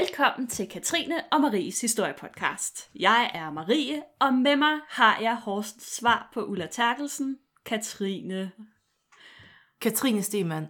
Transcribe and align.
Velkommen 0.00 0.46
til 0.48 0.68
Katrine 0.68 1.32
og 1.32 1.40
Maries 1.40 1.80
historiepodcast. 1.80 2.90
Jeg 2.94 3.30
er 3.34 3.50
Marie, 3.50 4.02
og 4.20 4.34
med 4.34 4.56
mig 4.56 4.80
har 4.88 5.20
jeg 5.20 5.36
Horst 5.36 5.96
svar 5.96 6.30
på 6.34 6.44
Ulla 6.44 6.66
Terkelsen, 6.66 7.38
Katrine. 7.64 8.52
Katrine 9.80 10.22
Stemann, 10.22 10.66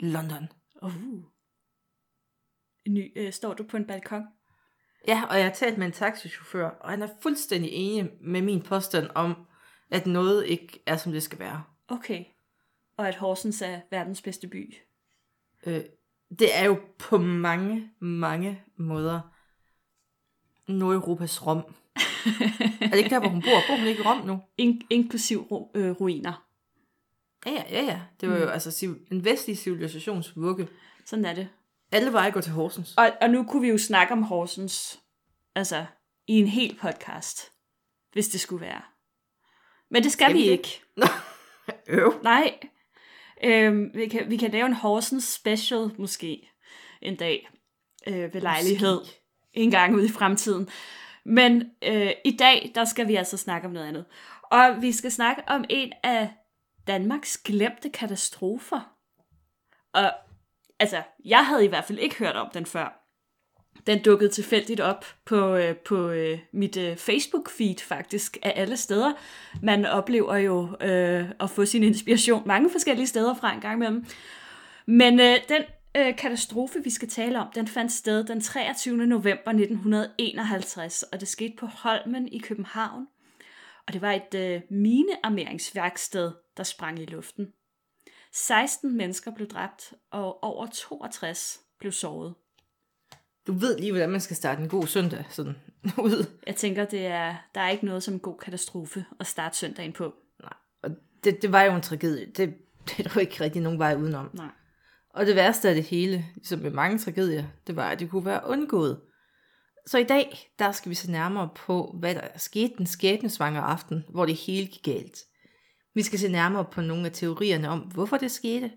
London. 0.00 0.48
Uh. 0.82 1.24
Ny, 2.88 3.12
øh, 3.16 3.32
står 3.32 3.54
du 3.54 3.64
på 3.64 3.76
en 3.76 3.86
balkon? 3.86 4.26
Ja, 5.08 5.22
og 5.30 5.36
jeg 5.36 5.44
har 5.44 5.54
talt 5.54 5.78
med 5.78 5.86
en 5.86 5.92
taxichauffør, 5.92 6.68
og 6.68 6.90
han 6.90 7.02
er 7.02 7.08
fuldstændig 7.22 7.70
enig 7.72 8.10
med 8.20 8.42
min 8.42 8.62
påstand 8.62 9.10
om, 9.14 9.46
at 9.90 10.06
noget 10.06 10.46
ikke 10.46 10.82
er, 10.86 10.96
som 10.96 11.12
det 11.12 11.22
skal 11.22 11.38
være. 11.38 11.64
Okay. 11.88 12.24
Og 12.96 13.08
at 13.08 13.16
Horsens 13.16 13.62
er 13.62 13.80
verdens 13.90 14.22
bedste 14.22 14.48
by. 14.48 14.74
Øh, 15.66 15.84
det 16.38 16.56
er 16.58 16.64
jo 16.64 16.78
på 16.98 17.18
mange, 17.18 17.90
mange 18.00 18.62
måder 18.76 19.20
Nordeuropas 20.68 21.46
Rom. 21.46 21.58
er 22.80 22.88
det 22.88 22.98
ikke 22.98 23.10
der, 23.10 23.18
hvor 23.20 23.28
hun 23.28 23.42
bor? 23.42 23.60
Bor 23.68 23.76
hun 23.78 23.86
ikke 23.86 24.00
i 24.02 24.06
Rom 24.06 24.26
nu? 24.26 24.40
In- 24.58 24.82
inklusiv 24.90 25.40
ru- 25.52 25.70
øh, 25.74 25.90
ruiner. 25.90 26.46
Ja, 27.46 27.50
ja, 27.50 27.62
ja, 27.70 27.84
ja. 27.84 28.00
Det 28.20 28.28
var 28.30 28.38
jo 28.38 28.46
altså 28.48 28.86
en 29.10 29.24
vestlig 29.24 29.58
civilisations 29.58 30.36
vugge. 30.36 30.68
Sådan 31.06 31.24
er 31.24 31.34
det. 31.34 31.48
Alle 31.92 32.12
veje 32.12 32.30
går 32.30 32.40
til 32.40 32.52
Horsens. 32.52 32.94
Og, 32.96 33.12
og 33.20 33.30
nu 33.30 33.44
kunne 33.44 33.62
vi 33.62 33.68
jo 33.68 33.78
snakke 33.78 34.12
om 34.12 34.22
Horsens, 34.22 35.00
altså 35.54 35.86
i 36.26 36.32
en 36.40 36.46
hel 36.46 36.78
podcast, 36.80 37.52
hvis 38.12 38.28
det 38.28 38.40
skulle 38.40 38.60
være. 38.66 38.80
Men 39.90 40.02
det 40.02 40.12
skal, 40.12 40.24
Skal 40.24 40.36
vi 40.36 40.42
ikke. 40.42 40.82
Øv. 41.86 42.20
Nej. 42.22 42.58
Øhm, 43.44 43.90
vi, 43.94 44.08
kan, 44.08 44.30
vi 44.30 44.36
kan 44.36 44.50
lave 44.50 44.66
en 44.66 44.72
Horsens 44.72 45.24
special 45.24 45.90
måske 45.98 46.48
en 47.02 47.16
dag 47.16 47.48
øh, 48.06 48.34
ved 48.34 48.40
lejlighed. 48.40 49.00
En 49.52 49.70
gang 49.70 49.94
ude 49.94 50.06
i 50.06 50.08
fremtiden. 50.08 50.68
Men 51.24 51.70
øh, 51.82 52.10
i 52.24 52.36
dag, 52.36 52.72
der 52.74 52.84
skal 52.84 53.08
vi 53.08 53.14
altså 53.14 53.36
snakke 53.36 53.66
om 53.66 53.72
noget 53.72 53.88
andet. 53.88 54.04
Og 54.42 54.76
vi 54.80 54.92
skal 54.92 55.10
snakke 55.10 55.42
om 55.46 55.64
en 55.68 55.92
af 56.02 56.30
Danmarks 56.86 57.38
glemte 57.38 57.90
katastrofer. 57.90 58.96
Og 59.92 60.12
altså, 60.78 61.02
jeg 61.24 61.46
havde 61.46 61.64
i 61.64 61.68
hvert 61.68 61.84
fald 61.84 61.98
ikke 61.98 62.18
hørt 62.18 62.36
om 62.36 62.50
den 62.54 62.66
før. 62.66 63.01
Den 63.86 64.02
dukkede 64.02 64.30
tilfældigt 64.30 64.80
op 64.80 65.06
på, 65.24 65.54
øh, 65.54 65.76
på 65.76 66.10
øh, 66.10 66.38
mit 66.52 66.76
øh, 66.76 66.92
Facebook-feed 66.92 67.84
faktisk 67.84 68.36
af 68.42 68.52
alle 68.56 68.76
steder. 68.76 69.12
Man 69.62 69.86
oplever 69.86 70.36
jo 70.36 70.76
øh, 70.80 71.24
at 71.40 71.50
få 71.50 71.64
sin 71.64 71.82
inspiration 71.82 72.42
mange 72.46 72.70
forskellige 72.70 73.06
steder 73.06 73.34
fra 73.34 73.54
en 73.54 73.60
gang 73.60 73.74
imellem. 73.74 74.06
Men 74.86 75.20
øh, 75.20 75.36
den 75.48 75.62
øh, 75.96 76.16
katastrofe, 76.16 76.84
vi 76.84 76.90
skal 76.90 77.08
tale 77.08 77.40
om, 77.40 77.48
den 77.54 77.68
fandt 77.68 77.92
sted 77.92 78.24
den 78.24 78.40
23. 78.40 78.96
november 78.96 79.50
1951, 79.50 81.02
og 81.02 81.20
det 81.20 81.28
skete 81.28 81.54
på 81.58 81.66
Holmen 81.66 82.28
i 82.28 82.38
København. 82.38 83.06
Og 83.86 83.92
det 83.92 84.02
var 84.02 84.12
et 84.12 84.34
øh, 84.34 84.60
minearmeringsværksted, 84.70 86.32
der 86.56 86.62
sprang 86.62 86.98
i 86.98 87.04
luften. 87.04 87.46
16 88.32 88.96
mennesker 88.96 89.30
blev 89.34 89.48
dræbt, 89.48 89.94
og 90.10 90.44
over 90.44 90.66
62 90.66 91.60
blev 91.78 91.92
såret. 91.92 92.34
Du 93.46 93.52
ved 93.52 93.78
lige, 93.78 93.92
hvordan 93.92 94.10
man 94.10 94.20
skal 94.20 94.36
starte 94.36 94.62
en 94.62 94.68
god 94.68 94.86
søndag 94.86 95.24
sådan 95.30 95.56
ud. 95.98 96.26
Jeg 96.46 96.56
tænker, 96.56 96.84
det 96.84 97.06
er, 97.06 97.34
der 97.54 97.60
er 97.60 97.70
ikke 97.70 97.86
noget 97.86 98.02
som 98.02 98.14
en 98.14 98.20
god 98.20 98.38
katastrofe 98.38 99.04
at 99.20 99.26
starte 99.26 99.56
søndagen 99.56 99.92
på. 99.92 100.14
Og 100.82 100.90
det, 101.24 101.42
det 101.42 101.52
var 101.52 101.62
jo 101.62 101.74
en 101.74 101.82
tragedie. 101.82 102.26
Det, 102.26 102.54
det 102.88 102.98
er 102.98 103.02
der 103.02 103.10
jo 103.14 103.20
ikke 103.20 103.40
rigtig 103.40 103.62
nogen 103.62 103.78
vej 103.78 103.94
udenom. 103.94 104.30
Nej. 104.34 104.50
Og 105.14 105.26
det 105.26 105.36
værste 105.36 105.68
af 105.68 105.74
det 105.74 105.84
hele, 105.84 106.26
ligesom 106.34 106.58
med 106.58 106.70
mange 106.70 106.98
tragedier, 106.98 107.44
det 107.66 107.76
var, 107.76 107.90
at 107.90 108.00
det 108.00 108.10
kunne 108.10 108.24
være 108.24 108.40
undgået. 108.46 109.00
Så 109.86 109.98
i 109.98 110.04
dag, 110.04 110.52
der 110.58 110.72
skal 110.72 110.90
vi 110.90 110.94
se 110.94 111.10
nærmere 111.10 111.48
på, 111.56 111.96
hvad 112.00 112.14
der 112.14 112.28
skete 112.36 112.74
den 112.78 112.86
skæbnesvangre 112.86 113.62
aften, 113.62 114.04
hvor 114.08 114.26
det 114.26 114.34
hele 114.34 114.66
gik 114.66 114.82
galt. 114.84 115.18
Vi 115.94 116.02
skal 116.02 116.18
se 116.18 116.28
nærmere 116.28 116.64
på 116.64 116.80
nogle 116.80 117.06
af 117.06 117.12
teorierne 117.12 117.68
om, 117.68 117.78
hvorfor 117.78 118.16
det 118.16 118.30
skete. 118.30 118.70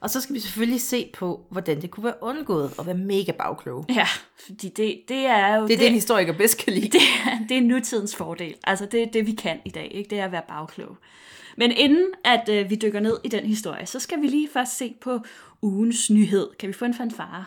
Og 0.00 0.10
så 0.10 0.20
skal 0.20 0.34
vi 0.34 0.40
selvfølgelig 0.40 0.80
se 0.80 1.10
på, 1.14 1.46
hvordan 1.50 1.82
det 1.82 1.90
kunne 1.90 2.04
være 2.04 2.14
undgået 2.20 2.72
og 2.78 2.86
være 2.86 2.94
mega 2.96 3.32
bagkloge. 3.32 3.84
Ja, 3.88 4.06
fordi 4.44 4.68
det, 4.68 5.00
det 5.08 5.16
er 5.26 5.56
jo... 5.56 5.66
Det 5.66 5.74
er 5.74 5.78
det, 5.78 5.86
en 5.86 5.92
historiker 5.94 6.32
bedst 6.32 6.58
kan 6.58 6.72
lide. 6.72 6.88
det, 6.88 7.00
er- 7.26 7.46
det 7.48 7.56
er 7.56 7.60
nutidens 7.60 8.16
fordel. 8.16 8.54
Altså, 8.64 8.86
det 8.86 9.02
er 9.02 9.06
det, 9.06 9.26
vi 9.26 9.32
kan 9.32 9.60
i 9.64 9.70
dag. 9.70 9.88
Ikke? 9.94 10.10
Det 10.10 10.18
er 10.20 10.24
at 10.24 10.32
være 10.32 10.42
bagklog. 10.48 10.96
Men 11.56 11.72
inden 11.72 12.06
at 12.24 12.48
øh, 12.48 12.70
vi 12.70 12.74
dykker 12.74 13.00
ned 13.00 13.18
i 13.24 13.28
den 13.28 13.46
historie, 13.46 13.86
så 13.86 14.00
skal 14.00 14.20
vi 14.22 14.26
lige 14.26 14.48
først 14.52 14.76
se 14.76 14.94
på 15.00 15.18
ugens 15.62 16.10
nyhed. 16.10 16.48
Kan 16.58 16.68
vi 16.68 16.72
få 16.72 16.84
en 16.84 16.94
fanfare? 16.94 17.44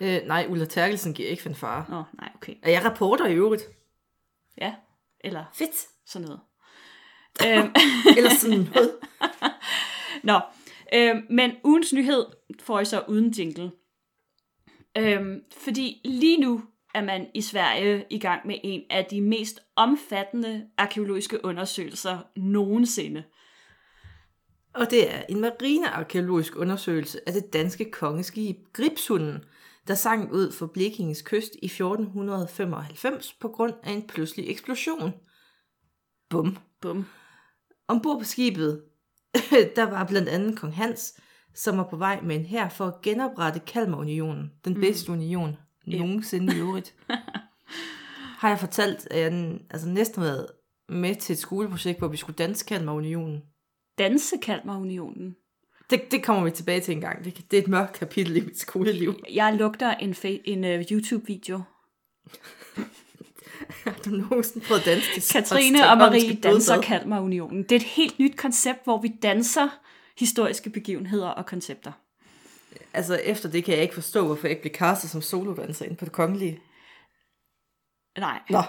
Øh, 0.00 0.20
nej, 0.26 0.46
Ulla 0.48 0.64
Terkelsen 0.64 1.14
giver 1.14 1.28
ikke 1.28 1.42
fanfare. 1.42 1.84
Åh, 1.98 2.04
nej, 2.20 2.28
okay. 2.34 2.54
Er 2.62 2.70
jeg 2.70 2.84
rapporter 2.84 3.26
i 3.26 3.34
øvrigt? 3.34 3.62
Ja, 4.60 4.72
eller 5.24 5.44
Fedt. 5.54 5.76
sådan 6.06 6.28
noget. 6.28 6.40
øhm, 7.46 7.74
Eller 8.16 8.30
sådan 8.34 8.58
noget. 8.74 8.92
Nå, 10.22 10.40
øhm, 10.94 11.26
men 11.30 11.52
ugens 11.64 11.92
nyhed 11.92 12.26
får 12.60 12.80
I 12.80 12.84
så 12.84 13.04
uden 13.08 13.30
jingle. 13.30 13.70
Øhm, 14.98 15.40
fordi 15.56 16.00
lige 16.04 16.40
nu 16.40 16.62
er 16.94 17.04
man 17.04 17.26
i 17.34 17.40
Sverige 17.40 18.04
i 18.10 18.18
gang 18.18 18.46
med 18.46 18.54
en 18.64 18.82
af 18.90 19.04
de 19.04 19.20
mest 19.20 19.60
omfattende 19.76 20.66
arkeologiske 20.76 21.44
undersøgelser 21.44 22.18
nogensinde. 22.36 23.24
Og 24.74 24.90
det 24.90 25.14
er 25.14 25.22
en 25.28 25.40
marinearkeologisk 25.40 26.56
undersøgelse 26.56 27.20
af 27.26 27.32
det 27.32 27.52
danske 27.52 27.90
kongeskib 27.90 28.56
Gripshunden, 28.72 29.44
der 29.88 29.94
sank 29.94 30.32
ud 30.32 30.52
for 30.52 30.66
Blekinges 30.66 31.22
kyst 31.22 31.54
i 31.62 31.66
1495 31.66 33.32
på 33.32 33.48
grund 33.48 33.74
af 33.82 33.92
en 33.92 34.06
pludselig 34.06 34.50
eksplosion. 34.50 35.12
Bum. 36.30 36.56
Bum. 36.80 37.06
Ombord 37.88 38.18
på 38.18 38.24
skibet, 38.24 38.82
der 39.76 39.82
var 39.82 40.04
blandt 40.04 40.28
andet 40.28 40.58
kong 40.58 40.74
Hans, 40.74 41.20
som 41.54 41.76
var 41.78 41.86
på 41.90 41.96
vej 41.96 42.20
med 42.22 42.36
en 42.36 42.44
her 42.44 42.68
for 42.68 42.86
at 42.86 43.02
genoprette 43.02 43.60
Kalmarunionen, 43.60 44.50
den 44.64 44.74
bedste 44.74 45.12
union 45.12 45.56
nogensinde 45.86 46.56
i 46.56 46.60
øvrigt. 46.60 46.94
Har 48.40 48.48
jeg 48.48 48.58
fortalt, 48.58 49.08
at 49.10 49.20
jeg 49.20 49.58
altså 49.70 49.88
næsten 49.88 50.22
været 50.22 50.46
med 50.88 51.14
til 51.14 51.32
et 51.32 51.38
skoleprojekt, 51.38 51.98
hvor 51.98 52.08
vi 52.08 52.16
skulle 52.16 52.36
danse 52.36 52.64
Kalmarunionen. 52.64 53.42
Danse 53.98 54.36
Kalmarunionen. 54.42 55.36
Det, 55.90 56.02
det 56.10 56.24
kommer 56.24 56.44
vi 56.44 56.50
tilbage 56.50 56.80
til 56.80 56.94
en 56.94 57.00
gang. 57.00 57.24
Det, 57.24 57.50
det 57.50 57.58
er 57.58 57.62
et 57.62 57.68
mørkt 57.68 57.92
kapitel 57.92 58.36
i 58.36 58.40
mit 58.40 58.58
skoleliv. 58.58 59.14
Jeg 59.34 59.54
lugter 59.54 59.90
en, 59.90 60.14
en 60.44 60.64
uh, 60.64 60.92
YouTube-video. 60.92 61.62
Har 63.84 63.94
du 64.04 64.10
nogensinde 64.10 64.66
prøvet 64.66 64.80
at 64.80 64.86
danse 64.86 65.20
til 65.20 65.32
Katrine 65.32 65.90
og 65.90 65.98
Marie 65.98 66.34
danser 66.34 66.72
blodbad? 66.74 66.82
Kalmarunionen. 66.88 67.62
Det 67.62 67.72
er 67.72 67.76
et 67.76 67.82
helt 67.82 68.18
nyt 68.18 68.36
koncept, 68.36 68.84
hvor 68.84 69.00
vi 69.00 69.08
danser 69.22 69.68
historiske 70.18 70.70
begivenheder 70.70 71.28
og 71.28 71.46
koncepter. 71.46 71.92
Altså 72.94 73.14
efter 73.16 73.48
det 73.48 73.64
kan 73.64 73.74
jeg 73.74 73.82
ikke 73.82 73.94
forstå, 73.94 74.26
hvorfor 74.26 74.46
jeg 74.46 74.50
ikke 74.50 74.62
blev 74.62 74.74
castet 74.74 75.10
som 75.10 75.22
solodanser 75.22 75.84
ind 75.84 75.96
på 75.96 76.04
det 76.04 76.12
kongelige. 76.12 76.60
Nej. 78.18 78.40
Nå. 78.50 78.62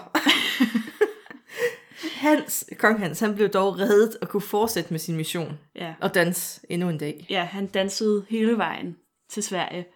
Hans, 2.16 2.64
kong 2.78 2.98
Hans, 2.98 3.20
han 3.20 3.34
blev 3.34 3.48
dog 3.48 3.78
reddet 3.78 4.16
og 4.22 4.28
kunne 4.28 4.40
fortsætte 4.40 4.90
med 4.90 4.98
sin 5.00 5.16
mission 5.16 5.58
Ja. 5.74 5.94
og 6.00 6.14
danse 6.14 6.60
endnu 6.68 6.88
en 6.88 6.98
dag. 6.98 7.26
ja, 7.30 7.44
han 7.44 7.66
dansede 7.66 8.26
hele 8.28 8.56
vejen 8.58 8.96
til 9.30 9.42
Sverige. 9.42 9.86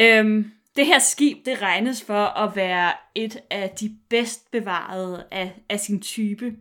Øhm, 0.00 0.52
det 0.76 0.86
her 0.86 0.98
skib, 0.98 1.46
det 1.46 1.62
regnes 1.62 2.02
for 2.02 2.24
at 2.24 2.56
være 2.56 2.92
et 3.14 3.40
af 3.50 3.70
de 3.70 3.96
bedst 4.08 4.50
bevarede 4.50 5.26
af, 5.30 5.62
af 5.68 5.80
sin 5.80 6.00
type. 6.00 6.56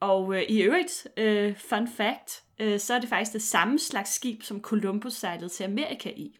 Og 0.00 0.34
øh, 0.34 0.42
i 0.48 0.62
øvrigt, 0.62 1.06
øh, 1.16 1.56
fun 1.56 1.88
fact, 1.88 2.42
øh, 2.58 2.80
så 2.80 2.94
er 2.94 2.98
det 2.98 3.08
faktisk 3.08 3.32
det 3.32 3.42
samme 3.42 3.78
slags 3.78 4.14
skib, 4.14 4.42
som 4.42 4.60
Columbus 4.60 5.12
sejlede 5.12 5.48
til 5.48 5.64
Amerika 5.64 6.10
i. 6.16 6.38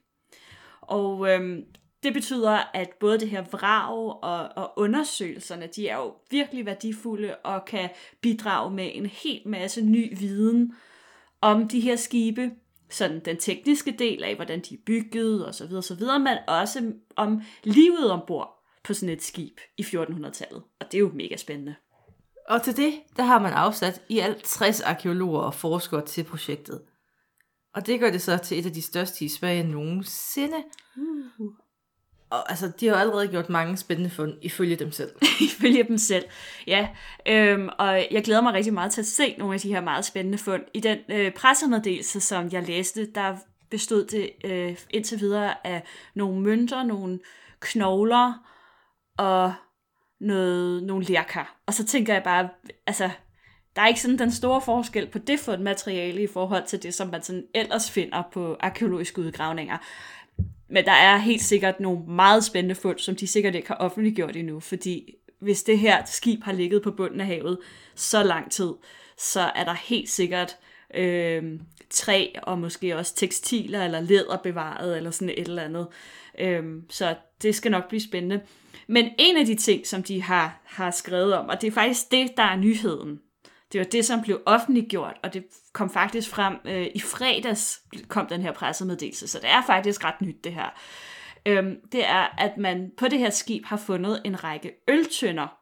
Og 0.80 1.28
øh, 1.28 1.58
det 2.02 2.12
betyder, 2.12 2.58
at 2.74 2.90
både 3.00 3.20
det 3.20 3.30
her 3.30 3.42
vrag 3.42 4.22
og, 4.22 4.48
og 4.56 4.72
undersøgelserne, 4.76 5.68
de 5.76 5.88
er 5.88 5.96
jo 5.96 6.14
virkelig 6.30 6.66
værdifulde 6.66 7.36
og 7.36 7.64
kan 7.64 7.90
bidrage 8.20 8.70
med 8.70 8.90
en 8.94 9.06
hel 9.06 9.42
masse 9.46 9.82
ny 9.82 10.18
viden 10.18 10.74
om 11.40 11.68
de 11.68 11.80
her 11.80 11.96
skibe, 11.96 12.50
sådan 12.90 13.20
den 13.24 13.36
tekniske 13.36 13.96
del 13.98 14.24
af, 14.24 14.34
hvordan 14.34 14.60
de 14.60 14.74
er 14.74 14.78
bygget 14.86 15.46
og 15.46 15.54
så 15.54 15.66
videre, 15.66 15.82
så 15.82 15.94
videre, 15.94 16.18
men 16.18 16.38
også 16.48 16.92
om 17.16 17.42
livet 17.64 18.10
ombord 18.10 18.64
på 18.84 18.94
sådan 18.94 19.14
et 19.14 19.22
skib 19.22 19.60
i 19.76 19.82
1400-tallet. 19.82 20.62
Og 20.80 20.86
det 20.92 20.94
er 20.94 20.98
jo 20.98 21.10
mega 21.14 21.36
spændende. 21.36 21.74
Og 22.48 22.62
til 22.62 22.76
det, 22.76 22.92
der 23.16 23.22
har 23.22 23.38
man 23.38 23.52
afsat 23.52 24.02
i 24.08 24.18
alt 24.18 24.44
60 24.44 24.80
arkeologer 24.80 25.40
og 25.40 25.54
forskere 25.54 26.06
til 26.06 26.24
projektet. 26.24 26.82
Og 27.74 27.86
det 27.86 28.00
gør 28.00 28.10
det 28.10 28.22
så 28.22 28.38
til 28.38 28.58
et 28.58 28.66
af 28.66 28.72
de 28.72 28.82
største 28.82 29.24
i 29.24 29.28
Sverige 29.28 29.62
nogensinde. 29.62 30.64
Og 32.30 32.50
altså, 32.50 32.72
de 32.80 32.86
har 32.86 32.94
jo 32.94 33.00
allerede 33.00 33.28
gjort 33.28 33.48
mange 33.48 33.76
spændende 33.76 34.10
fund, 34.10 34.32
ifølge 34.42 34.76
dem 34.76 34.92
selv. 34.92 35.10
Ifølge 35.48 35.84
dem 35.84 35.98
selv. 35.98 36.24
Ja, 36.66 36.88
øhm, 37.26 37.68
og 37.78 38.06
jeg 38.10 38.24
glæder 38.24 38.40
mig 38.40 38.52
rigtig 38.52 38.74
meget 38.74 38.92
til 38.92 39.00
at 39.00 39.06
se 39.06 39.34
nogle 39.38 39.54
af 39.54 39.60
de 39.60 39.68
her 39.68 39.80
meget 39.80 40.04
spændende 40.04 40.38
fund. 40.38 40.62
I 40.74 40.80
den 40.80 40.98
øh, 41.08 41.32
pressemeddelelse, 41.32 42.20
som 42.20 42.48
jeg 42.52 42.62
læste, 42.62 43.06
der 43.14 43.36
bestod 43.70 44.04
det 44.04 44.30
øh, 44.44 44.76
indtil 44.90 45.20
videre 45.20 45.66
af 45.66 45.82
nogle 46.14 46.40
mønter, 46.40 46.82
nogle 46.82 47.18
knogler 47.60 48.32
og 49.18 49.54
noget, 50.20 50.82
nogle 50.82 51.04
lærkar. 51.04 51.56
Og 51.66 51.74
så 51.74 51.86
tænker 51.86 52.12
jeg 52.12 52.22
bare, 52.22 52.48
altså, 52.86 53.10
der 53.76 53.82
er 53.82 53.86
ikke 53.86 54.00
sådan 54.00 54.18
den 54.18 54.32
store 54.32 54.60
forskel 54.60 55.06
på 55.06 55.18
det 55.18 55.40
for 55.40 55.52
et 55.52 55.60
materiale 55.60 56.22
i 56.22 56.26
forhold 56.26 56.66
til 56.66 56.82
det, 56.82 56.94
som 56.94 57.08
man 57.08 57.22
sådan 57.22 57.44
ellers 57.54 57.90
finder 57.90 58.22
på 58.32 58.56
arkeologiske 58.60 59.20
udgravninger. 59.20 59.78
Men 60.70 60.84
der 60.84 60.92
er 60.92 61.16
helt 61.16 61.42
sikkert 61.42 61.80
nogle 61.80 62.04
meget 62.06 62.44
spændende 62.44 62.74
fund, 62.74 62.98
som 62.98 63.16
de 63.16 63.26
sikkert 63.26 63.54
ikke 63.54 63.68
har 63.68 63.74
offentliggjort 63.74 64.36
endnu, 64.36 64.60
fordi 64.60 65.14
hvis 65.40 65.62
det 65.62 65.78
her 65.78 66.04
skib 66.04 66.42
har 66.44 66.52
ligget 66.52 66.82
på 66.82 66.90
bunden 66.90 67.20
af 67.20 67.26
havet 67.26 67.58
så 67.94 68.22
lang 68.22 68.50
tid, 68.50 68.72
så 69.18 69.40
er 69.40 69.64
der 69.64 69.74
helt 69.74 70.08
sikkert 70.08 70.56
øh, 70.94 71.60
træ 71.90 72.26
og 72.42 72.58
måske 72.58 72.96
også 72.96 73.14
tekstiler 73.14 73.84
eller 73.84 74.00
læder 74.00 74.36
bevaret 74.36 74.96
eller 74.96 75.10
sådan 75.10 75.34
et 75.38 75.48
eller 75.48 75.62
andet. 75.62 75.86
Øh, 76.38 76.64
så 76.88 77.14
det 77.42 77.54
skal 77.54 77.70
nok 77.70 77.88
blive 77.88 78.00
spændende. 78.00 78.40
Men 78.86 79.10
en 79.18 79.36
af 79.36 79.46
de 79.46 79.54
ting, 79.54 79.86
som 79.86 80.02
de 80.02 80.22
har, 80.22 80.60
har 80.64 80.90
skrevet 80.90 81.34
om, 81.34 81.48
og 81.48 81.60
det 81.60 81.66
er 81.66 81.72
faktisk 81.72 82.10
det, 82.10 82.36
der 82.36 82.42
er 82.42 82.56
nyheden, 82.56 83.20
det 83.72 83.78
var 83.78 83.84
det, 83.84 84.04
som 84.04 84.22
blev 84.22 84.40
offentliggjort, 84.46 85.16
og 85.22 85.34
det 85.34 85.44
kom 85.72 85.90
faktisk 85.90 86.30
frem 86.30 86.56
øh, 86.64 86.86
i 86.94 87.00
fredags, 87.00 87.80
kom 88.08 88.26
den 88.26 88.42
her 88.42 88.52
pressemeddelelse, 88.52 89.28
så 89.28 89.38
det 89.38 89.50
er 89.50 89.62
faktisk 89.66 90.04
ret 90.04 90.20
nyt 90.20 90.44
det 90.44 90.52
her. 90.52 90.80
Øhm, 91.46 91.76
det 91.92 92.06
er, 92.06 92.34
at 92.38 92.56
man 92.56 92.90
på 92.96 93.08
det 93.08 93.18
her 93.18 93.30
skib 93.30 93.64
har 93.64 93.76
fundet 93.76 94.22
en 94.24 94.44
række 94.44 94.72
øltønder 94.88 95.56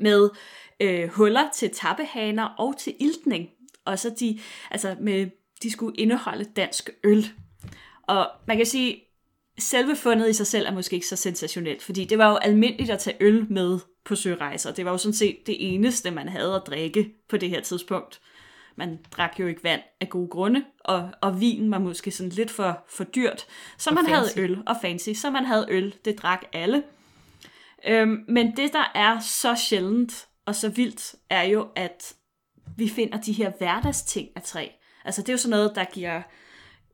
med 0.00 0.30
øh, 0.80 1.08
huller 1.08 1.50
til 1.54 1.70
tappehaner 1.70 2.44
og 2.44 2.74
til 2.78 2.94
iltning. 3.00 3.48
Og 3.84 3.98
så 3.98 4.14
de, 4.20 4.40
altså 4.70 4.96
med, 5.00 5.30
de 5.62 5.70
skulle 5.70 5.96
indeholde 5.96 6.44
dansk 6.44 6.90
øl. 7.04 7.26
Og 8.02 8.30
man 8.46 8.56
kan 8.56 8.66
sige, 8.66 9.02
selve 9.58 9.96
fundet 9.96 10.30
i 10.30 10.32
sig 10.32 10.46
selv 10.46 10.66
er 10.66 10.72
måske 10.72 10.94
ikke 10.94 11.06
så 11.06 11.16
sensationelt, 11.16 11.82
fordi 11.82 12.04
det 12.04 12.18
var 12.18 12.30
jo 12.30 12.36
almindeligt 12.36 12.90
at 12.90 12.98
tage 12.98 13.16
øl 13.20 13.46
med 13.52 13.78
på 14.04 14.16
sørejser. 14.16 14.72
Det 14.72 14.84
var 14.84 14.90
jo 14.90 14.98
sådan 14.98 15.14
set 15.14 15.38
det 15.46 15.74
eneste, 15.74 16.10
man 16.10 16.28
havde 16.28 16.54
at 16.54 16.62
drikke 16.66 17.10
på 17.28 17.36
det 17.36 17.50
her 17.50 17.60
tidspunkt. 17.60 18.20
Man 18.76 18.98
drak 19.10 19.40
jo 19.40 19.46
ikke 19.46 19.64
vand 19.64 19.82
af 20.00 20.08
gode 20.08 20.28
grunde, 20.28 20.64
og, 20.80 21.10
og 21.20 21.40
vin 21.40 21.70
var 21.70 21.78
måske 21.78 22.10
sådan 22.10 22.32
lidt 22.32 22.50
for, 22.50 22.84
for 22.88 23.04
dyrt, 23.04 23.46
så 23.78 23.90
og 23.90 23.94
man 23.94 24.06
fancy. 24.06 24.14
havde 24.14 24.50
øl 24.50 24.62
og 24.66 24.76
fancy, 24.82 25.10
så 25.14 25.30
man 25.30 25.44
havde 25.44 25.66
øl, 25.68 25.94
det 26.04 26.18
drak 26.18 26.44
alle. 26.52 26.82
Øhm, 27.86 28.24
men 28.28 28.56
det, 28.56 28.72
der 28.72 28.92
er 28.94 29.20
så 29.20 29.54
sjældent 29.54 30.28
og 30.46 30.54
så 30.54 30.68
vildt, 30.68 31.14
er 31.30 31.42
jo, 31.42 31.68
at 31.76 32.14
vi 32.76 32.88
finder 32.88 33.20
de 33.20 33.32
her 33.32 33.52
hverdagsting 33.58 34.28
af 34.36 34.42
træ. 34.42 34.68
Altså 35.04 35.22
det 35.22 35.28
er 35.28 35.32
jo 35.32 35.38
sådan 35.38 35.50
noget, 35.50 35.72
der 35.74 35.84
giver 35.84 36.22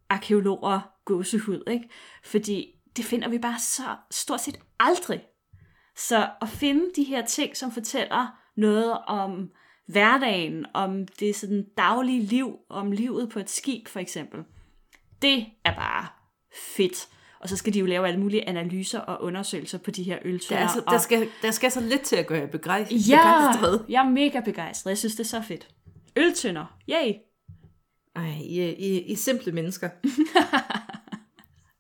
arkeologer 0.09 0.81
gåsehud, 1.05 1.63
ikke? 1.67 1.89
Fordi 2.25 2.67
det 2.97 3.05
finder 3.05 3.29
vi 3.29 3.39
bare 3.39 3.59
så 3.59 3.97
stort 4.11 4.41
set 4.41 4.61
aldrig. 4.81 5.23
Så 5.97 6.29
at 6.43 6.49
finde 6.49 6.85
de 6.97 7.05
her 7.05 7.27
ting, 7.27 7.57
som 7.57 7.73
fortæller 7.73 8.27
noget 8.57 8.99
om 9.07 9.51
hverdagen, 9.91 10.67
om 10.75 11.07
det 11.07 11.37
sådan 11.37 11.67
daglige 11.77 12.23
liv, 12.23 12.59
om 12.69 12.93
livet 12.93 13.29
på 13.29 13.39
et 13.39 13.51
skib 13.51 13.89
for 13.89 14.01
eksempel, 14.01 14.45
det 15.23 15.47
er 15.65 15.75
bare 15.75 16.07
fedt. 16.77 17.09
Og 17.41 17.49
så 17.49 17.57
skal 17.57 17.75
de 17.75 17.79
jo 17.79 17.87
lave 17.87 18.09
alle 18.09 18.21
mulige 18.21 18.49
analyser 18.49 18.99
og 18.99 19.23
undersøgelser 19.23 19.79
på 19.79 19.91
de 19.91 20.03
her 20.03 20.19
øltønder. 20.25 20.63
Der, 20.63 20.69
altså, 20.69 20.83
der, 20.91 20.99
skal, 20.99 21.29
der 21.43 21.51
skal 21.51 21.71
så 21.71 21.81
lidt 21.81 22.01
til 22.01 22.17
at 22.17 22.27
gøre 22.27 22.49
begejstret. 22.49 23.09
Ja, 23.09 23.53
jeg 23.89 24.07
er 24.07 24.11
mega 24.11 24.41
begejstret. 24.41 24.91
Jeg 24.91 24.99
synes, 24.99 25.15
det 25.15 25.21
er 25.21 25.29
så 25.29 25.43
fedt. 25.43 25.69
Øltønder, 26.17 26.79
yay! 26.91 27.13
Ej, 28.17 28.35
I, 28.41 28.71
I, 28.73 29.03
I 29.03 29.15
simple 29.15 29.53
mennesker. 29.53 29.89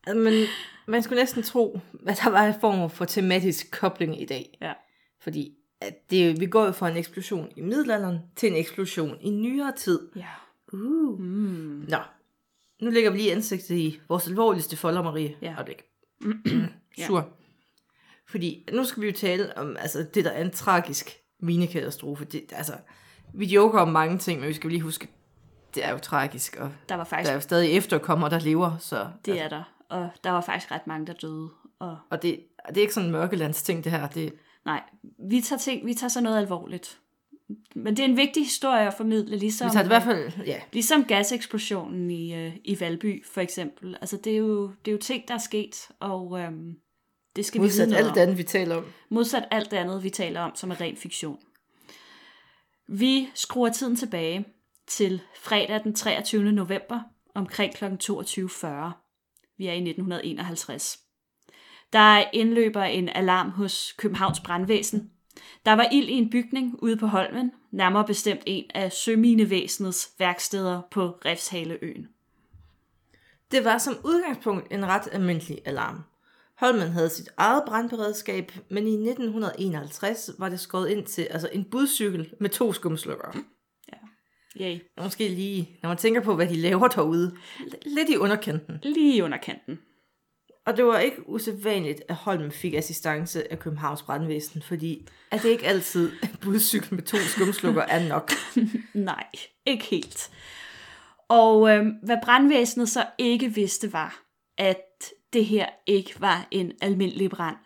Men 0.25 0.47
man 0.89 1.03
skulle 1.03 1.23
næsten 1.23 1.43
tro, 1.43 1.81
at 2.06 2.21
der 2.25 2.31
var 2.31 2.47
en 2.47 2.55
form 2.61 2.91
for 2.91 3.05
tematisk 3.05 3.71
kobling 3.71 4.23
i 4.23 4.25
dag. 4.25 4.59
Ja. 4.63 4.73
Fordi 5.21 5.53
at 5.81 6.11
det, 6.11 6.41
vi 6.41 6.47
går 6.47 6.65
jo 6.65 6.73
fra 6.73 6.88
en 6.88 6.97
eksplosion 6.97 7.53
i 7.56 7.61
middelalderen 7.61 8.19
til 8.37 8.50
en 8.50 8.56
eksplosion 8.56 9.19
i 9.21 9.31
nyere 9.31 9.73
tid. 9.77 10.09
Ja. 10.17 10.27
Uh. 10.73 11.21
Mm. 11.21 11.87
Nå, 11.88 11.99
nu 12.81 12.91
lægger 12.91 13.11
vi 13.11 13.19
lige 13.19 13.32
ansigtet 13.32 13.77
i 13.77 14.00
vores 14.09 14.29
alvorligste 14.29 14.77
folder, 14.77 15.03
Marie. 15.03 15.37
Ja. 15.43 15.55
Øjeblik. 15.55 15.82
Sur. 17.06 17.29
Fordi 18.29 18.69
nu 18.73 18.85
skal 18.85 19.03
vi 19.03 19.06
jo 19.06 19.12
tale 19.12 19.59
om 19.59 19.77
altså, 19.77 20.06
det, 20.15 20.25
der 20.25 20.31
er 20.31 20.44
en 20.44 20.50
tragisk 20.50 21.17
minekatastrofe. 21.41 22.25
Det, 22.25 22.53
altså, 22.53 22.73
vi 23.35 23.47
joker 23.47 23.79
om 23.79 23.88
mange 23.88 24.19
ting, 24.19 24.41
men 24.41 24.49
vi 24.49 24.55
skal 24.55 24.71
lige 24.71 24.82
huske, 24.82 25.09
det 25.75 25.85
er 25.85 25.91
jo 25.91 25.99
tragisk, 25.99 26.56
og 26.56 26.73
der, 26.88 26.94
var 26.94 27.05
faktisk... 27.05 27.27
der 27.27 27.31
er 27.31 27.37
jo 27.37 27.41
stadig 27.41 27.77
efterkommere, 27.77 28.31
der 28.31 28.41
lever. 28.41 28.77
Så, 28.79 29.09
det 29.25 29.32
altså. 29.32 29.44
er 29.44 29.49
der, 29.49 29.62
og 29.88 30.11
der 30.25 30.31
var 30.31 30.41
faktisk 30.41 30.71
ret 30.73 30.87
mange, 30.87 31.06
der 31.06 31.12
døde. 31.12 31.49
Og, 31.79 31.99
og 32.11 32.23
det, 32.23 32.41
det 32.69 32.77
er 32.77 32.81
ikke 32.81 32.94
sådan 32.94 33.06
en 33.06 33.12
mørkelands 33.12 33.62
ting, 33.62 33.85
det 33.85 33.93
her. 33.93 34.09
Det... 34.09 34.32
Nej, 34.70 34.82
vi 35.31 35.40
tager, 35.40 35.58
ting, 35.58 35.87
vi 35.87 35.94
tager 35.94 36.08
så 36.08 36.20
noget 36.20 36.38
alvorligt. 36.38 37.00
Men 37.75 37.96
det 37.96 38.02
er 38.02 38.08
en 38.08 38.17
vigtig 38.17 38.43
historie 38.43 38.87
at 38.87 38.94
formidle, 38.94 39.37
ligesom, 39.37 39.67
vi 39.67 39.70
tager 39.70 39.82
det 39.82 39.88
i 39.88 39.94
hvert 39.94 40.02
fald, 40.02 40.46
ja. 40.46 40.61
ligesom 40.72 41.05
gaseksplosionen 41.05 42.11
i, 42.11 42.46
uh, 42.46 42.52
i 42.64 42.81
Valby, 42.81 43.26
for 43.26 43.40
eksempel. 43.40 43.96
Altså, 44.00 44.17
det 44.17 44.32
er 44.32 44.37
jo, 44.37 44.67
det 44.84 44.90
er 44.90 44.93
jo 44.93 44.99
ting, 44.99 45.28
der 45.28 45.34
er 45.34 45.38
sket, 45.38 45.88
og 46.00 46.40
øhm, 46.40 46.75
det 47.37 47.46
skal 47.46 47.61
Modsat 47.61 47.88
vi 47.88 47.94
vide 47.94 47.99
alt 47.99 48.17
andet, 48.17 48.38
vi 48.38 48.43
taler 48.43 48.76
om. 48.76 48.84
Modsat 49.08 49.49
alt 49.50 49.72
andet, 49.72 50.02
vi 50.02 50.11
taler 50.11 50.40
om, 50.40 50.55
som 50.55 50.70
er 50.70 50.81
ren 50.81 50.96
fiktion. 50.96 51.38
Vi 52.88 53.28
skruer 53.34 53.70
tiden 53.70 53.96
tilbage 53.96 54.44
til 54.87 55.20
fredag 55.37 55.84
den 55.84 55.94
23. 55.94 56.52
november 56.52 57.00
omkring 57.34 57.75
kl. 57.75 57.84
22.40. 57.84 58.67
Vi 59.58 59.67
er 59.67 59.72
i 59.72 59.88
1951. 59.88 60.99
Der 61.93 62.25
indløber 62.33 62.83
en 62.83 63.09
alarm 63.09 63.51
hos 63.51 63.95
Københavns 63.99 64.41
Brandvæsen. 64.41 65.11
Der 65.67 65.73
var 65.73 65.89
ild 65.93 66.09
i 66.09 66.13
en 66.13 66.31
bygning 66.31 66.83
ude 66.83 66.97
på 66.97 67.07
Holmen, 67.07 67.53
nærmere 67.71 68.05
bestemt 68.05 68.43
en 68.47 68.65
af 68.75 68.93
Søminevæsenets 68.93 70.11
værksteder 70.19 70.81
på 70.91 71.09
Refshaleøen. 71.25 72.09
Det 73.51 73.65
var 73.65 73.79
som 73.79 73.97
udgangspunkt 74.05 74.73
en 74.73 74.87
ret 74.87 75.09
almindelig 75.13 75.59
alarm. 75.65 76.01
Holmen 76.55 76.89
havde 76.89 77.09
sit 77.09 77.29
eget 77.37 77.63
brandberedskab, 77.67 78.53
men 78.70 78.87
i 78.87 78.93
1951 78.93 80.31
var 80.39 80.49
det 80.49 80.61
skåret 80.61 80.89
ind 80.89 81.06
til 81.06 81.23
altså 81.23 81.49
en 81.53 81.65
budcykel 81.65 82.35
med 82.41 82.51
to 82.51 82.73
skumslukker. 82.73 83.37
Yay. 84.61 84.79
Måske 85.03 85.29
lige, 85.29 85.79
når 85.82 85.89
man 85.89 85.97
tænker 85.97 86.20
på, 86.20 86.35
hvad 86.35 86.47
de 86.47 86.56
laver 86.56 86.89
derude, 86.89 87.37
lidt 87.87 88.09
i 88.09 88.17
underkanten. 88.17 88.79
Lige 88.82 89.17
i 89.17 89.23
underkanten. 89.23 89.79
Og 90.70 90.77
det 90.77 90.84
var 90.84 90.98
ikke 90.98 91.29
usædvanligt, 91.29 92.03
at 92.08 92.15
Holm 92.15 92.50
fik 92.50 92.74
assistance 92.74 93.53
af 93.53 93.58
Københavns 93.58 94.03
Brandvæsen, 94.03 94.62
fordi 94.62 95.08
er 95.31 95.39
det 95.39 95.48
ikke 95.48 95.67
altid 95.67 96.12
budcykel 96.41 96.94
med 96.94 97.03
to 97.03 97.17
skumslukker 97.17 97.82
er 97.82 98.08
nok. 98.08 98.32
Nej, 98.94 99.27
ikke 99.67 99.84
helt. 99.84 100.31
Og 101.29 101.70
øh, 101.70 101.86
hvad 102.03 102.17
brandvæsenet 102.22 102.89
så 102.89 103.06
ikke 103.19 103.55
vidste 103.55 103.93
var, 103.93 104.22
at 104.58 104.82
det 105.32 105.44
her 105.44 105.67
ikke 105.86 106.15
var 106.19 106.48
en 106.50 106.72
almindelig 106.82 107.31
brand. 107.31 107.56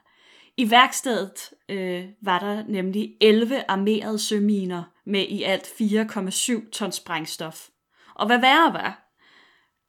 I 0.56 0.70
værkstedet 0.70 1.50
øh, 1.68 2.04
var 2.22 2.38
der 2.38 2.64
nemlig 2.68 3.14
11 3.20 3.70
armerede 3.70 4.18
søminer 4.18 4.82
med 5.06 5.26
i 5.28 5.42
alt 5.42 5.66
4,7 5.66 6.70
tons 6.70 6.94
sprængstof. 6.94 7.68
Og 8.14 8.26
hvad 8.26 8.38
værre 8.38 8.72
var, 8.72 9.03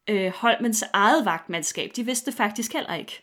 øh, 0.10 0.32
Holmens 0.36 0.84
eget 0.94 1.26
vagtmandskab, 1.26 1.92
de 1.96 2.04
vidste 2.04 2.32
faktisk 2.32 2.74
heller 2.74 2.96
ikke. 2.96 3.22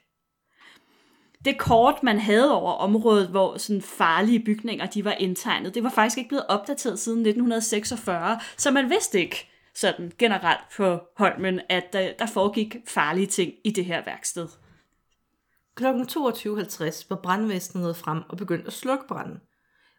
Det 1.44 1.58
kort, 1.58 2.02
man 2.02 2.18
havde 2.18 2.54
over 2.54 2.72
området, 2.72 3.28
hvor 3.28 3.58
sådan 3.58 3.82
farlige 3.82 4.44
bygninger 4.44 4.86
de 4.86 5.04
var 5.04 5.12
indtegnet, 5.12 5.74
det 5.74 5.84
var 5.84 5.90
faktisk 5.90 6.18
ikke 6.18 6.28
blevet 6.28 6.46
opdateret 6.48 6.98
siden 6.98 7.18
1946, 7.18 8.40
så 8.56 8.70
man 8.70 8.90
vidste 8.90 9.20
ikke 9.20 9.48
sådan 9.74 10.12
generelt 10.18 10.60
på 10.76 11.00
Holmen, 11.16 11.60
at 11.68 11.92
der, 11.92 12.12
der 12.18 12.26
foregik 12.26 12.76
farlige 12.88 13.26
ting 13.26 13.52
i 13.64 13.70
det 13.70 13.84
her 13.84 14.04
værksted. 14.04 14.48
Klokken 15.74 16.02
22.50 16.04 17.06
var 17.08 17.16
brandvæsenet 17.16 17.96
frem 17.96 18.22
og 18.28 18.36
begyndte 18.36 18.66
at 18.66 18.72
slukke 18.72 19.04
branden. 19.08 19.40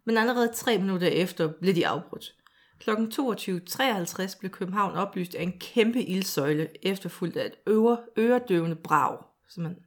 Men 0.06 0.18
allerede 0.18 0.54
tre 0.54 0.78
minutter 0.78 1.08
efter 1.08 1.48
blev 1.62 1.76
de 1.76 1.88
afbrudt. 1.88 2.34
Klokken 2.80 3.08
22.53 3.08 4.40
blev 4.40 4.52
København 4.52 4.96
oplyst 4.96 5.36
af 5.36 5.44
en 5.44 5.60
kæmpe 5.60 6.04
ildsøjle, 6.04 6.68
efterfulgt 6.82 7.38
af 7.38 7.46
et 7.46 7.56
øre, 7.68 7.98
øredøvende 8.18 8.76
brag. 8.76 9.18
Simpelthen. 9.50 9.84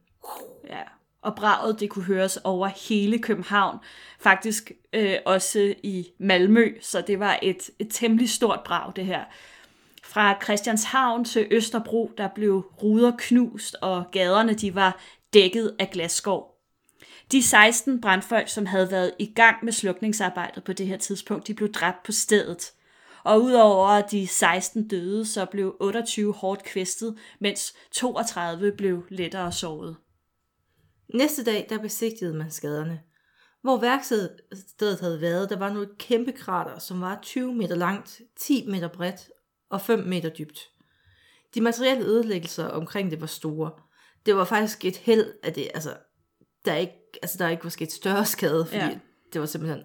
Ja, 0.69 0.81
og 1.21 1.35
braget 1.35 1.79
det 1.79 1.89
kunne 1.89 2.05
høres 2.05 2.37
over 2.37 2.67
hele 2.67 3.19
København, 3.19 3.77
faktisk 4.19 4.71
øh, 4.93 5.15
også 5.25 5.75
i 5.83 6.07
Malmø, 6.19 6.77
så 6.81 7.01
det 7.01 7.19
var 7.19 7.39
et, 7.41 7.69
et 7.79 7.87
temmelig 7.91 8.29
stort 8.29 8.59
brag 8.65 8.91
det 8.95 9.05
her. 9.05 9.23
Fra 10.03 10.43
Christianshavn 10.43 11.25
til 11.25 11.47
Østerbro, 11.51 12.11
der 12.17 12.27
blev 12.35 12.59
ruder 12.83 13.11
knust, 13.17 13.75
og 13.81 14.03
gaderne 14.11 14.53
de 14.53 14.75
var 14.75 14.99
dækket 15.33 15.75
af 15.79 15.89
glasskov. 15.89 16.57
De 17.31 17.43
16 17.43 18.01
brandfolk, 18.01 18.49
som 18.49 18.65
havde 18.65 18.91
været 18.91 19.11
i 19.19 19.33
gang 19.35 19.65
med 19.65 19.73
slukningsarbejdet 19.73 20.63
på 20.63 20.73
det 20.73 20.87
her 20.87 20.97
tidspunkt, 20.97 21.47
de 21.47 21.53
blev 21.53 21.71
dræbt 21.71 22.03
på 22.03 22.11
stedet. 22.11 22.71
Og 23.27 23.41
udover 23.41 24.01
de 24.01 24.27
16 24.27 24.87
døde, 24.87 25.25
så 25.25 25.45
blev 25.45 25.75
28 25.79 26.33
hårdt 26.33 26.63
kvæstet, 26.63 27.17
mens 27.39 27.73
32 27.91 28.71
blev 28.71 29.03
lettere 29.09 29.51
såret. 29.51 29.95
Næste 31.13 31.43
dag, 31.43 31.65
der 31.69 31.79
besigtigede 31.79 32.33
man 32.33 32.51
skaderne. 32.51 33.01
Hvor 33.61 33.77
værkstedet 33.77 34.99
havde 34.99 35.21
været, 35.21 35.49
der 35.49 35.57
var 35.57 35.73
nu 35.73 35.81
et 35.81 35.97
kæmpe 35.97 36.31
krater, 36.31 36.79
som 36.79 37.01
var 37.01 37.19
20 37.21 37.55
meter 37.55 37.75
langt, 37.75 38.21
10 38.39 38.65
meter 38.67 38.87
bredt 38.87 39.29
og 39.69 39.81
5 39.81 39.99
meter 39.99 40.29
dybt. 40.29 40.59
De 41.53 41.61
materielle 41.61 42.05
ødelæggelser 42.05 42.67
omkring 42.67 43.11
det 43.11 43.21
var 43.21 43.27
store. 43.27 43.71
Det 44.25 44.35
var 44.35 44.45
faktisk 44.45 44.85
et 44.85 44.97
held, 44.97 45.33
at 45.43 45.55
det, 45.55 45.67
altså, 45.73 45.97
der 46.65 46.75
ikke, 46.75 47.19
altså, 47.21 47.37
der 47.37 47.49
ikke 47.49 47.63
var 47.63 47.69
sket 47.69 47.91
større 47.91 48.25
skade, 48.25 48.65
fordi 48.65 48.77
ja. 48.77 48.99
det 49.33 49.41
var 49.41 49.47
simpelthen, 49.47 49.83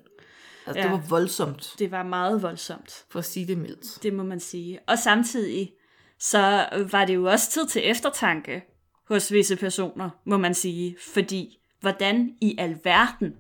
altså, 0.66 0.80
ja. 0.80 0.82
det 0.82 0.92
var 0.92 1.04
voldsomt. 1.08 1.74
Det 1.78 1.90
var 1.90 2.02
meget 2.02 2.42
voldsomt. 2.42 3.04
For 3.10 3.18
at 3.18 3.24
sige 3.24 3.46
det 3.46 3.58
mildt. 3.58 4.02
Det 4.02 4.12
må 4.12 4.22
man 4.22 4.40
sige. 4.40 4.78
Og 4.86 4.98
samtidig, 4.98 5.72
så 6.18 6.68
var 6.90 7.04
det 7.04 7.14
jo 7.14 7.24
også 7.24 7.50
tid 7.50 7.66
til 7.66 7.90
eftertanke 7.90 8.62
hos 9.08 9.32
visse 9.32 9.56
personer, 9.56 10.10
må 10.26 10.36
man 10.36 10.54
sige. 10.54 10.96
Fordi, 11.14 11.58
hvordan 11.80 12.30
i 12.40 12.56
alverden 12.58 13.34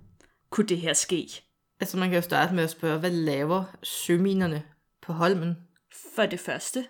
kunne 0.50 0.66
det 0.66 0.78
her 0.78 0.92
ske? 0.92 1.28
Altså 1.80 1.96
man 1.96 2.08
kan 2.08 2.16
jo 2.16 2.22
starte 2.22 2.54
med 2.54 2.64
at 2.64 2.70
spørge, 2.70 2.98
hvad 2.98 3.10
laver 3.10 3.64
søminerne 3.82 4.62
på 5.02 5.12
Holmen? 5.12 5.56
For 6.14 6.26
det 6.26 6.40
første, 6.40 6.84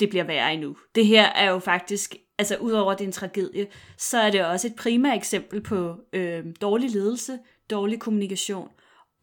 det 0.00 0.08
bliver 0.08 0.24
værre 0.24 0.52
endnu. 0.52 0.76
Det 0.94 1.06
her 1.06 1.24
er 1.24 1.50
jo 1.50 1.58
faktisk, 1.58 2.16
altså 2.38 2.56
udover 2.56 2.92
at 2.92 2.98
det 2.98 3.04
er 3.04 3.08
en 3.08 3.12
tragedie, 3.12 3.66
så 3.98 4.18
er 4.18 4.30
det 4.30 4.44
også 4.44 4.66
et 4.66 4.76
primært 4.76 5.16
eksempel 5.16 5.60
på 5.60 5.96
øh, 6.12 6.44
dårlig 6.60 6.90
ledelse, 6.90 7.38
dårlig 7.70 8.00
kommunikation 8.00 8.68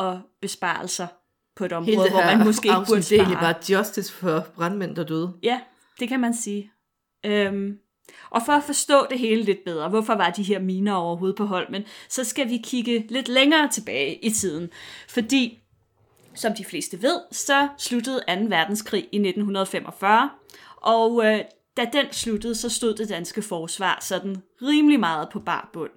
og 0.02 0.22
besparelser 0.42 1.08
på 1.56 1.66
et 1.66 1.74
område, 1.74 2.10
hvor 2.10 2.26
man 2.26 2.46
måske 2.46 2.68
ikke 2.68 2.86
burde 2.88 3.04
spare. 3.04 3.26
Det 3.26 3.34
er 3.34 3.40
bare 3.40 3.56
justice 3.70 4.14
for 4.14 4.48
brandmænd, 4.56 4.96
der 4.96 5.04
døde. 5.04 5.34
Ja, 5.44 5.60
det 6.00 6.10
kan 6.10 6.20
man 6.20 6.34
sige. 6.34 6.72
Øhm, 7.26 7.78
og 8.30 8.42
for 8.46 8.54
at 8.54 8.64
forstå 8.64 9.06
det 9.10 9.20
hele 9.20 9.44
lidt 9.44 9.64
bedre, 9.66 9.90
hvorfor 9.90 10.16
var 10.16 10.30
de 10.30 10.44
her 10.44 10.60
miner 10.60 10.94
overhovedet 10.94 11.38
på 11.38 11.46
Holmen, 11.46 11.84
så 12.10 12.24
skal 12.24 12.50
vi 12.50 12.58
kigge 12.64 13.06
lidt 13.10 13.28
længere 13.28 13.68
tilbage 13.68 14.26
i 14.26 14.30
tiden. 14.30 14.70
Fordi, 15.10 15.60
som 16.34 16.54
de 16.54 16.66
fleste 16.66 17.02
ved, 17.02 17.20
så 17.32 17.68
sluttede 17.78 18.20
2. 18.28 18.34
verdenskrig 18.48 19.02
i 19.12 19.18
1945, 19.18 20.30
og 20.82 21.26
øh, 21.26 21.40
da 21.78 21.86
den 21.94 22.06
sluttede, 22.12 22.56
så 22.56 22.70
stod 22.70 22.94
det 22.94 23.10
danske 23.10 23.42
forsvar 23.42 23.98
sådan 24.02 24.36
rimelig 24.62 25.00
meget 25.00 25.30
på 25.34 25.40
bar 25.40 25.70
bund. 25.74 25.92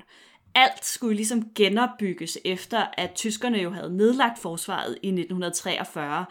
Alt 0.55 0.85
skulle 0.85 1.17
ligesom 1.17 1.49
genopbygges 1.55 2.39
efter, 2.45 2.87
at 2.99 3.13
tyskerne 3.15 3.59
jo 3.59 3.71
havde 3.71 3.97
nedlagt 3.97 4.39
forsvaret 4.39 4.99
i 5.03 5.09
1943, 5.09 6.27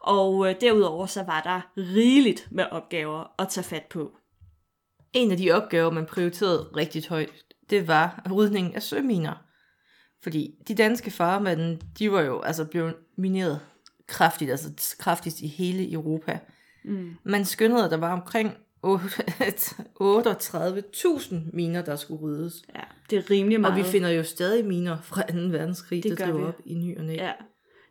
og 0.00 0.48
øh, 0.48 0.54
derudover 0.60 1.06
så 1.06 1.22
var 1.22 1.40
der 1.40 1.60
rigeligt 1.76 2.48
med 2.50 2.64
opgaver 2.70 3.24
at 3.38 3.48
tage 3.48 3.64
fat 3.64 3.86
på. 3.90 4.12
En 5.12 5.30
af 5.30 5.36
de 5.36 5.50
opgaver, 5.50 5.90
man 5.90 6.06
prioriterede 6.06 6.68
rigtig 6.76 7.04
højt, 7.08 7.30
det 7.70 7.88
var 7.88 8.26
rydning 8.32 8.74
af 8.74 8.82
søminer. 8.82 9.42
Fordi 10.22 10.54
de 10.68 10.74
danske 10.74 11.10
farvande, 11.10 11.78
de 11.98 12.12
var 12.12 12.20
jo 12.20 12.40
altså 12.40 12.64
blevet 12.64 12.94
mineret 13.18 13.60
kraftigt, 14.06 14.50
altså 14.50 14.94
kraftigst 14.98 15.40
i 15.40 15.46
hele 15.46 15.92
Europa. 15.92 16.38
Mm. 16.84 17.14
Man 17.24 17.44
skyndede, 17.44 17.84
at 17.84 17.90
der 17.90 17.96
var 17.96 18.12
omkring 18.12 18.56
38.000 18.86 21.34
miner, 21.56 21.82
der 21.82 21.96
skulle 21.96 22.22
ryddes. 22.22 22.64
Ja, 22.74 22.80
det 23.10 23.18
er 23.18 23.30
rimelig 23.30 23.60
meget. 23.60 23.72
Og 23.72 23.78
vi 23.78 23.84
finder 23.84 24.08
jo 24.08 24.22
stadig 24.22 24.64
miner 24.64 24.96
fra 25.02 25.22
2. 25.22 25.38
verdenskrig, 25.38 26.02
det 26.02 26.18
der 26.18 26.26
driver 26.26 26.48
op 26.48 26.60
i 26.64 26.74
ny 26.74 26.98
og 26.98 27.04
næ. 27.04 27.14
Ja. 27.14 27.32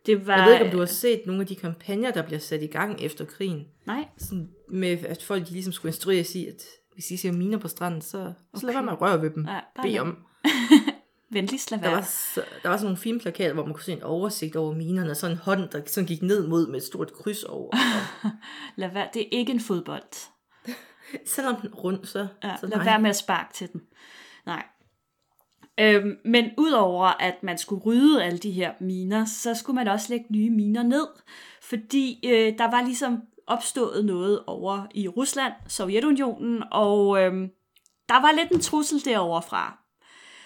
Det 0.05 0.27
var... 0.27 0.37
Jeg 0.37 0.45
ved 0.45 0.53
ikke, 0.53 0.65
om 0.65 0.71
du 0.71 0.79
har 0.79 0.85
set 0.85 1.21
nogle 1.25 1.41
af 1.41 1.47
de 1.47 1.55
kampagner, 1.55 2.11
der 2.11 2.21
bliver 2.21 2.39
sat 2.39 2.63
i 2.63 2.67
gang 2.67 3.01
efter 3.01 3.25
krigen. 3.25 3.67
Nej. 3.85 4.05
Sådan 4.17 4.49
med, 4.69 4.97
at 5.05 5.23
folk 5.23 5.49
ligesom 5.49 5.73
skulle 5.73 5.89
instruere 5.89 6.23
sig, 6.23 6.47
at 6.47 6.63
hvis 6.93 7.11
I 7.11 7.17
ser 7.17 7.31
miner 7.31 7.57
på 7.57 7.67
stranden, 7.67 8.01
så, 8.01 8.17
okay. 8.17 8.33
så 8.55 8.65
lad 8.65 8.73
være 8.73 8.83
med 8.83 8.91
at 8.91 9.01
røre 9.01 9.21
ved 9.21 9.29
dem. 9.29 9.47
Ja, 9.47 9.59
Bed 9.83 9.99
om. 9.99 10.17
Venligst 11.31 11.71
lad 11.71 11.79
være. 11.79 11.91
Der 11.91 11.95
var, 11.95 12.45
der 12.63 12.69
var 12.69 12.77
sådan 12.77 12.85
nogle 12.85 12.97
fine 12.97 13.19
plakater, 13.19 13.53
hvor 13.53 13.65
man 13.65 13.73
kunne 13.73 13.83
se 13.83 13.91
en 13.91 14.03
oversigt 14.03 14.55
over 14.55 14.73
minerne, 14.75 15.11
og 15.11 15.17
så 15.17 15.27
en 15.27 15.37
hånd, 15.37 15.69
der 15.69 15.81
sådan 15.85 16.07
gik 16.07 16.21
ned 16.21 16.47
mod 16.47 16.67
med 16.67 16.75
et 16.75 16.83
stort 16.83 17.13
kryds 17.13 17.43
over. 17.43 17.75
lad 18.81 18.93
være. 18.93 19.07
Det 19.13 19.21
er 19.21 19.27
ikke 19.31 19.51
en 19.51 19.59
fodbold. 19.59 20.29
Selvom 21.25 21.55
den 21.55 21.69
er 21.69 21.75
rund, 21.75 22.05
så, 22.05 22.27
ja, 22.43 22.55
så 22.59 22.67
lad 22.67 22.83
være 22.83 23.01
med 23.01 23.09
at 23.09 23.15
sparke 23.15 23.53
til 23.53 23.71
den. 23.73 23.81
Nej. 24.45 24.63
Øhm, 25.79 26.17
men 26.25 26.51
udover 26.57 27.05
at 27.05 27.43
man 27.43 27.57
skulle 27.57 27.83
rydde 27.83 28.23
alle 28.23 28.37
de 28.37 28.51
her 28.51 28.73
miner, 28.81 29.25
så 29.25 29.53
skulle 29.53 29.75
man 29.75 29.87
også 29.87 30.07
lægge 30.09 30.25
nye 30.29 30.49
miner 30.49 30.83
ned, 30.83 31.07
fordi 31.61 32.19
øh, 32.25 32.57
der 32.57 32.71
var 32.71 32.81
ligesom 32.81 33.21
opstået 33.47 34.05
noget 34.05 34.43
over 34.47 34.87
i 34.93 35.07
Rusland, 35.07 35.53
Sovjetunionen, 35.67 36.63
og 36.71 37.21
øh, 37.21 37.33
der 38.09 38.21
var 38.21 38.31
lidt 38.31 38.51
en 38.51 38.59
trussel 38.59 39.05
derovre 39.05 39.41
fra. 39.41 39.77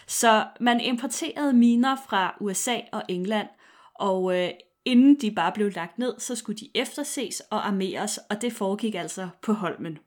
Så 0.08 0.46
man 0.60 0.82
importerede 0.82 1.54
miner 1.54 1.96
fra 2.10 2.38
USA 2.42 2.80
og 2.92 3.04
England, 3.10 3.48
og 3.96 4.38
øh, 4.38 4.50
inden 4.86 5.22
de 5.22 5.32
bare 5.32 5.52
blev 5.52 5.72
lagt 5.72 6.00
ned, 6.00 6.20
så 6.20 6.36
skulle 6.36 6.60
de 6.60 6.70
efterses 6.76 7.40
og 7.40 7.68
armeres, 7.68 8.20
og 8.30 8.42
det 8.42 8.54
foregik 8.54 8.96
altså 8.96 9.30
på 9.42 9.54
Holmen. 9.54 9.98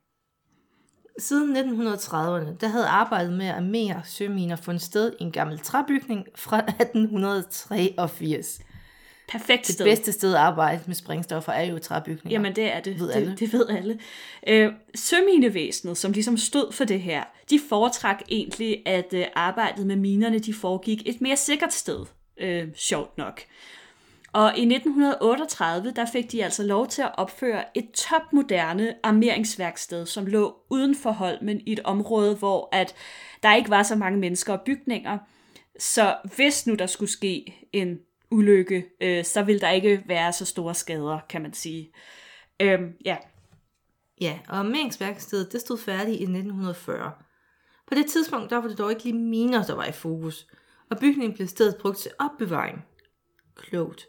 Siden 1.19 1.57
1930'erne, 1.57 2.57
der 2.61 2.69
havde 2.69 2.87
arbejdet 2.87 3.33
med 3.33 3.47
at 3.47 3.54
armere 3.54 4.02
søminer 4.04 4.57
fundet 4.57 4.83
sted 4.83 5.12
i 5.21 5.23
en 5.23 5.33
gammel 5.33 5.59
træbygning 5.59 6.26
fra 6.35 6.59
1883. 6.59 8.61
Perfekt 9.28 9.66
sted. 9.66 9.85
Det 9.85 9.90
bedste 9.90 10.12
sted 10.12 10.35
at 10.35 10.40
arbejde 10.40 10.81
med 10.87 10.95
springstoffer 10.95 11.52
er 11.52 11.62
jo 11.62 11.78
træbygninger. 11.78 12.31
Jamen 12.31 12.57
det 12.57 12.73
er 12.73 12.81
det. 12.81 13.00
Ved 13.00 13.11
alle. 13.11 13.31
Det, 13.31 13.40
det 13.40 13.52
ved 13.52 13.69
alle. 13.69 13.99
Øh, 14.47 14.73
søminevæsenet, 14.95 15.99
som 15.99 16.12
ligesom 16.12 16.37
stod 16.37 16.73
for 16.73 16.85
det 16.85 17.00
her, 17.00 17.25
de 17.50 17.61
foretrak 17.69 18.23
egentlig, 18.28 18.83
at 18.87 19.14
øh, 19.14 19.25
arbejdet 19.35 19.87
med 19.87 19.97
minerne, 19.97 20.38
de 20.38 20.54
foregik 20.54 21.02
et 21.07 21.21
mere 21.21 21.37
sikkert 21.37 21.73
sted. 21.73 22.07
Øh, 22.40 22.69
sjovt 22.75 23.19
nok. 23.19 23.40
Og 24.32 24.58
i 24.58 24.62
1938, 24.62 25.92
der 25.96 26.06
fik 26.12 26.32
de 26.32 26.44
altså 26.44 26.62
lov 26.62 26.88
til 26.88 27.02
at 27.02 27.10
opføre 27.14 27.78
et 27.78 27.90
topmoderne 27.90 28.94
armeringsværksted, 29.02 30.06
som 30.06 30.26
lå 30.26 30.56
uden 30.70 30.94
for 30.94 31.10
Holmen 31.10 31.60
i 31.60 31.72
et 31.72 31.80
område, 31.80 32.36
hvor 32.36 32.68
at 32.72 32.94
der 33.42 33.54
ikke 33.54 33.70
var 33.70 33.82
så 33.82 33.96
mange 33.96 34.18
mennesker 34.18 34.52
og 34.52 34.60
bygninger. 34.60 35.18
Så 35.78 36.16
hvis 36.36 36.66
nu 36.66 36.74
der 36.74 36.86
skulle 36.86 37.10
ske 37.10 37.68
en 37.72 37.98
ulykke, 38.30 38.86
øh, 39.00 39.24
så 39.24 39.42
vil 39.42 39.60
der 39.60 39.70
ikke 39.70 40.02
være 40.06 40.32
så 40.32 40.44
store 40.44 40.74
skader, 40.74 41.18
kan 41.28 41.42
man 41.42 41.52
sige. 41.52 41.92
Øhm, 42.60 42.92
ja. 43.04 43.16
Ja, 44.20 44.38
og 44.48 44.58
armeringsværkstedet, 44.58 45.52
det 45.52 45.60
stod 45.60 45.78
færdigt 45.78 46.20
i 46.20 46.22
1940. 46.22 47.12
På 47.86 47.94
det 47.94 48.06
tidspunkt, 48.06 48.50
der 48.50 48.56
var 48.56 48.68
det 48.68 48.78
dog 48.78 48.90
ikke 48.90 49.04
lige 49.04 49.18
miner, 49.18 49.64
der 49.64 49.74
var 49.74 49.84
i 49.84 49.92
fokus, 49.92 50.46
og 50.90 50.98
bygningen 50.98 51.34
blev 51.34 51.48
stedet 51.48 51.76
brugt 51.80 51.98
til 51.98 52.10
opbevaring. 52.18 52.84
Klogt. 53.62 54.09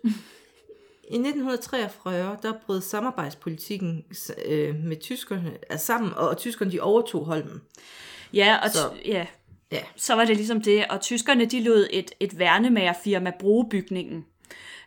I 1.04 1.16
1943, 1.16 2.38
der 2.44 2.54
brød 2.66 2.82
samarbejdspolitikken 2.82 4.06
øh, 4.46 4.76
med 4.76 4.98
tyskerne 5.02 5.58
er 5.70 5.78
sammen, 5.78 6.14
og, 6.14 6.30
og 6.30 6.38
tyskerne 6.38 6.72
de 6.72 6.80
overtog 6.80 7.26
Holmen. 7.26 7.62
Ja, 8.34 8.58
og 8.64 8.70
så, 8.70 8.80
ja, 9.06 9.26
ja. 9.72 9.82
så 9.96 10.16
var 10.16 10.26
det 10.26 10.36
ligesom 10.38 10.62
det, 10.62 10.86
og 10.90 11.02
tyskerne 11.02 11.46
de 11.46 11.64
lod 11.64 11.88
et, 11.92 12.12
et 12.20 12.40
værnemagerfirma 12.40 13.32
bruge 13.40 13.70
bygningen. 13.70 14.26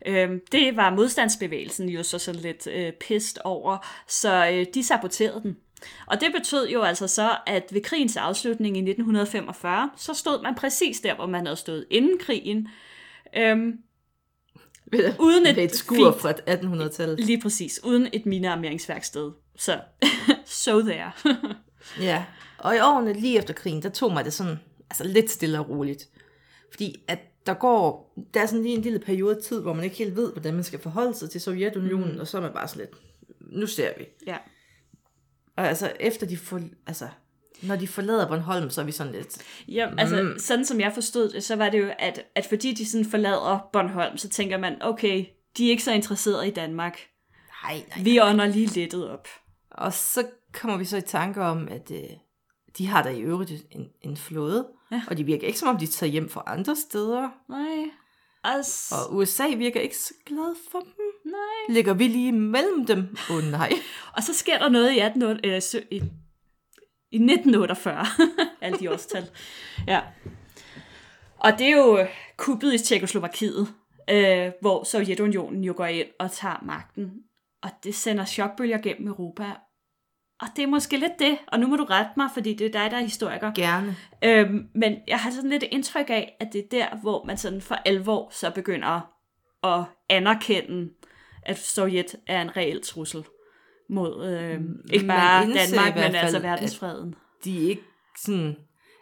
Øhm, 0.06 0.40
det 0.52 0.76
var 0.76 0.94
modstandsbevægelsen 0.94 1.88
jo 1.88 2.02
så 2.02 2.18
sådan 2.18 2.40
lidt 2.40 2.66
øh, 2.66 2.92
pist 2.92 3.38
over, 3.44 3.86
så 4.08 4.50
øh, 4.52 4.66
de 4.74 4.84
saboterede 4.84 5.40
den. 5.42 5.56
Og 6.06 6.20
det 6.20 6.32
betød 6.32 6.68
jo 6.68 6.82
altså 6.82 7.08
så, 7.08 7.30
at 7.46 7.68
ved 7.72 7.80
krigens 7.82 8.16
afslutning 8.16 8.76
i 8.76 8.80
1945, 8.80 9.90
så 9.96 10.14
stod 10.14 10.42
man 10.42 10.54
præcis 10.54 11.00
der, 11.00 11.14
hvor 11.14 11.26
man 11.26 11.46
havde 11.46 11.56
stået 11.56 11.86
inden 11.90 12.18
krigen. 12.18 12.68
Øhm, 13.36 13.78
uden 15.18 15.46
et, 15.46 15.58
et 15.58 15.74
skur 15.74 16.12
fint, 16.12 16.20
fra 16.20 16.32
1800-tallet. 16.32 17.20
Lige 17.20 17.40
præcis, 17.40 17.84
uden 17.84 18.08
et 18.12 18.26
minearmeringsværksted. 18.26 19.32
Så, 19.56 19.80
so 20.64 20.80
there. 20.80 21.12
ja, 22.08 22.24
og 22.58 22.76
i 22.76 22.78
årene 22.78 23.12
lige 23.12 23.38
efter 23.38 23.54
krigen, 23.54 23.82
der 23.82 23.88
tog 23.88 24.12
mig 24.12 24.24
det 24.24 24.32
sådan 24.32 24.58
altså 24.90 25.04
lidt 25.04 25.30
stille 25.30 25.58
og 25.58 25.68
roligt. 25.68 26.08
Fordi 26.70 27.04
at 27.08 27.18
der 27.46 27.54
går, 27.54 28.14
der 28.34 28.40
er 28.40 28.46
sådan 28.46 28.62
lige 28.62 28.76
en 28.76 28.82
lille 28.82 28.98
periode 28.98 29.40
tid, 29.40 29.60
hvor 29.60 29.72
man 29.72 29.84
ikke 29.84 29.96
helt 29.96 30.16
ved, 30.16 30.32
hvordan 30.32 30.54
man 30.54 30.64
skal 30.64 30.78
forholde 30.78 31.14
sig 31.14 31.30
til 31.30 31.40
Sovjetunionen, 31.40 32.12
mm. 32.12 32.20
og 32.20 32.26
så 32.26 32.36
er 32.36 32.42
man 32.42 32.52
bare 32.52 32.68
sådan 32.68 32.80
lidt, 32.80 33.02
nu 33.40 33.66
ser 33.66 33.92
vi. 33.98 34.04
Ja. 34.26 34.36
Og 35.56 35.68
altså, 35.68 35.92
efter 36.00 36.26
de 36.26 36.36
får, 36.36 36.60
altså, 36.86 37.08
når 37.62 37.76
de 37.76 37.88
forlader 37.88 38.28
Bornholm, 38.28 38.70
så 38.70 38.80
er 38.80 38.84
vi 38.84 38.92
sådan 38.92 39.12
lidt... 39.12 39.38
Ja, 39.68 39.88
altså, 39.98 40.22
mm. 40.22 40.38
sådan 40.38 40.64
som 40.64 40.80
jeg 40.80 40.92
forstod 40.94 41.28
det, 41.28 41.44
så 41.44 41.56
var 41.56 41.68
det 41.68 41.80
jo, 41.80 41.90
at, 41.98 42.22
at 42.34 42.46
fordi 42.46 42.74
de 42.74 42.86
sådan 42.86 43.04
forlader 43.04 43.68
Bornholm, 43.72 44.18
så 44.18 44.28
tænker 44.28 44.58
man, 44.58 44.76
okay, 44.80 45.24
de 45.56 45.66
er 45.66 45.70
ikke 45.70 45.82
så 45.82 45.92
interesserede 45.92 46.48
i 46.48 46.50
Danmark. 46.50 47.00
Nej, 47.62 47.82
nej, 47.88 48.04
Vi 48.04 48.20
ånder 48.20 48.46
lige 48.46 48.66
lettet 48.66 49.10
op. 49.10 49.28
Og 49.70 49.92
så 49.92 50.26
kommer 50.52 50.76
vi 50.76 50.84
så 50.84 50.96
i 50.96 51.00
tanke 51.00 51.42
om, 51.42 51.68
at 51.68 51.90
øh, 51.90 52.10
de 52.78 52.86
har 52.86 53.02
der 53.02 53.10
i 53.10 53.20
øvrigt 53.20 53.52
en, 53.70 53.86
en 54.02 54.16
flåde, 54.16 54.68
ja. 54.92 55.02
og 55.08 55.16
de 55.16 55.24
virker 55.24 55.46
ikke 55.46 55.58
som 55.58 55.68
om, 55.68 55.78
de 55.78 55.86
tager 55.86 56.10
hjem 56.10 56.28
fra 56.28 56.42
andre 56.46 56.76
steder. 56.76 57.28
Nej. 57.48 57.90
Altså... 58.44 58.94
Og 58.94 59.16
USA 59.16 59.46
virker 59.56 59.80
ikke 59.80 59.96
så 59.96 60.14
glad 60.26 60.56
for 60.70 60.78
dem. 60.78 61.32
Nej. 61.32 61.74
Ligger 61.74 61.94
vi 61.94 62.08
lige 62.08 62.32
mellem 62.32 62.86
dem? 62.86 63.16
Åh 63.30 63.36
oh, 63.36 63.44
nej. 63.44 63.72
Og 64.16 64.22
så 64.22 64.34
sker 64.34 64.58
der 64.58 64.68
noget 64.68 64.92
i, 64.92 64.98
18, 64.98 65.22
øh, 65.22 65.62
i, 67.10 67.16
i 67.16 67.22
1948. 67.22 68.06
Alle 68.62 68.78
de 68.78 68.92
årstal. 68.92 69.24
Ja. 69.86 70.00
Og 71.38 71.58
det 71.58 71.66
er 71.66 71.76
jo 71.76 72.06
kuppet 72.36 72.74
i 72.74 72.78
Tjekoslovakiet, 72.78 73.68
øh, 74.10 74.52
hvor 74.60 74.84
Sovjetunionen 74.84 75.64
jo 75.64 75.74
går 75.76 75.86
ind 75.86 76.08
og 76.18 76.32
tager 76.32 76.62
magten. 76.62 77.12
Og 77.62 77.70
det 77.84 77.94
sender 77.94 78.24
chokbølger 78.24 78.78
gennem 78.78 79.08
Europa. 79.08 79.44
Og 80.40 80.48
det 80.56 80.62
er 80.62 80.66
måske 80.66 80.96
lidt 80.96 81.18
det, 81.18 81.38
og 81.48 81.60
nu 81.60 81.66
må 81.66 81.76
du 81.76 81.84
rette 81.84 82.10
mig, 82.16 82.28
fordi 82.34 82.54
det 82.54 82.66
er 82.66 82.80
dig, 82.80 82.90
der 82.90 82.96
er 82.96 83.00
historiker. 83.00 83.52
Gerne. 83.54 83.96
Øhm, 84.24 84.68
men 84.74 84.96
jeg 85.08 85.18
har 85.18 85.30
sådan 85.30 85.50
lidt 85.50 85.62
indtryk 85.62 86.10
af, 86.10 86.36
at 86.40 86.52
det 86.52 86.58
er 86.58 86.68
der, 86.70 86.96
hvor 86.96 87.24
man 87.24 87.36
sådan 87.36 87.60
for 87.60 87.74
alvor 87.74 88.28
så 88.32 88.50
begynder 88.50 89.12
at 89.64 89.84
anerkende, 90.08 90.90
at 91.42 91.58
Sovjet 91.58 92.16
er 92.26 92.42
en 92.42 92.56
reel 92.56 92.82
trussel 92.82 93.24
mod 93.88 94.26
øh, 94.26 94.60
ikke 94.92 95.06
bare 95.06 95.42
Danmark, 95.42 95.94
men 95.94 96.14
altså 96.14 96.38
verdensfreden. 96.38 97.14
De 97.44 97.64
er 97.64 97.68
ikke 97.68 97.82
sådan, 98.18 98.56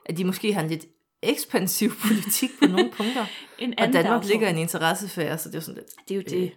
at 0.07 0.17
de 0.17 0.25
måske 0.25 0.55
har 0.55 0.63
en 0.63 0.69
lidt 0.69 0.87
ekspansiv 1.23 1.91
politik 2.09 2.51
på 2.63 2.67
nogle 2.67 2.91
punkter. 2.97 3.27
en 3.59 3.79
og 3.79 3.93
Danmark 3.93 4.25
ligger 4.25 4.49
en 4.49 4.59
interessefære, 4.59 5.39
så 5.39 5.49
det 5.49 5.55
er 5.55 5.61
sådan 5.61 5.75
lidt... 5.75 6.09
Det 6.09 6.15
er 6.15 6.17
jo 6.17 6.41
det. 6.41 6.45
Øh, 6.45 6.51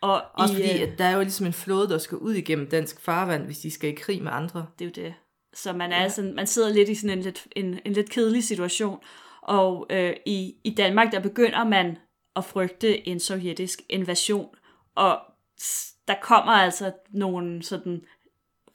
og 0.00 0.22
Også 0.34 0.54
i, 0.54 0.56
fordi, 0.56 0.82
øh, 0.82 0.92
at 0.92 0.98
der 0.98 1.04
er 1.04 1.14
jo 1.14 1.20
ligesom 1.20 1.46
en 1.46 1.52
flåde, 1.52 1.88
der 1.88 1.98
skal 1.98 2.18
ud 2.18 2.34
igennem 2.34 2.66
dansk 2.66 3.00
farvand, 3.00 3.44
hvis 3.44 3.58
de 3.58 3.70
skal 3.70 3.90
i 3.90 3.94
krig 3.94 4.22
med 4.22 4.32
andre. 4.34 4.66
Det 4.78 4.84
er 4.84 4.88
jo 4.88 5.06
det. 5.06 5.14
Så 5.54 5.72
man, 5.72 5.92
er 5.92 6.02
ja. 6.02 6.08
sådan, 6.08 6.34
man 6.34 6.46
sidder 6.46 6.72
lidt 6.72 6.88
i 6.88 6.94
sådan 6.94 7.18
en 7.18 7.24
lidt, 7.24 7.46
en, 7.56 7.80
en 7.84 7.92
lidt 7.92 8.10
kedelig 8.10 8.44
situation. 8.44 8.98
Og 9.42 9.86
øh, 9.90 10.12
i, 10.26 10.54
i 10.64 10.74
Danmark, 10.74 11.12
der 11.12 11.20
begynder 11.20 11.64
man 11.64 11.96
at 12.36 12.44
frygte 12.44 13.08
en 13.08 13.20
sovjetisk 13.20 13.80
invasion. 13.88 14.48
Og 14.96 15.18
der 16.10 16.16
kommer 16.22 16.52
altså 16.52 16.92
nogle 17.10 17.62
sådan 17.62 18.02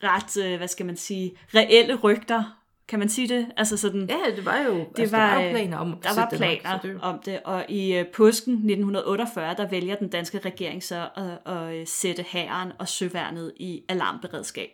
ret, 0.04 0.46
øh, 0.46 0.58
hvad 0.58 0.68
skal 0.68 0.86
man 0.86 0.98
sige, 0.98 1.38
reelle 1.56 1.96
rygter 1.96 2.62
kan 2.88 3.00
man 3.00 3.10
sige 3.10 3.28
det? 3.28 3.48
Altså 3.58 3.78
sådan, 3.78 4.10
ja, 4.10 4.36
det 4.36 4.46
var 4.46 4.58
jo, 4.58 4.74
det 4.74 5.00
altså, 5.00 5.18
var, 5.18 5.28
der 5.28 5.36
var 5.36 5.44
jo 5.44 5.52
planer 5.52 5.78
om 5.78 6.00
Der 6.04 6.16
var 6.16 6.30
planer 6.30 6.80
det 6.80 7.00
om 7.02 7.20
det, 7.26 7.40
og 7.44 7.66
i 7.70 8.02
uh, 8.02 8.08
påsken 8.08 8.54
1948, 8.54 9.56
der 9.58 9.70
vælger 9.70 9.96
den 9.96 10.10
danske 10.10 10.40
regering 10.40 10.84
så 10.84 11.10
at, 11.16 11.54
at, 11.54 11.88
sætte 11.88 12.24
hæren 12.24 12.72
og 12.80 12.88
søværnet 12.88 13.54
i 13.58 13.84
alarmberedskab. 13.90 14.70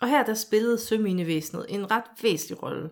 Og 0.00 0.08
her 0.08 0.24
der 0.24 0.34
spillede 0.34 0.78
søminevæsenet 0.78 1.66
en 1.68 1.90
ret 1.90 2.04
væsentlig 2.22 2.62
rolle. 2.62 2.90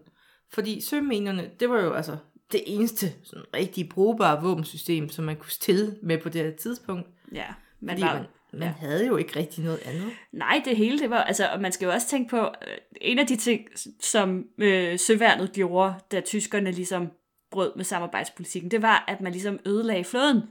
Fordi 0.53 0.81
søminerne, 0.81 1.51
det 1.61 1.71
var 1.71 1.81
jo 1.81 1.93
altså 1.93 2.17
det 2.53 2.63
eneste 2.67 3.13
sådan 3.25 3.45
rigtig 3.55 3.89
brugbare 3.89 4.43
våbensystem, 4.43 5.09
som 5.09 5.25
man 5.25 5.37
kunne 5.37 5.53
stille 5.53 5.97
med 6.03 6.19
på 6.19 6.29
det 6.29 6.45
her 6.45 6.57
tidspunkt. 6.57 7.09
Ja, 7.33 7.47
men 7.81 7.91
Fordi 7.91 8.03
var, 8.03 8.15
man, 8.15 8.27
man 8.53 8.69
ja. 8.69 8.75
havde 8.87 9.07
jo 9.07 9.17
ikke 9.17 9.39
rigtig 9.39 9.65
noget 9.65 9.81
andet. 9.85 10.11
Nej, 10.33 10.63
det 10.65 10.77
hele, 10.77 10.99
det 10.99 11.11
var, 11.11 11.23
altså, 11.23 11.49
og 11.49 11.61
man 11.61 11.73
skal 11.73 11.87
jo 11.87 11.93
også 11.93 12.09
tænke 12.09 12.31
på, 12.31 12.41
øh, 12.41 12.77
en 13.01 13.19
af 13.19 13.27
de 13.27 13.37
ting, 13.37 13.67
som 14.01 14.45
øh, 14.59 14.99
søværnet 14.99 15.53
gjorde, 15.53 15.95
da 16.13 16.21
tyskerne 16.21 16.71
ligesom 16.73 17.09
brød 17.51 17.73
med 17.77 17.85
samarbejdspolitikken, 17.85 18.71
det 18.71 18.83
var, 18.83 19.05
at 19.09 19.21
man 19.21 19.33
ligesom 19.33 19.59
ødelagde 19.67 20.05
flåden. 20.05 20.43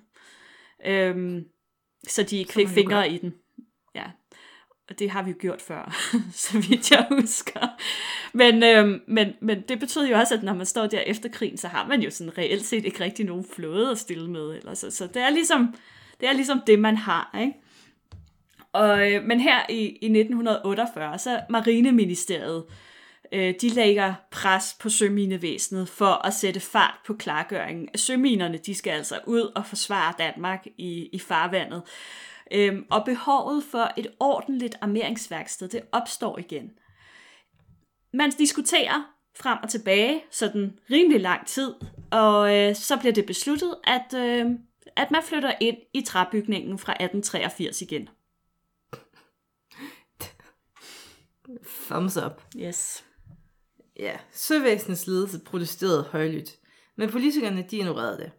Øhm, 0.85 1.45
så 2.07 2.23
de 2.23 2.37
ikke 2.37 2.53
fik 2.53 2.67
fingre 2.67 2.95
gør. 2.95 3.03
i 3.03 3.17
den. 3.17 3.33
Ja, 3.95 4.05
og 4.89 4.99
det 4.99 5.09
har 5.09 5.23
vi 5.23 5.31
jo 5.31 5.35
gjort 5.39 5.61
før, 5.61 6.11
så 6.33 6.59
vidt 6.59 6.91
jeg 6.91 7.07
husker. 7.11 7.67
Men, 8.33 8.63
øhm, 8.63 9.01
men, 9.07 9.33
men 9.41 9.61
det 9.61 9.79
betyder 9.79 10.07
jo 10.07 10.17
også, 10.17 10.35
at 10.35 10.43
når 10.43 10.53
man 10.53 10.65
står 10.65 10.87
der 10.87 10.99
efter 10.99 11.29
krigen, 11.29 11.57
så 11.57 11.67
har 11.67 11.87
man 11.87 12.01
jo 12.01 12.09
sådan 12.09 12.37
reelt 12.37 12.65
set 12.65 12.85
ikke 12.85 13.03
rigtig 13.03 13.25
nogen 13.25 13.45
flåde 13.55 13.91
at 13.91 13.97
stille 13.97 14.29
med. 14.29 14.55
Eller 14.55 14.73
så, 14.73 14.91
så 14.91 15.07
det 15.07 15.21
er 15.21 15.29
ligesom 15.29 15.75
det, 16.19 16.29
er 16.29 16.33
ligesom 16.33 16.61
det 16.67 16.79
man 16.79 16.97
har. 16.97 17.37
Ikke? 17.39 17.53
Og, 18.73 19.11
øh, 19.11 19.23
men 19.23 19.39
her 19.39 19.59
i, 19.69 19.81
i 20.01 20.05
1948, 20.05 21.19
så 21.19 21.41
Marineministeriet, 21.49 22.65
øh, 23.31 23.53
de 23.61 23.69
lægger 23.69 24.13
pres 24.31 24.75
på 24.79 24.89
søminevæsenet 24.89 25.89
for 25.89 26.27
at 26.27 26.33
sætte 26.33 26.59
fart 26.59 26.95
på 27.07 27.13
klargøringen. 27.13 27.89
Søminerne, 27.95 28.57
de 28.57 28.75
skal 28.75 28.91
altså 28.91 29.19
ud 29.27 29.51
og 29.55 29.65
forsvare 29.65 30.13
Danmark 30.17 30.67
i, 30.77 31.09
i 31.13 31.19
farvandet. 31.19 31.81
Øhm, 32.51 32.85
og 32.91 33.05
behovet 33.05 33.63
for 33.71 33.91
et 33.97 34.07
ordentligt 34.19 34.75
armeringsværksted, 34.81 35.67
det 35.67 35.81
opstår 35.91 36.39
igen. 36.39 36.71
Man 38.13 38.31
diskuterer 38.31 39.13
frem 39.35 39.57
og 39.63 39.69
tilbage, 39.69 40.23
sådan 40.31 40.79
rimelig 40.91 41.21
lang 41.21 41.47
tid, 41.47 41.73
og 42.11 42.55
øh, 42.55 42.75
så 42.75 42.97
bliver 42.97 43.13
det 43.13 43.25
besluttet, 43.25 43.75
at, 43.83 44.13
øh, 44.15 44.45
at 44.95 45.11
man 45.11 45.23
flytter 45.23 45.53
ind 45.59 45.77
i 45.93 46.01
træbygningen 46.01 46.79
fra 46.79 46.91
1883 46.91 47.81
igen. 47.81 48.09
Thumbs 51.87 52.17
up. 52.17 52.41
Yes. 52.57 53.05
Ja, 53.99 54.17
søvæsenets 54.31 55.07
ledelse 55.07 55.39
protesterede 55.39 56.03
højlydt, 56.03 56.49
men 56.95 57.09
politikerne 57.09 57.65
de 57.71 57.77
ignorerede 57.77 58.17
det. 58.17 58.31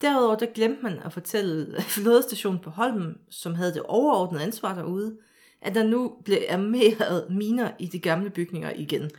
Derudover 0.00 0.34
der 0.36 0.46
glemte 0.54 0.82
man 0.82 0.98
at 0.98 1.12
fortælle 1.12 1.80
flådestationen 1.96 2.60
på 2.60 2.70
Holmen, 2.70 3.18
som 3.30 3.54
havde 3.54 3.74
det 3.74 3.82
overordnede 3.82 4.42
ansvar 4.42 4.74
derude, 4.74 5.18
at 5.62 5.74
der 5.74 5.82
nu 5.84 6.16
blev 6.24 6.38
armeret 6.48 7.26
miner 7.30 7.70
i 7.78 7.86
de 7.86 7.98
gamle 7.98 8.30
bygninger 8.30 8.72
igen. 8.76 9.10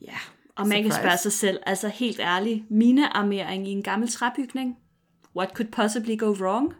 Ja, 0.00 0.16
og 0.56 0.66
man 0.66 0.76
Surprise. 0.76 0.82
kan 0.82 1.02
spørge 1.02 1.18
sig 1.18 1.32
selv, 1.32 1.58
altså 1.66 1.88
helt 1.88 2.20
ærligt, 2.20 2.70
minearmering 2.70 3.68
i 3.68 3.70
en 3.70 3.82
gammel 3.82 4.08
træbygning? 4.08 4.76
What 5.36 5.50
could 5.54 5.72
possibly 5.72 6.18
go 6.18 6.26
wrong? 6.26 6.74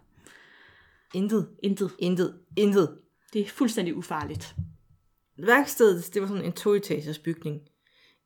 Intet. 1.15 1.49
Intet. 1.63 1.91
Intet. 1.99 2.35
Intet. 2.57 2.99
Det 3.33 3.41
er 3.41 3.49
fuldstændig 3.49 3.97
ufarligt. 3.97 4.55
Værkstedet, 5.47 6.15
det 6.15 6.23
var 6.23 6.29
sådan 6.29 6.45
en 6.45 6.53
toetagers 6.53 7.19
bygning. 7.19 7.61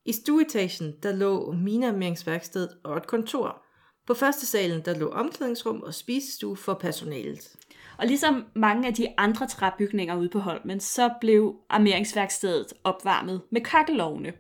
I 0.07 0.13
stueetagen, 0.13 0.95
der 1.03 1.13
lå 1.13 1.53
minearmeringsværkstedet 1.53 2.71
og 2.85 2.97
et 2.97 3.07
kontor. 3.07 3.63
På 4.07 4.15
første 4.15 4.47
salen, 4.47 4.83
der 4.85 4.99
lå 4.99 5.11
omklædningsrum 5.11 5.83
og 5.83 5.95
spisestue 5.95 6.57
for 6.57 6.75
personalet. 6.75 7.57
Og 7.99 8.07
ligesom 8.07 8.45
mange 8.55 8.89
af 8.89 8.95
de 8.95 9.07
andre 9.19 9.47
træbygninger 9.47 10.17
ude 10.17 10.29
på 10.29 10.39
Holmen, 10.39 10.81
så 10.81 11.11
blev 11.21 11.55
armeringsværkstedet 11.69 12.67
opvarmet 12.85 13.41
med 13.51 13.61
kakkelovne. 13.61 14.33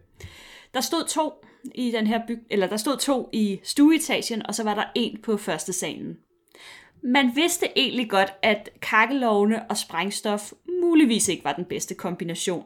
Der 0.75 0.81
stod 0.81 1.05
to 1.09 1.33
i 1.75 1.91
den 1.91 2.07
her 2.07 2.21
byg, 2.27 2.47
eller 2.51 2.67
der 2.67 2.77
stod 2.77 2.97
to 2.97 3.29
i 3.33 3.61
stueetagen, 3.65 4.47
og 4.47 4.55
så 4.55 4.65
var 4.65 4.75
der 4.75 4.85
en 4.95 5.19
på 5.23 5.37
første 5.37 5.73
salen. 5.73 6.17
Man 7.05 7.31
vidste 7.35 7.67
egentlig 7.79 8.11
godt, 8.11 8.33
at 8.43 8.69
kakkelovne 8.83 9.71
og 9.71 9.77
sprængstof 9.77 10.53
muligvis 10.93 11.29
ikke 11.29 11.45
var 11.45 11.53
den 11.53 11.65
bedste 11.65 11.95
kombination. 11.95 12.65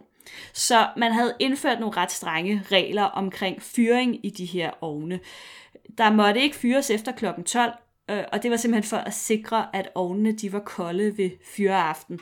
Så 0.53 0.89
man 0.97 1.13
havde 1.13 1.35
indført 1.39 1.81
nogle 1.81 1.97
ret 1.97 2.13
strenge 2.13 2.63
regler 2.73 3.03
omkring 3.03 3.63
fyring 3.63 4.27
i 4.27 4.31
de 4.31 4.45
her 4.45 4.71
ovne. 4.81 5.21
Der 5.99 6.11
måtte 6.11 6.41
ikke 6.41 6.57
fyres 6.57 6.91
efter 6.91 7.13
kl. 7.13 7.27
12, 7.47 7.73
øh, 8.11 8.25
og 8.33 8.43
det 8.43 8.51
var 8.51 8.57
simpelthen 8.57 8.89
for 8.89 8.97
at 8.97 9.15
sikre, 9.15 9.77
at 9.77 9.89
ovnene 9.95 10.33
de 10.33 10.53
var 10.53 10.59
kolde 10.59 11.19
ved 11.19 11.31
fyreaften. 11.57 12.21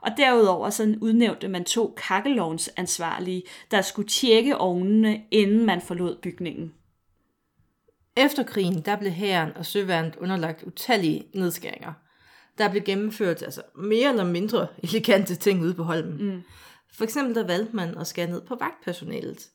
Og 0.00 0.10
derudover 0.16 0.70
så 0.70 0.96
udnævnte 1.00 1.48
man 1.48 1.64
to 1.64 1.94
kakkelovnsansvarlige, 1.96 3.42
der 3.70 3.82
skulle 3.82 4.08
tjekke 4.08 4.56
ovnene, 4.56 5.22
inden 5.30 5.66
man 5.66 5.80
forlod 5.80 6.16
bygningen. 6.22 6.74
Efter 8.16 8.42
krigen, 8.42 8.82
der 8.82 8.96
blev 8.96 9.12
hæren 9.12 9.56
og 9.56 9.66
søværnet 9.66 10.16
underlagt 10.16 10.62
utallige 10.62 11.24
nedskæringer. 11.34 11.92
Der 12.60 12.70
blev 12.70 12.82
gennemført 12.82 13.42
altså, 13.42 13.62
mere 13.76 14.10
eller 14.10 14.24
mindre 14.24 14.66
elegante 14.84 15.34
ting 15.34 15.62
ude 15.62 15.74
på 15.74 15.82
Holmen. 15.82 16.34
Mm. 16.34 16.42
For 16.92 17.04
eksempel 17.04 17.34
der 17.34 17.46
valgte 17.46 17.76
man 17.76 17.98
at 17.98 18.06
skære 18.06 18.30
ned 18.30 18.40
på 18.40 18.56
vagtpersonalet. 18.60 19.48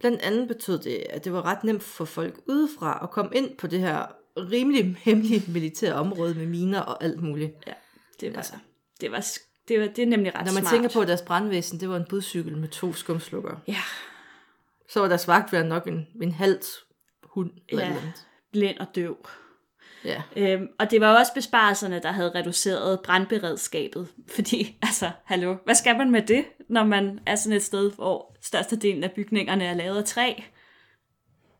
Blandt 0.00 0.22
andet 0.22 0.48
betød 0.48 0.78
det, 0.78 0.96
at 1.10 1.24
det 1.24 1.32
var 1.32 1.44
ret 1.44 1.64
nemt 1.64 1.82
for 1.82 2.04
folk 2.04 2.40
udefra 2.46 3.00
at 3.02 3.10
komme 3.10 3.30
ind 3.34 3.56
på 3.56 3.66
det 3.66 3.80
her 3.80 4.06
rimelig 4.36 4.96
hemmelige 4.98 5.52
militære 5.52 5.94
område 5.94 6.34
med 6.34 6.46
miner 6.46 6.80
og 6.80 7.04
alt 7.04 7.22
muligt. 7.22 7.52
Ja, 7.66 7.72
det 8.20 8.30
var, 8.30 8.36
altså, 8.36 8.52
det 9.00 9.10
var, 9.10 9.24
det 9.68 9.80
var 9.80 9.86
det 9.86 10.02
er 10.02 10.06
nemlig 10.06 10.34
ret 10.34 10.46
Når 10.46 10.52
man 10.52 10.62
smart. 10.62 10.72
tænker 10.72 10.88
på, 10.88 11.00
at 11.00 11.08
deres 11.08 11.22
brandvæsen, 11.22 11.80
det 11.80 11.88
var 11.88 11.96
en 11.96 12.06
budcykel 12.08 12.56
med 12.56 12.68
to 12.68 12.92
skumslukker. 12.92 13.56
Ja. 13.66 13.82
Så 14.88 15.00
var 15.00 15.08
deres 15.08 15.28
vagtvær 15.28 15.62
nok 15.62 15.86
en, 15.86 16.06
en 16.22 16.32
halvt 16.32 16.66
hund. 17.22 17.50
Eller 17.68 17.84
ja, 17.84 17.90
eller 17.90 18.02
blind 18.52 18.78
og 18.78 18.86
døv. 18.94 19.16
Ja. 20.04 20.22
Øhm, 20.36 20.68
og 20.78 20.90
det 20.90 21.00
var 21.00 21.18
også 21.18 21.32
besparelserne, 21.34 22.00
der 22.02 22.12
havde 22.12 22.34
reduceret 22.34 23.00
brandberedskabet. 23.00 24.08
Fordi, 24.36 24.78
altså, 24.82 25.10
hallo, 25.24 25.56
hvad 25.64 25.74
skal 25.74 25.96
man 25.96 26.10
med 26.10 26.22
det, 26.22 26.44
når 26.68 26.84
man 26.84 27.20
er 27.26 27.34
sådan 27.34 27.56
et 27.56 27.62
sted, 27.62 27.92
hvor 27.92 28.36
størstedelen 28.42 29.04
af 29.04 29.12
bygningerne 29.12 29.64
er 29.64 29.74
lavet 29.74 29.98
af 29.98 30.04
træ? 30.04 30.34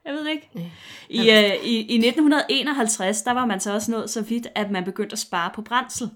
Jeg 0.04 0.14
ved 0.14 0.26
ikke. 0.26 0.50
Ja. 0.54 0.70
I, 1.08 1.30
øh, 1.30 1.64
i, 1.64 1.94
I 1.94 2.06
1951, 2.06 3.22
der 3.22 3.32
var 3.32 3.46
man 3.46 3.60
så 3.60 3.74
også 3.74 3.90
nået 3.90 4.10
så 4.10 4.22
vidt, 4.22 4.46
at 4.54 4.70
man 4.70 4.84
begyndte 4.84 5.12
at 5.12 5.18
spare 5.18 5.50
på 5.54 5.62
brændsel. 5.62 6.10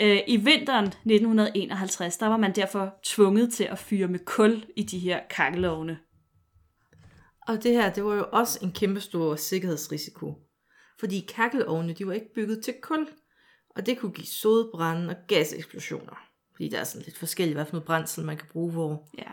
Øh, 0.00 0.18
I 0.26 0.36
vinteren 0.36 0.86
1951, 0.86 2.16
der 2.16 2.26
var 2.26 2.36
man 2.36 2.52
derfor 2.52 2.94
tvunget 3.04 3.52
til 3.52 3.64
at 3.64 3.78
fyre 3.78 4.08
med 4.08 4.18
kul 4.18 4.64
i 4.76 4.82
de 4.82 4.98
her 4.98 5.20
kakkelovne. 5.30 5.98
Og 7.48 7.62
det 7.62 7.72
her, 7.72 7.92
det 7.92 8.04
var 8.04 8.14
jo 8.14 8.26
også 8.32 8.58
en 8.62 8.72
kæmpe 8.72 9.00
stor 9.00 9.36
sikkerhedsrisiko. 9.36 10.34
Fordi 10.98 11.20
kakkelovne, 11.20 11.92
de 11.92 12.06
var 12.06 12.12
ikke 12.12 12.34
bygget 12.34 12.64
til 12.64 12.74
kul. 12.82 13.08
Og 13.70 13.86
det 13.86 13.98
kunne 13.98 14.12
give 14.12 14.26
sodbrænde 14.26 15.08
og 15.08 15.16
gaseksplosioner. 15.28 16.28
Fordi 16.52 16.68
der 16.68 16.80
er 16.80 16.84
sådan 16.84 17.04
lidt 17.04 17.18
forskelligt, 17.18 17.56
hvad 17.56 17.64
for 17.64 17.72
noget 17.72 17.86
brændsel 17.86 18.24
man 18.24 18.36
kan 18.36 18.48
bruge 18.52 18.72
hvor. 18.72 19.08
Ja. 19.18 19.30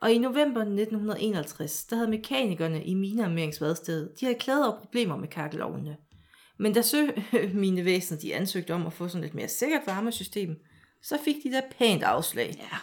Og 0.00 0.12
i 0.12 0.18
november 0.18 0.60
1951, 0.60 1.84
der 1.84 1.96
havde 1.96 2.10
mekanikerne 2.10 2.84
i 2.84 2.94
minearmeringsvadstedet, 2.94 4.20
de 4.20 4.24
havde 4.26 4.38
klaget 4.38 4.66
over 4.66 4.80
problemer 4.80 5.16
med 5.16 5.28
kakkelovnene. 5.28 5.96
Men 6.58 6.74
da 6.74 6.82
søminevæsenet 6.82 8.22
de 8.22 8.34
ansøgte 8.34 8.74
om 8.74 8.86
at 8.86 8.92
få 8.92 9.08
sådan 9.08 9.24
et 9.24 9.34
mere 9.34 9.48
sikkert 9.48 9.82
varmesystem, 9.86 10.56
så 11.02 11.18
fik 11.24 11.36
de 11.42 11.52
da 11.52 11.62
pænt 11.78 12.02
afslag. 12.02 12.54
ja. 12.58 12.78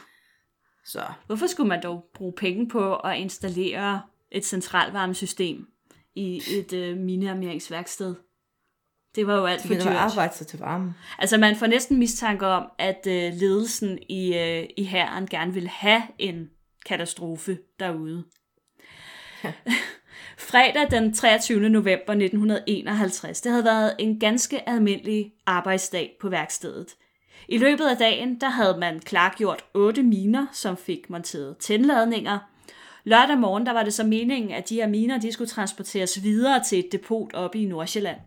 Så 0.86 1.04
Hvorfor 1.26 1.48
skulle 1.48 1.70
man 1.70 1.84
dog 1.84 2.10
bruge 2.14 2.34
penge 2.38 2.70
på 2.70 2.96
at 2.96 3.20
installere 3.20 4.02
et 4.32 4.46
centralvarmesystem 4.46 5.68
i 6.18 6.42
et 6.58 6.74
øh, 6.74 6.98
minearmeringsværksted? 6.98 8.16
Det 9.16 9.28
var 9.28 9.36
jo 9.36 9.46
alt 9.46 9.62
for 9.62 9.74
dyrt. 9.74 9.88
arbejde 9.88 10.36
sig 10.36 10.48
til 10.48 10.60
varme. 10.60 10.94
Altså 11.20 11.38
man 11.38 11.56
får 11.56 11.68
næsten 11.68 12.00
mistanke 12.00 12.48
om, 12.48 12.72
at 12.80 13.08
øh, 13.08 13.34
ledelsen 13.34 14.00
i, 14.10 14.38
øh, 14.38 14.66
i 14.78 14.84
herren 14.84 15.28
gerne 15.28 15.54
vil 15.54 15.68
have 15.68 16.02
en 16.20 16.50
katastrofe 16.86 17.58
derude. 17.80 18.24
Fredag 20.38 20.92
den 20.92 21.14
23. 21.14 21.70
november 21.70 22.14
1951, 22.14 23.42
det 23.42 23.52
havde 23.52 23.66
været 23.66 23.96
en 24.00 24.20
ganske 24.20 24.70
almindelig 24.70 25.34
arbejdsdag 25.46 26.18
på 26.22 26.30
værkstedet. 26.30 26.88
I 27.48 27.58
løbet 27.58 27.86
af 27.86 27.98
dagen, 27.98 28.42
der 28.42 28.50
havde 28.50 28.78
man 28.80 29.00
klargjort 29.00 29.64
otte 29.74 30.04
miner, 30.04 30.46
som 30.52 30.78
fik 30.78 31.10
monteret 31.10 31.58
tændladninger. 31.58 32.40
Lørdag 33.08 33.38
morgen, 33.38 33.66
der 33.66 33.72
var 33.72 33.84
det 33.84 33.94
så 33.94 34.04
meningen, 34.04 34.52
at 34.52 34.70
de 34.70 34.76
her 34.76 34.88
miner, 34.88 35.20
de 35.20 35.32
skulle 35.32 35.48
transporteres 35.48 36.24
videre 36.24 36.64
til 36.64 36.80
et 36.80 36.92
depot 36.92 37.34
oppe 37.34 37.60
i 37.60 37.66
Nordsjælland. 37.66 38.18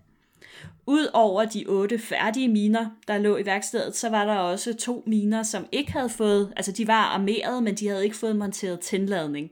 Udover 0.87 1.45
de 1.45 1.65
otte 1.69 1.99
færdige 1.99 2.49
miner, 2.49 2.87
der 3.09 3.19
lå 3.19 3.37
i 3.37 3.47
værkstedet, 3.47 3.97
så 3.97 4.09
var 4.09 4.25
der 4.25 4.35
også 4.35 4.75
to 4.75 5.03
miner, 5.07 5.43
som 5.43 5.67
ikke 5.73 5.93
havde 5.93 6.09
fået, 6.09 6.53
altså 6.57 6.73
de 6.73 6.87
var 6.87 7.03
armeret, 7.03 7.63
men 7.63 7.75
de 7.75 7.89
havde 7.89 8.05
ikke 8.05 8.17
fået 8.17 8.37
monteret 8.37 8.81
tændladning. 8.81 9.51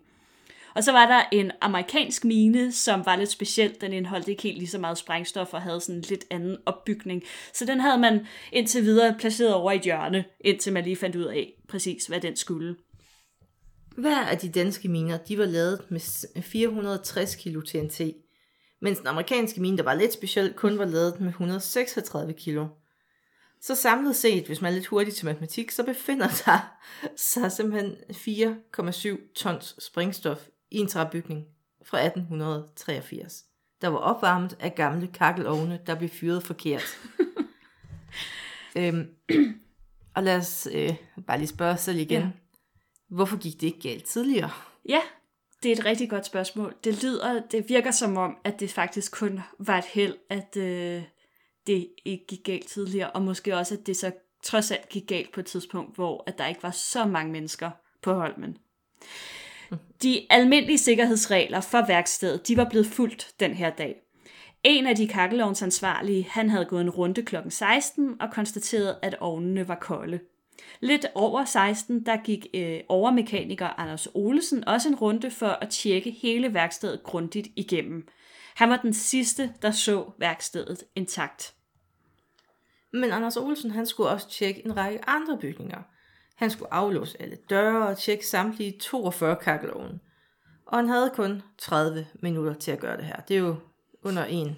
Og 0.74 0.84
så 0.84 0.92
var 0.92 1.06
der 1.06 1.22
en 1.32 1.50
amerikansk 1.60 2.24
mine, 2.24 2.72
som 2.72 3.06
var 3.06 3.16
lidt 3.16 3.30
speciel. 3.30 3.76
Den 3.80 3.92
indeholdt 3.92 4.28
ikke 4.28 4.42
helt 4.42 4.58
lige 4.58 4.68
så 4.68 4.78
meget 4.78 4.98
sprængstof 4.98 5.54
og 5.54 5.62
havde 5.62 5.80
sådan 5.80 5.94
en 5.94 6.04
lidt 6.08 6.24
anden 6.30 6.56
opbygning. 6.66 7.22
Så 7.52 7.64
den 7.64 7.80
havde 7.80 7.98
man 7.98 8.26
indtil 8.52 8.82
videre 8.82 9.14
placeret 9.18 9.54
over 9.54 9.72
i 9.72 9.76
et 9.76 9.82
hjørne, 9.82 10.24
indtil 10.40 10.72
man 10.72 10.84
lige 10.84 10.96
fandt 10.96 11.16
ud 11.16 11.24
af 11.24 11.52
præcis, 11.68 12.06
hvad 12.06 12.20
den 12.20 12.36
skulle. 12.36 12.76
Hver 14.00 14.26
af 14.26 14.38
de 14.38 14.48
danske 14.48 14.88
miner, 14.88 15.16
de 15.16 15.38
var 15.38 15.44
lavet 15.44 15.90
med 15.90 16.00
s- 16.00 16.26
460 16.42 17.34
kg 17.36 17.64
TNT, 17.66 18.00
mens 18.80 18.98
den 18.98 19.06
amerikanske 19.06 19.60
mine, 19.60 19.76
der 19.76 19.82
var 19.82 19.94
lidt 19.94 20.12
speciel, 20.12 20.52
kun 20.56 20.78
var 20.78 20.84
lavet 20.84 21.20
med 21.20 21.28
136 21.28 22.32
kg. 22.32 22.58
Så 23.60 23.74
samlet 23.74 24.16
set, 24.16 24.46
hvis 24.46 24.60
man 24.60 24.70
er 24.72 24.74
lidt 24.74 24.86
hurtig 24.86 25.14
til 25.14 25.26
matematik, 25.26 25.70
så 25.70 25.82
befinder 25.84 26.28
der 26.46 26.76
sig 27.16 27.52
simpelthen 27.52 27.96
4,7 28.10 29.32
tons 29.34 29.76
sprængstof 29.84 30.46
i 30.70 30.78
en 30.78 30.86
træbygning 30.88 31.44
fra 31.84 31.98
1883, 32.06 33.44
der 33.80 33.88
var 33.88 33.98
opvarmet 33.98 34.56
af 34.60 34.74
gamle 34.74 35.06
kakkelovne, 35.14 35.80
der 35.86 35.94
blev 35.94 36.08
fyret 36.10 36.42
forkert. 36.42 36.98
øhm, 38.78 39.06
og 40.16 40.22
lad 40.22 40.36
os 40.36 40.68
øh, 40.72 40.94
bare 41.26 41.38
lige 41.38 41.48
spørge 41.48 41.72
os 41.72 41.80
selv 41.80 41.98
igen. 41.98 42.20
Ja. 42.22 42.28
Hvorfor 43.08 43.36
gik 43.36 43.60
det 43.60 43.66
ikke 43.66 43.80
galt 43.80 44.04
tidligere? 44.04 44.50
Ja, 44.88 45.00
det 45.62 45.72
er 45.72 45.76
et 45.76 45.84
rigtig 45.84 46.10
godt 46.10 46.26
spørgsmål. 46.26 46.74
Det 46.84 47.02
lyder, 47.02 47.42
det 47.50 47.68
virker 47.68 47.90
som 47.90 48.16
om, 48.16 48.36
at 48.44 48.60
det 48.60 48.70
faktisk 48.70 49.12
kun 49.12 49.40
var 49.58 49.78
et 49.78 49.84
held, 49.84 50.14
at 50.30 50.56
øh, 50.56 51.02
det 51.66 51.88
ikke 52.04 52.26
gik 52.26 52.44
galt 52.44 52.66
tidligere, 52.66 53.10
og 53.10 53.22
måske 53.22 53.56
også, 53.56 53.74
at 53.74 53.86
det 53.86 53.96
så 53.96 54.12
trods 54.42 54.70
alt 54.70 54.88
gik 54.88 55.06
galt 55.06 55.32
på 55.32 55.40
et 55.40 55.46
tidspunkt, 55.46 55.94
hvor 55.94 56.24
at 56.26 56.38
der 56.38 56.46
ikke 56.46 56.62
var 56.62 56.70
så 56.70 57.04
mange 57.04 57.32
mennesker 57.32 57.70
på 58.02 58.12
Holmen. 58.12 58.58
De 60.02 60.26
almindelige 60.30 60.78
sikkerhedsregler 60.78 61.60
for 61.60 61.86
værkstedet, 61.86 62.48
de 62.48 62.56
var 62.56 62.68
blevet 62.70 62.86
fuldt 62.86 63.30
den 63.40 63.54
her 63.54 63.70
dag. 63.70 63.96
En 64.62 64.86
af 64.86 64.96
de 64.96 65.08
kakkelovnsansvarlige, 65.08 66.26
han 66.30 66.50
havde 66.50 66.64
gået 66.64 66.80
en 66.80 66.90
runde 66.90 67.22
kl. 67.22 67.36
16 67.48 68.16
og 68.20 68.32
konstateret, 68.32 68.98
at 69.02 69.16
ovnene 69.20 69.68
var 69.68 69.74
kolde. 69.74 70.20
Lidt 70.80 71.06
over 71.14 71.44
16, 71.44 72.06
der 72.06 72.16
gik 72.16 72.46
øh, 72.54 72.80
overmekaniker 72.88 73.80
Anders 73.80 74.08
Olesen 74.14 74.68
også 74.68 74.88
en 74.88 74.94
runde 74.94 75.30
for 75.30 75.48
at 75.48 75.68
tjekke 75.68 76.10
hele 76.10 76.54
værkstedet 76.54 77.02
grundigt 77.02 77.48
igennem. 77.56 78.08
Han 78.54 78.70
var 78.70 78.76
den 78.76 78.94
sidste, 78.94 79.54
der 79.62 79.70
så 79.70 80.10
værkstedet 80.18 80.84
intakt. 80.94 81.54
Men 82.92 83.10
Anders 83.10 83.36
Olsen, 83.36 83.70
han 83.70 83.86
skulle 83.86 84.10
også 84.10 84.30
tjekke 84.30 84.64
en 84.64 84.76
række 84.76 85.08
andre 85.08 85.38
bygninger. 85.40 85.82
Han 86.36 86.50
skulle 86.50 86.72
aflåse 86.72 87.22
alle 87.22 87.36
døre 87.50 87.88
og 87.88 87.98
tjekke 87.98 88.26
samtlige 88.26 88.78
42 88.78 89.36
kakkelovne. 89.36 90.00
Og 90.66 90.78
han 90.78 90.88
havde 90.88 91.10
kun 91.14 91.42
30 91.58 92.06
minutter 92.22 92.54
til 92.54 92.70
at 92.70 92.80
gøre 92.80 92.96
det 92.96 93.04
her. 93.04 93.16
Det 93.16 93.36
er 93.36 93.40
jo 93.40 93.56
under 94.02 94.24
en. 94.24 94.56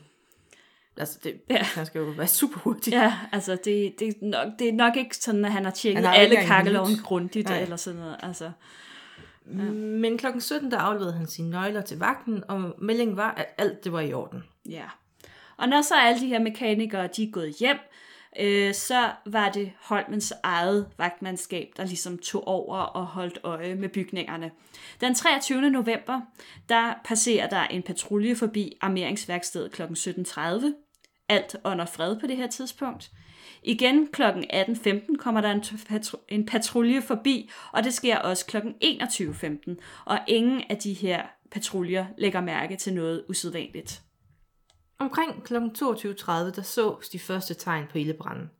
Altså, 1.01 1.19
det, 1.25 1.41
Ja. 1.51 1.55
ja. 1.55 1.63
han 1.63 1.87
skal 1.87 1.99
jo 1.99 2.05
være 2.05 2.27
super 2.27 2.59
hurtig. 2.61 2.93
Ja, 2.93 3.15
altså 3.33 3.53
det, 3.65 3.95
det, 3.99 4.09
er 4.09 4.13
nok, 4.23 4.47
det 4.59 4.69
er 4.69 4.73
nok 4.73 4.97
ikke 4.97 5.17
sådan, 5.17 5.45
at 5.45 5.53
han 5.53 5.65
har 5.65 5.71
tjekket 5.71 5.97
Han 6.05 6.05
har 6.05 6.15
alle 6.21 6.65
minut. 6.65 7.03
grundigt 7.05 7.49
Nej. 7.49 7.61
eller 7.63 7.77
sådan 7.77 8.01
noget. 8.01 8.17
Altså, 8.23 8.51
Men 9.45 10.19
klokken 10.19 10.41
17, 10.41 10.71
der 10.71 10.79
afleverede 10.79 11.13
han 11.13 11.27
sine 11.27 11.51
nøgler 11.51 11.81
til 11.81 11.99
vagten, 11.99 12.45
og 12.49 12.75
meldingen 12.79 13.17
var, 13.17 13.31
at 13.37 13.47
alt 13.59 13.85
det 13.85 13.93
var 13.93 14.01
i 14.01 14.13
orden. 14.13 14.45
Ja. 14.69 14.85
Og 15.57 15.69
når 15.69 15.83
så 15.83 15.95
alle 15.95 16.21
de 16.21 16.27
her 16.27 16.39
mekanikere, 16.39 17.07
de 17.17 17.23
er 17.25 17.31
gået 17.31 17.55
hjem, 17.61 17.77
øh, 18.41 18.75
så 18.75 19.11
var 19.27 19.49
det 19.49 19.73
Holmens 19.81 20.33
eget 20.43 20.87
vagtmandskab, 20.99 21.69
der 21.77 21.85
ligesom 21.85 22.19
tog 22.19 22.49
over 22.49 22.77
og 22.79 23.07
holdt 23.07 23.39
øje 23.43 23.75
med 23.75 23.89
bygningerne. 23.89 24.51
Den 25.01 25.15
23. 25.15 25.71
november, 25.71 26.21
der 26.69 26.95
passerer 27.05 27.49
der 27.49 27.63
en 27.63 27.83
patrulje 27.83 28.37
forbi 28.37 28.77
armeringsværkstedet 28.81 29.73
kl. 29.73 29.83
17.30. 29.83 30.41
Alt 31.31 31.57
under 31.65 31.87
fred 31.87 32.21
på 32.21 32.27
det 32.27 32.37
her 32.37 32.47
tidspunkt. 32.47 33.11
Igen 33.63 34.09
kl. 34.13 34.23
18.15 34.23 35.17
kommer 35.17 35.41
der 35.41 35.51
en, 35.51 35.61
patru- 35.61 36.25
en 36.29 36.47
patrulje 36.47 37.03
forbi, 37.03 37.51
og 37.73 37.85
det 37.85 37.95
sker 37.95 38.19
også 38.19 38.47
kl. 38.47 38.57
21.15. 38.57 39.77
Og 40.05 40.19
ingen 40.29 40.63
af 40.71 40.77
de 40.77 40.93
her 40.93 41.23
patruljer 41.51 42.07
lægger 42.19 42.41
mærke 42.41 42.77
til 42.77 42.95
noget 42.95 43.25
usædvanligt. 43.29 44.03
Omkring 44.99 45.45
kl. 45.45 45.55
22.30, 45.57 46.31
der 46.31 46.63
sås 46.63 47.09
de 47.09 47.19
første 47.19 47.55
tegn 47.55 47.87
på 47.91 47.99
ildebranden. 47.99 48.51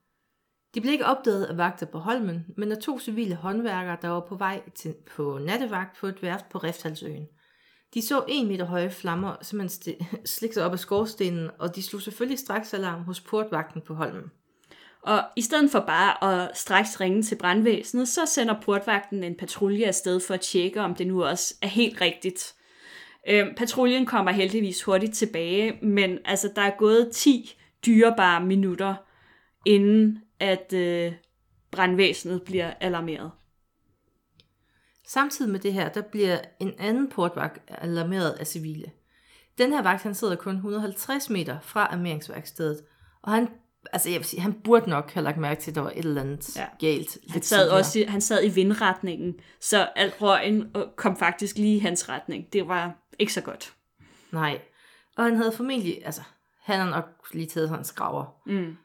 De 0.75 0.81
blev 0.81 0.93
ikke 0.93 1.07
opdaget 1.07 1.45
af 1.45 1.57
vagter 1.57 1.87
på 1.87 1.99
Holmen, 1.99 2.47
men 2.57 2.73
af 2.73 2.79
to 2.79 2.99
civile 2.99 3.35
håndværkere, 3.35 3.97
der 4.03 4.09
var 4.09 4.21
på 4.21 4.35
vej 4.35 4.63
til, 4.75 4.95
på 5.17 5.39
nattevagt 5.39 5.99
på 5.99 6.07
et 6.07 6.23
værft 6.23 6.49
på 6.49 6.59
Rifthalsøen. 6.59 7.29
De 7.95 8.03
så 8.03 8.25
en 8.29 8.49
meter 8.49 8.65
høje 8.65 8.91
flammer 8.91 9.37
simpelthen 9.43 9.95
slikke 10.25 10.55
sig 10.55 10.65
op 10.65 10.73
af 10.73 10.79
skorstenen, 10.79 11.51
og 11.59 11.77
de 11.77 11.83
slog 11.83 12.03
selvfølgelig 12.03 12.39
straks 12.39 12.75
alarm 12.75 13.05
hos 13.05 13.21
portvagten 13.21 13.81
på 13.81 13.95
Holmen. 13.95 14.31
Og 15.03 15.23
i 15.37 15.43
stedet 15.43 15.71
for 15.71 15.81
bare 15.81 16.25
at 16.25 16.57
straks 16.59 17.01
ringe 17.01 17.23
til 17.23 17.37
brandvæsenet, 17.37 18.09
så 18.09 18.27
sender 18.27 18.61
portvagten 18.63 19.25
en 19.25 19.35
patrulje 19.35 19.87
afsted 19.87 20.21
for 20.21 20.35
at 20.35 20.41
tjekke, 20.41 20.81
om 20.81 20.95
det 20.95 21.07
nu 21.07 21.25
også 21.25 21.55
er 21.63 21.67
helt 21.67 22.01
rigtigt. 22.01 22.55
Øhm, 23.29 23.55
patruljen 23.55 24.07
kommer 24.07 24.31
heldigvis 24.31 24.83
hurtigt 24.83 25.15
tilbage, 25.15 25.79
men 25.83 26.19
altså, 26.25 26.53
der 26.57 26.63
er 26.63 26.77
gået 26.79 27.11
10 27.13 27.59
dyrebare 27.87 28.47
minutter, 28.47 28.95
inden 29.67 30.19
at 30.41 30.73
øh, 30.73 31.13
brandvæsenet 31.71 32.43
bliver 32.43 32.73
alarmeret. 32.81 33.31
Samtidig 35.13 35.53
med 35.53 35.61
det 35.61 35.73
her, 35.73 35.89
der 35.89 36.03
bliver 36.03 36.39
en 36.61 36.73
anden 36.79 37.09
portvagt 37.11 37.59
alarmeret 37.69 38.31
af 38.31 38.47
civile. 38.47 38.91
Den 39.59 39.73
her 39.73 39.83
vagt, 39.83 40.03
han 40.03 40.15
sidder 40.15 40.37
kun 40.37 40.55
150 40.55 41.31
meter 41.31 41.61
fra 41.63 41.85
armeringsværkstedet, 41.87 42.81
og 43.23 43.33
han, 43.33 43.49
altså 43.93 44.11
jeg 44.11 44.19
vil 44.19 44.25
sige, 44.27 44.41
han 44.41 44.53
burde 44.53 44.91
nok 44.91 45.11
have 45.13 45.25
lagt 45.25 45.37
mærke 45.39 45.61
til, 45.61 45.71
at 45.71 45.75
der 45.75 45.81
var 45.81 45.91
et 45.91 45.99
eller 46.05 46.21
andet 46.21 46.57
Ja. 46.57 46.67
galt. 46.81 47.19
Han 47.29 47.43
sad, 47.43 47.69
også 47.69 47.99
i, 47.99 48.03
han 48.03 48.21
sad 48.21 48.45
i 48.45 48.49
vindretningen, 48.49 49.35
så 49.61 49.89
al 49.97 50.13
røgen 50.21 50.71
øh, 50.77 50.83
kom 50.97 51.17
faktisk 51.17 51.57
lige 51.57 51.77
i 51.77 51.79
hans 51.79 52.09
retning. 52.09 52.53
Det 52.53 52.69
var 52.69 52.93
ikke 53.19 53.33
så 53.33 53.41
godt. 53.41 53.75
Nej. 54.33 54.61
Og 55.17 55.25
han 55.25 55.37
havde 55.37 55.53
formentlig, 55.53 56.07
altså, 56.07 56.23
han 56.63 56.81
har 56.81 56.91
nok 56.91 57.05
lige 57.35 57.47
taget 57.47 57.69
sådan 57.69 57.81
en 57.81 57.85
skraver. 57.85 58.25
Mm. 58.47 58.77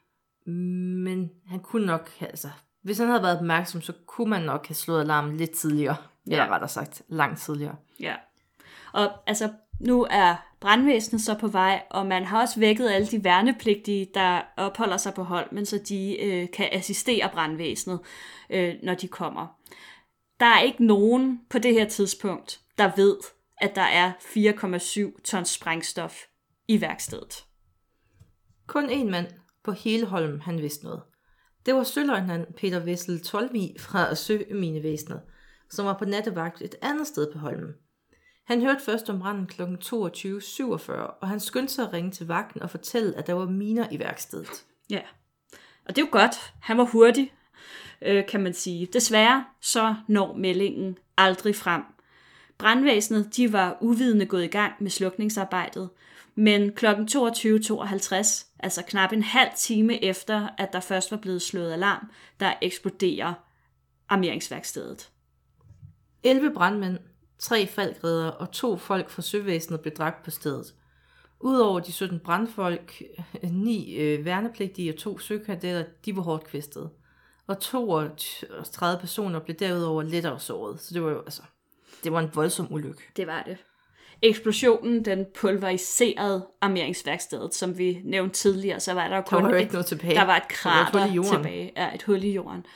Men 1.04 1.30
han 1.46 1.60
kunne 1.60 1.86
nok, 1.86 2.10
altså, 2.20 2.48
hvis 2.82 2.98
han 2.98 3.08
havde 3.08 3.22
været 3.22 3.38
opmærksom, 3.38 3.80
så 3.80 3.92
kunne 4.06 4.30
man 4.30 4.42
nok 4.42 4.66
have 4.66 4.74
slået 4.74 5.00
alarmen 5.00 5.36
lidt 5.36 5.50
tidligere. 5.50 5.96
Ja. 6.26 6.32
Eller 6.32 6.48
rettere 6.48 6.68
sagt, 6.68 7.02
langt 7.08 7.40
tidligere. 7.40 7.76
Ja. 8.00 8.14
Og 8.92 9.12
altså, 9.26 9.50
nu 9.80 10.06
er 10.10 10.36
brandvæsenet 10.60 11.22
så 11.22 11.34
på 11.34 11.48
vej, 11.48 11.82
og 11.90 12.06
man 12.06 12.24
har 12.24 12.40
også 12.40 12.60
vækket 12.60 12.90
alle 12.90 13.06
de 13.06 13.24
værnepligtige, 13.24 14.08
der 14.14 14.42
opholder 14.56 14.96
sig 14.96 15.14
på 15.14 15.22
hold, 15.22 15.52
men 15.52 15.66
så 15.66 15.78
de 15.88 16.20
øh, 16.22 16.48
kan 16.52 16.68
assistere 16.72 17.30
brandvæsenet, 17.32 18.00
øh, 18.50 18.74
når 18.82 18.94
de 18.94 19.08
kommer. 19.08 19.46
Der 20.40 20.46
er 20.46 20.60
ikke 20.60 20.86
nogen 20.86 21.40
på 21.50 21.58
det 21.58 21.72
her 21.74 21.88
tidspunkt, 21.88 22.60
der 22.78 22.90
ved, 22.96 23.16
at 23.58 23.74
der 23.74 23.82
er 23.82 24.12
4,7 24.12 25.22
tons 25.22 25.48
sprængstof 25.48 26.22
i 26.68 26.80
værkstedet. 26.80 27.44
Kun 28.66 28.90
en 28.90 29.10
mand, 29.10 29.26
på 29.64 29.72
hele 29.72 30.06
Holm, 30.06 30.40
han 30.40 30.58
vidste 30.58 30.84
noget. 30.84 31.02
Det 31.66 31.74
var 31.74 31.82
søløjtnant 31.82 32.56
Peter 32.56 32.84
Vessel 32.84 33.20
Tolvi 33.20 33.76
fra 33.78 34.14
Søminevæsenet, 34.14 35.20
som 35.70 35.86
var 35.86 35.98
på 35.98 36.04
nattevagt 36.04 36.62
et 36.62 36.74
andet 36.82 37.06
sted 37.06 37.32
på 37.32 37.38
Holmen. 37.38 37.74
Han 38.46 38.60
hørte 38.60 38.84
først 38.84 39.10
om 39.10 39.18
branden 39.18 39.46
kl. 39.46 39.62
22.47, 39.62 40.92
og 40.92 41.28
han 41.28 41.40
skyndte 41.40 41.74
sig 41.74 41.86
at 41.86 41.92
ringe 41.92 42.10
til 42.10 42.26
vagten 42.26 42.62
og 42.62 42.70
fortælle, 42.70 43.16
at 43.16 43.26
der 43.26 43.32
var 43.32 43.46
miner 43.46 43.86
i 43.90 43.98
værkstedet. 43.98 44.64
Ja, 44.90 45.00
og 45.84 45.96
det 45.96 46.02
er 46.02 46.06
jo 46.06 46.12
godt. 46.12 46.54
Han 46.60 46.78
var 46.78 46.84
hurtig, 46.84 47.32
øh, 48.02 48.26
kan 48.26 48.42
man 48.42 48.54
sige. 48.54 48.86
Desværre 48.92 49.44
så 49.60 49.94
når 50.08 50.36
meldingen 50.36 50.98
aldrig 51.16 51.56
frem. 51.56 51.82
Brandvæsenet 52.58 53.36
de 53.36 53.52
var 53.52 53.78
uvidende 53.80 54.26
gået 54.26 54.44
i 54.44 54.48
gang 54.48 54.72
med 54.80 54.90
slukningsarbejdet, 54.90 55.90
men 56.34 56.72
kl. 56.72 56.86
22.52, 56.86 58.46
altså 58.58 58.82
knap 58.88 59.12
en 59.12 59.22
halv 59.22 59.50
time 59.56 60.04
efter, 60.04 60.48
at 60.58 60.72
der 60.72 60.80
først 60.80 61.10
var 61.10 61.16
blevet 61.16 61.42
slået 61.42 61.72
alarm, 61.72 62.10
der 62.40 62.52
eksploderer 62.62 63.34
armeringsværkstedet. 64.08 65.10
11 66.26 66.52
brandmænd, 66.54 66.98
tre 67.38 67.66
falkredder 67.66 68.28
og 68.28 68.52
to 68.52 68.76
folk 68.76 69.10
fra 69.10 69.22
søvæsenet 69.22 69.80
blev 69.80 69.94
dræbt 69.94 70.22
på 70.22 70.30
stedet. 70.30 70.74
Udover 71.40 71.80
de 71.80 71.92
17 71.92 72.18
brandfolk, 72.18 73.02
ni 73.42 73.96
øh, 73.96 74.24
værnepligtige 74.24 74.92
og 74.92 74.98
to 74.98 75.18
søkadetter, 75.18 75.84
de 76.04 76.16
var 76.16 76.22
hårdt 76.22 76.44
kvæstet. 76.44 76.90
Og 77.46 77.60
32 77.60 79.00
personer 79.00 79.38
blev 79.38 79.56
derudover 79.56 80.02
lettere 80.02 80.40
såret, 80.40 80.80
så 80.80 80.94
det 80.94 81.02
var 81.02 81.10
jo 81.10 81.20
altså, 81.20 81.42
det 82.04 82.12
var 82.12 82.20
en 82.20 82.30
voldsom 82.34 82.72
ulykke. 82.72 83.02
Det 83.16 83.26
var 83.26 83.42
det. 83.42 83.56
Eksplosionen, 84.22 85.04
den 85.04 85.26
pulveriserede 85.34 86.46
armeringsværkstedet, 86.60 87.54
som 87.54 87.78
vi 87.78 88.00
nævnte 88.04 88.34
tidligere, 88.34 88.80
så 88.80 88.92
var 88.92 89.08
der 89.08 89.16
jo 89.16 89.22
kun 89.22 89.42
Der 89.42 89.48
var 89.48 89.54
et, 89.54 89.60
ikke 89.60 89.72
noget 89.72 89.86
tilbage. 89.86 90.14
der 90.14 90.24
var 90.24 90.36
et 90.36 90.42
Der 90.64 90.98
var 90.98 91.06
et 91.06 91.12
krater 91.12 91.32
tilbage. 91.32 91.72
Ja, 91.76 91.94
et 91.94 92.02
hul 92.02 92.24
i 92.24 92.32
jorden. 92.32 92.66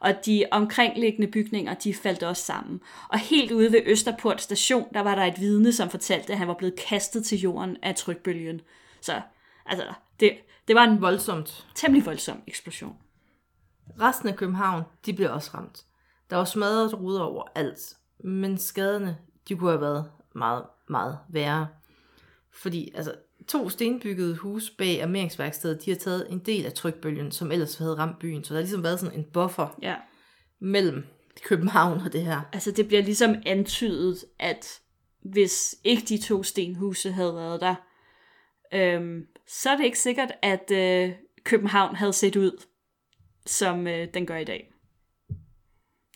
Og 0.00 0.26
de 0.26 0.44
omkringliggende 0.50 1.26
bygninger, 1.26 1.74
de 1.74 1.94
faldt 1.94 2.22
også 2.22 2.42
sammen. 2.42 2.80
Og 3.08 3.18
helt 3.18 3.52
ude 3.52 3.72
ved 3.72 3.80
Østerport 3.86 4.42
station, 4.42 4.88
der 4.94 5.00
var 5.00 5.14
der 5.14 5.24
et 5.24 5.40
vidne, 5.40 5.72
som 5.72 5.90
fortalte, 5.90 6.32
at 6.32 6.38
han 6.38 6.48
var 6.48 6.54
blevet 6.54 6.76
kastet 6.76 7.24
til 7.24 7.38
jorden 7.38 7.76
af 7.82 7.94
trykbølgen. 7.94 8.60
Så 9.00 9.20
altså, 9.66 9.84
det, 10.20 10.38
det 10.68 10.76
var 10.76 10.84
en 10.84 11.00
Voldsomt. 11.00 11.66
temmelig 11.74 12.06
voldsom 12.06 12.42
eksplosion. 12.46 12.96
Resten 14.00 14.28
af 14.28 14.36
København, 14.36 14.82
de 15.06 15.12
blev 15.12 15.32
også 15.32 15.50
ramt. 15.54 15.84
Der 16.30 16.36
var 16.36 16.44
smadret 16.44 17.00
ruder 17.00 17.22
over 17.22 17.42
alt, 17.54 17.96
men 18.18 18.58
skaderne, 18.58 19.18
de 19.48 19.56
kunne 19.56 19.70
have 19.70 19.80
været 19.80 20.10
meget, 20.34 20.64
meget 20.88 21.18
værre. 21.28 21.68
Fordi 22.50 22.92
altså, 22.94 23.14
to 23.48 23.68
stenbyggede 23.68 24.36
huse 24.36 24.72
bag 24.78 25.02
armeringsværkstedet, 25.02 25.84
de 25.84 25.90
har 25.90 25.98
taget 25.98 26.26
en 26.30 26.38
del 26.38 26.66
af 26.66 26.72
trykbølgen, 26.72 27.32
som 27.32 27.52
ellers 27.52 27.76
havde 27.78 27.94
ramt 27.98 28.18
byen. 28.18 28.44
Så 28.44 28.54
der 28.54 28.58
har 28.60 28.62
ligesom 28.62 28.82
været 28.82 29.00
sådan 29.00 29.18
en 29.18 29.24
buffer 29.32 29.78
Ja. 29.82 29.96
mellem 30.60 31.04
København 31.42 32.00
og 32.00 32.12
det 32.12 32.22
her. 32.24 32.40
Altså, 32.52 32.70
det 32.70 32.86
bliver 32.88 33.02
ligesom 33.02 33.34
antydet, 33.46 34.24
at 34.38 34.80
hvis 35.22 35.74
ikke 35.84 36.02
de 36.08 36.18
to 36.18 36.42
stenhuse 36.42 37.12
havde 37.12 37.34
været 37.34 37.60
der, 37.60 37.74
øhm, 38.74 39.26
så 39.48 39.70
er 39.70 39.76
det 39.76 39.84
ikke 39.84 39.98
sikkert, 39.98 40.32
at 40.42 40.70
øh, 40.70 41.12
København 41.44 41.96
havde 41.96 42.12
set 42.12 42.36
ud, 42.36 42.62
som 43.46 43.86
øh, 43.86 44.08
den 44.14 44.26
gør 44.26 44.36
i 44.36 44.44
dag. 44.44 44.72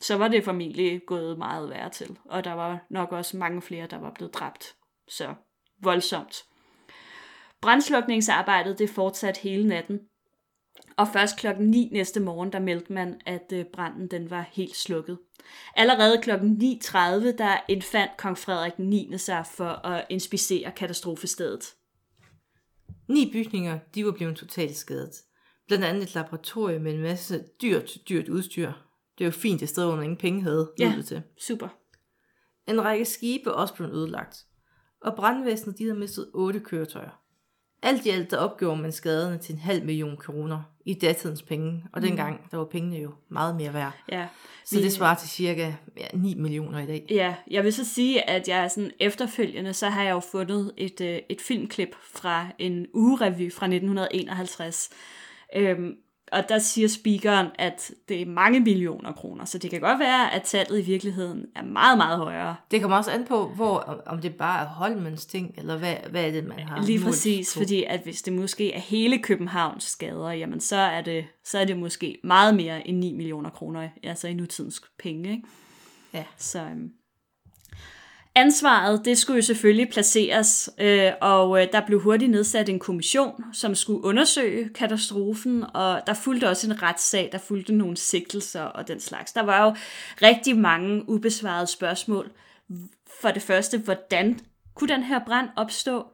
Så 0.03 0.16
var 0.16 0.29
det 0.29 0.45
formentlig 0.45 1.01
gået 1.07 1.38
meget 1.38 1.71
værre 1.71 1.90
til, 1.90 2.19
og 2.25 2.45
der 2.45 2.53
var 2.53 2.87
nok 2.90 3.12
også 3.12 3.37
mange 3.37 3.62
flere, 3.62 3.87
der 3.87 3.99
var 3.99 4.12
blevet 4.14 4.35
dræbt. 4.35 4.75
Så 5.09 5.35
voldsomt. 5.83 6.37
Brandslukningsarbejdet 7.62 8.79
det 8.79 8.90
fortsat 8.90 9.37
hele 9.37 9.66
natten, 9.68 10.01
og 10.96 11.09
først 11.12 11.37
klokken 11.38 11.66
9 11.70 11.88
næste 11.92 12.20
morgen, 12.20 12.53
der 12.53 12.59
meldte 12.59 12.92
man, 12.92 13.20
at 13.27 13.53
øh, 13.53 13.64
branden 13.73 14.07
den 14.09 14.31
var 14.31 14.46
helt 14.53 14.77
slukket. 14.77 15.18
Allerede 15.77 16.20
klokken 16.23 16.62
9.30, 16.62 16.96
der 17.37 17.64
indfandt 17.68 18.16
kong 18.18 18.38
Frederik 18.38 18.79
9. 18.79 19.18
sig 19.18 19.44
for 19.46 19.87
at 19.87 20.07
inspicere 20.11 20.70
katastrofestedet. 20.70 21.64
Ni 23.09 23.31
bygninger, 23.33 23.79
de 23.94 24.07
var 24.07 24.12
blevet 24.12 24.37
totalt 24.37 24.77
skadet. 24.77 25.12
Blandt 25.66 25.85
andet 25.85 26.03
et 26.03 26.14
laboratorium 26.14 26.83
med 26.83 26.94
en 26.94 27.03
masse 27.03 27.44
dyrt, 27.62 27.90
dyrt 28.09 28.29
udstyr. 28.29 28.73
Det 29.18 29.25
jo 29.27 29.31
fint 29.31 29.62
et 29.62 29.68
sted, 29.68 29.85
hvor 29.85 29.94
man 29.94 30.05
ingen 30.05 30.16
penge 30.18 30.42
havde 30.42 30.73
Ja. 30.79 30.94
til. 31.07 31.23
Super. 31.38 31.68
En 32.68 32.85
række 32.85 33.05
skibe 33.05 33.51
er 33.51 33.55
også 33.55 33.75
blevet 33.75 33.92
ødelagt. 33.92 34.37
Og 35.01 35.16
brandvæsenet, 35.16 35.79
de 35.79 35.85
havde 35.85 35.99
mistet 35.99 36.31
otte 36.35 36.61
køretøjer. 36.61 37.23
Alt 37.83 38.07
i 38.07 38.09
alt, 38.09 38.31
der 38.31 38.37
opgjorde 38.37 38.83
man 38.83 38.93
skaderne 38.93 39.38
til 39.38 39.53
en 39.53 39.59
halv 39.59 39.85
million 39.85 40.16
kroner 40.16 40.62
i 40.85 40.95
datidens 40.95 41.43
penge. 41.43 41.85
Og 41.93 42.03
dengang, 42.03 42.51
der 42.51 42.57
var 42.57 42.64
pengene 42.64 42.97
jo 42.97 43.11
meget 43.29 43.57
mere 43.57 43.75
værd. 43.75 43.93
Ja. 44.12 44.27
Så 44.64 44.77
det 44.77 44.93
svarer 44.93 45.14
til 45.14 45.29
cirka 45.29 45.73
ja, 45.97 46.07
9 46.14 46.35
millioner 46.35 46.79
i 46.79 46.87
dag. 46.87 47.07
Ja, 47.11 47.35
jeg 47.51 47.64
vil 47.64 47.73
så 47.73 47.85
sige, 47.85 48.31
at 48.31 48.49
jeg 48.49 48.71
sådan 48.71 48.90
efterfølgende, 49.01 49.73
så 49.73 49.88
har 49.88 50.03
jeg 50.03 50.11
jo 50.11 50.21
fundet 50.21 50.73
et, 50.77 51.01
øh, 51.01 51.19
et 51.29 51.40
filmklip 51.40 51.95
fra 52.12 52.47
en 52.59 52.87
ugerevy 52.95 53.53
fra 53.53 53.66
1951. 53.66 54.90
Øhm, 55.57 55.97
og 56.33 56.49
der 56.49 56.59
siger 56.59 56.88
speakeren, 56.88 57.47
at 57.59 57.90
det 58.09 58.23
er 58.23 58.27
mange 58.27 58.61
millioner 58.61 59.12
kroner, 59.12 59.45
så 59.45 59.59
det 59.59 59.71
kan 59.71 59.81
godt 59.81 59.99
være, 59.99 60.35
at 60.35 60.43
tallet 60.43 60.79
i 60.79 60.83
virkeligheden 60.83 61.47
er 61.57 61.62
meget, 61.64 61.97
meget 61.99 62.19
højere. 62.19 62.57
Det 62.71 62.81
kommer 62.81 62.97
også 62.97 63.11
an 63.11 63.25
på, 63.25 63.49
hvor, 63.49 64.03
om- 64.07 64.21
det 64.21 64.35
bare 64.35 64.62
er 64.62 64.66
Holmens 64.69 65.27
ting, 65.27 65.55
eller 65.59 65.79
hvad, 65.79 65.95
hvad 66.11 66.25
er 66.27 66.31
det, 66.31 66.45
man 66.45 66.59
har 66.59 66.83
Lige 66.83 67.01
præcis, 67.05 67.55
på. 67.55 67.61
fordi 67.61 67.85
at 67.85 68.01
hvis 68.03 68.23
det 68.23 68.33
måske 68.33 68.73
er 68.73 68.81
hele 68.81 69.19
Københavns 69.23 69.85
skader, 69.85 70.31
jamen 70.31 70.61
så 70.61 70.77
er 70.77 71.01
det, 71.03 71.25
så 71.45 71.59
er 71.59 71.64
det 71.64 71.79
måske 71.79 72.19
meget 72.25 72.55
mere 72.55 72.88
end 72.88 72.99
9 72.99 73.12
millioner 73.12 73.51
kroner, 73.51 73.88
altså 74.03 74.29
i 74.29 74.35
nutidens 74.35 74.83
penge. 74.99 75.31
Ikke? 75.31 75.43
Ja. 76.14 76.25
Så 76.37 76.61
øhm, 76.62 76.90
ansvaret, 78.35 79.05
det 79.05 79.19
skulle 79.19 79.37
jo 79.37 79.43
selvfølgelig 79.43 79.88
placeres, 79.88 80.71
øh, 80.79 81.12
og 81.21 81.62
øh, 81.62 81.69
der 81.73 81.87
blev 81.87 82.01
hurtigt 82.01 82.31
nedsat 82.31 82.69
en 82.69 82.79
kommission, 82.79 83.45
som 83.53 83.75
skulle 83.75 84.05
undersøge 84.05 84.69
katastrofen, 84.69 85.64
og 85.75 86.01
der 86.07 86.14
fulgte 86.14 86.49
også 86.49 86.66
en 86.66 86.83
retssag, 86.83 87.29
der 87.33 87.38
fulgte 87.38 87.75
nogle 87.75 87.97
sigtelser 87.97 88.62
og 88.62 88.88
den 88.88 89.01
slags. 89.01 89.33
Der 89.33 89.43
var 89.43 89.64
jo 89.64 89.77
rigtig 90.23 90.59
mange 90.59 91.09
ubesvarede 91.09 91.66
spørgsmål. 91.66 92.31
For 93.21 93.31
det 93.31 93.43
første, 93.43 93.79
hvordan 93.79 94.40
kunne 94.75 94.95
den 94.95 95.03
her 95.03 95.21
brand 95.27 95.49
opstå? 95.57 96.05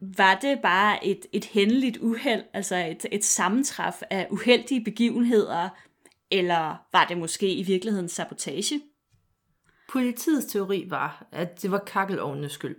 Var 0.00 0.38
det 0.42 0.58
bare 0.62 1.06
et, 1.06 1.26
et 1.32 1.44
hændeligt 1.44 1.96
uheld, 1.96 2.42
altså 2.52 2.76
et, 2.76 3.06
et 3.12 3.24
sammentræf 3.24 4.02
af 4.10 4.26
uheldige 4.30 4.84
begivenheder, 4.84 5.68
eller 6.30 6.76
var 6.92 7.04
det 7.04 7.18
måske 7.18 7.54
i 7.54 7.62
virkeligheden 7.62 8.08
sabotage? 8.08 8.80
Politiets 9.92 10.46
teori 10.46 10.86
var, 10.88 11.28
at 11.32 11.62
det 11.62 11.70
var 11.70 11.78
kakkelovnenes 11.78 12.52
skyld. 12.52 12.76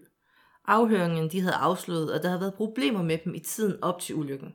Afhøringen 0.68 1.32
de 1.32 1.42
havde 1.42 1.56
afsløret, 1.56 2.12
at 2.12 2.24
der 2.24 2.30
havde 2.30 2.42
været 2.42 2.54
problemer 2.54 3.04
med 3.04 3.18
dem 3.26 3.36
i 3.36 3.40
tiden 3.40 3.84
op 3.84 4.00
til 4.00 4.16
ulykken. 4.16 4.54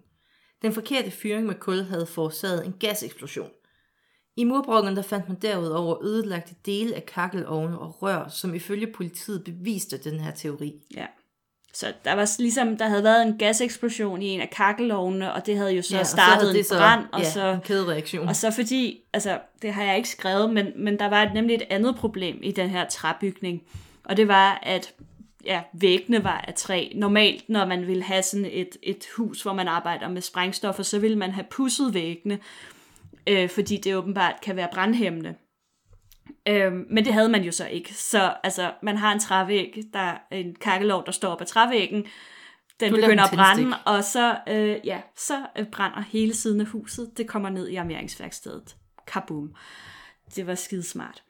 Den 0.63 0.73
forkerte 0.73 1.11
fyring 1.11 1.47
med 1.47 1.55
kul 1.55 1.83
havde 1.83 2.07
forårsaget 2.07 2.67
en 2.67 2.73
gaseksplosion. 2.73 3.51
I 4.37 4.45
murbrokken 4.45 4.97
der 4.97 5.03
fandt 5.03 5.29
man 5.29 5.39
derudover 5.43 6.05
ødelagte 6.05 6.55
dele 6.67 6.95
af 6.95 7.07
kakkelovne 7.07 7.79
og 7.79 8.03
rør, 8.03 8.29
som 8.29 8.55
ifølge 8.55 8.93
politiet 8.93 9.45
beviste 9.45 9.99
den 9.99 10.21
her 10.21 10.31
teori. 10.31 10.83
Ja. 10.97 11.07
Så 11.73 11.93
der 12.05 12.13
var 12.13 12.31
ligesom, 12.39 12.77
der 12.77 12.89
havde 12.89 13.05
været 13.05 13.23
en 13.23 13.39
gaseksplosion 13.39 14.23
i 14.23 14.27
en 14.27 14.41
af 14.41 14.51
kakkelovnene, 14.51 15.33
og 15.33 15.47
det 15.47 15.57
havde 15.57 15.73
jo 15.73 15.83
så 15.83 15.97
ja, 15.97 16.05
så 16.05 16.11
startet 16.11 16.49
havde 16.49 16.59
en 16.59 16.65
brand, 16.71 17.05
og 17.13 17.21
ja, 17.21 17.31
så 17.31 17.59
kædereaktion. 17.65 18.29
Og 18.29 18.37
så 18.37 18.51
fordi, 18.51 19.01
altså 19.13 19.39
det 19.63 19.73
har 19.73 19.83
jeg 19.83 19.97
ikke 19.97 20.09
skrevet, 20.09 20.53
men, 20.53 20.67
men 20.77 20.99
der 20.99 21.09
var 21.09 21.23
et, 21.23 21.35
nemlig 21.35 21.55
et 21.55 21.63
andet 21.71 21.97
problem 21.97 22.39
i 22.43 22.53
den 22.53 22.71
her 22.71 22.89
træbygning. 22.89 23.63
Og 24.05 24.17
det 24.17 24.29
var, 24.29 24.61
at 24.63 24.95
ja, 25.45 25.63
væggene 25.73 26.25
var 26.25 26.45
af 26.49 26.55
træ. 26.55 26.89
Normalt, 26.95 27.49
når 27.49 27.67
man 27.67 27.87
ville 27.87 28.03
have 28.03 28.23
sådan 28.23 28.47
et, 28.51 28.77
et 28.83 29.05
hus, 29.17 29.43
hvor 29.43 29.53
man 29.53 29.69
arbejder 29.69 30.09
med 30.09 30.23
sprængstoffer, 30.23 30.83
så 30.83 30.99
ville 30.99 31.19
man 31.19 31.31
have 31.31 31.47
pudset 31.51 31.95
væggene, 31.95 32.39
øh, 33.27 33.49
fordi 33.49 33.77
det 33.77 33.97
åbenbart 33.97 34.35
kan 34.43 34.57
være 34.57 34.69
brandhæmmende. 34.73 35.35
Øhm, 36.49 36.87
men 36.91 37.05
det 37.05 37.13
havde 37.13 37.29
man 37.29 37.43
jo 37.45 37.53
så 37.53 37.67
ikke. 37.67 37.95
Så 37.95 38.35
altså, 38.45 38.73
man 38.83 38.97
har 38.97 39.13
en 39.13 39.21
trævæg, 39.21 39.83
der 39.93 39.99
er 39.99 40.19
en 40.31 40.55
kakkelov, 40.55 41.07
der 41.07 41.13
står 41.13 41.29
op 41.29 41.41
ad 41.41 41.47
trævæggen. 41.47 42.07
Den 42.81 42.91
Du 42.91 42.97
begynder 42.97 43.25
at 43.25 43.31
brænde, 43.35 43.63
tændstik. 43.63 43.83
og 43.87 44.05
så, 44.05 44.39
øh, 44.49 44.77
ja, 44.85 45.01
så 45.17 45.47
øh, 45.59 45.67
brænder 45.67 46.01
hele 46.01 46.35
siden 46.35 46.61
af 46.61 46.67
huset. 46.67 47.11
Det 47.17 47.27
kommer 47.29 47.51
ned 47.51 47.69
i 47.69 47.77
armeringsværkstedet. 47.77 48.77
Kaboom. 49.07 49.55
Det 50.37 50.47
var 50.47 50.55
skidesmart. 50.55 51.23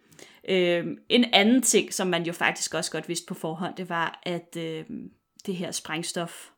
Øhm, 0.48 0.98
en 1.08 1.24
anden 1.32 1.62
ting, 1.62 1.94
som 1.94 2.06
man 2.06 2.22
jo 2.22 2.32
faktisk 2.32 2.74
også 2.74 2.90
godt 2.90 3.08
vidste 3.08 3.26
på 3.26 3.34
forhånd, 3.34 3.76
det 3.76 3.88
var, 3.88 4.20
at 4.22 4.56
øh, 4.56 4.84
det 5.46 5.56
her 5.56 5.70
sprængstof, 5.70 6.48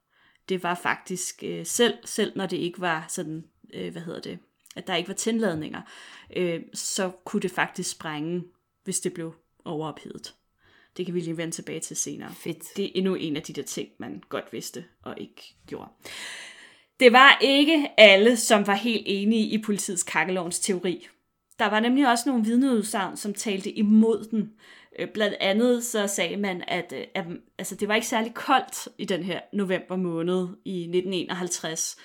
det 0.49 0.63
var 0.63 0.75
faktisk 0.75 1.43
øh, 1.43 1.67
selv, 1.67 1.95
selv 2.05 2.33
når 2.37 2.47
det 2.47 2.57
ikke 2.57 2.81
var 2.81 3.05
sådan, 3.09 3.45
øh, 3.75 3.93
hvad 3.93 4.03
hedder 4.03 4.21
det, 4.21 4.39
at 4.77 4.87
der 4.87 4.97
ikke 4.97 5.09
var 5.09 5.15
tændladninger, 5.15 5.83
øh, 6.37 6.61
så 6.75 7.11
kunne 7.25 7.43
det 7.43 7.51
faktisk 7.51 7.91
sprænge, 7.91 8.45
hvis 8.85 9.01
det 9.01 9.13
blev 9.13 9.35
overophedet. 9.65 10.35
Det 10.97 11.07
kan 11.07 11.15
vi 11.15 11.21
lige 11.21 11.37
vende 11.37 11.55
tilbage 11.55 11.81
til 11.81 11.97
senere. 11.97 12.35
Fedt. 12.35 12.77
Det 12.77 12.85
er 12.85 12.91
endnu 12.95 13.15
en 13.15 13.37
af 13.37 13.43
de 13.43 13.53
der 13.53 13.63
ting, 13.63 13.89
man 13.99 14.23
godt 14.29 14.53
vidste 14.53 14.85
og 15.03 15.15
ikke 15.17 15.55
gjorde. 15.67 15.91
Det 17.01 17.13
var 17.13 17.39
ikke 17.41 17.89
alle, 17.97 18.37
som 18.37 18.67
var 18.67 18.75
helt 18.75 19.03
enige 19.07 19.47
i 19.47 19.63
politiets 19.63 20.03
kakkelovens 20.03 20.61
teori. 20.61 21.09
Der 21.59 21.67
var 21.67 21.81
nemlig 21.81 22.09
også 22.09 22.25
nogle 22.27 22.45
vidneudsagn, 22.45 23.17
som 23.17 23.35
talte 23.35 23.73
imod 23.73 24.29
den. 24.31 24.53
Øh, 24.99 25.09
Blandt 25.15 25.37
andet 25.41 25.85
så 25.85 26.07
sagde 26.07 26.37
man, 26.37 26.65
at, 26.69 26.93
øh, 26.97 27.05
at 27.15 27.25
altså, 27.59 27.75
det 27.75 27.89
var 27.89 27.95
ikke 27.95 28.07
særlig 28.07 28.35
koldt 28.35 28.89
i 28.99 29.05
den 29.05 29.23
her 29.23 29.41
november 29.53 29.97
måned 29.97 30.49
i 30.65 30.81
1951. 30.81 31.97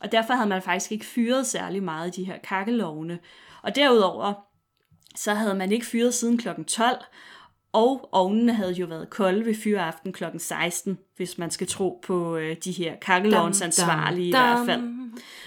Og 0.00 0.12
derfor 0.12 0.34
havde 0.34 0.48
man 0.48 0.62
faktisk 0.62 0.92
ikke 0.92 1.06
fyret 1.06 1.46
særlig 1.46 1.82
meget 1.82 2.08
i 2.08 2.20
de 2.20 2.26
her 2.26 2.38
kakkelovne. 2.38 3.18
Og 3.62 3.76
derudover, 3.76 4.34
så 5.16 5.34
havde 5.34 5.54
man 5.54 5.72
ikke 5.72 5.86
fyret 5.86 6.14
siden 6.14 6.38
kl. 6.38 6.48
12, 6.66 6.96
og 7.72 8.08
ovnene 8.12 8.52
havde 8.52 8.72
jo 8.72 8.86
været 8.86 9.10
kolde 9.10 9.44
ved 9.44 9.54
fyreaften 9.54 10.12
kl. 10.12 10.24
16, 10.38 10.98
hvis 11.16 11.38
man 11.38 11.50
skal 11.50 11.66
tro 11.66 12.00
på 12.02 12.36
øh, 12.36 12.56
de 12.64 12.72
her 12.72 12.96
kakkelovens 12.96 13.62
ansvarlige 13.62 14.28
i 14.28 14.30
hvert 14.30 14.66
fald. 14.66 14.82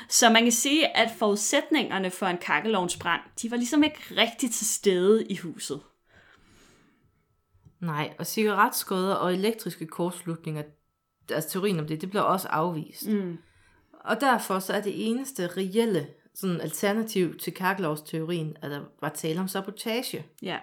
Så 0.10 0.30
man 0.30 0.44
kan 0.44 0.52
sige, 0.52 0.98
at 0.98 1.12
forudsætningerne 1.18 2.12
for 2.12 2.26
en 2.26 2.38
kakkelovnsbrand, 2.38 3.22
de 3.42 3.52
var 3.52 3.58
ligesom 3.58 3.84
ikke 3.84 4.00
rigtig 4.18 4.52
til 4.52 4.68
stede 4.68 5.26
i 5.26 5.36
huset. 5.36 5.82
Nej, 7.80 8.14
og 8.20 8.28
cigaretskodder 8.28 9.16
og 9.16 9.34
elektriske 9.34 9.88
kortslutninger, 9.88 10.64
altså 11.30 11.50
teorien 11.50 11.80
om 11.80 11.88
det, 11.88 12.02
det 12.02 12.10
blev 12.10 12.26
også 12.26 12.48
afvist. 12.48 13.08
Mm. 13.08 13.38
Og 14.00 14.22
derfor 14.22 14.60
så 14.60 14.74
er 14.74 14.82
det 14.82 15.08
eneste 15.10 15.48
reelle 15.48 16.08
sådan 16.36 16.62
alternativ 16.62 17.38
til 17.38 17.54
kakkelovsteorien, 17.54 18.58
at 18.62 18.72
der 18.72 18.82
var 19.02 19.10
tale 19.10 19.40
om 19.40 19.48
sabotage. 19.48 20.26
Ja, 20.42 20.60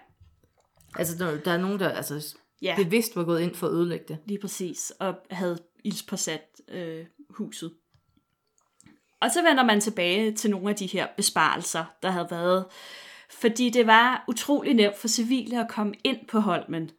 Altså, 0.98 1.18
der, 1.18 1.40
der 1.40 1.52
er 1.52 1.58
nogen, 1.58 1.80
der 1.80 1.88
altså, 1.88 2.36
ja 2.62 2.74
bevidst 2.76 3.16
var 3.16 3.24
gået 3.24 3.40
ind 3.40 3.54
for 3.54 3.66
at 3.66 3.72
ødelægge 3.72 4.04
det. 4.08 4.18
lige 4.24 4.40
præcis. 4.40 4.92
Og 5.00 5.14
havde 5.30 5.58
ildspåsat 5.84 6.60
øh, 6.68 7.06
huset. 7.30 7.72
Og 9.20 9.30
så 9.30 9.42
vender 9.42 9.64
man 9.64 9.80
tilbage 9.80 10.32
til 10.32 10.50
nogle 10.50 10.70
af 10.70 10.76
de 10.76 10.86
her 10.86 11.06
besparelser, 11.16 11.84
der 12.02 12.10
havde 12.10 12.26
været. 12.30 12.64
Fordi 13.30 13.70
det 13.70 13.86
var 13.86 14.24
utrolig 14.28 14.74
nemt 14.74 14.96
for 14.96 15.08
civile 15.08 15.60
at 15.60 15.68
komme 15.68 15.94
ind 16.04 16.26
på 16.28 16.38
Holmen. 16.38 16.90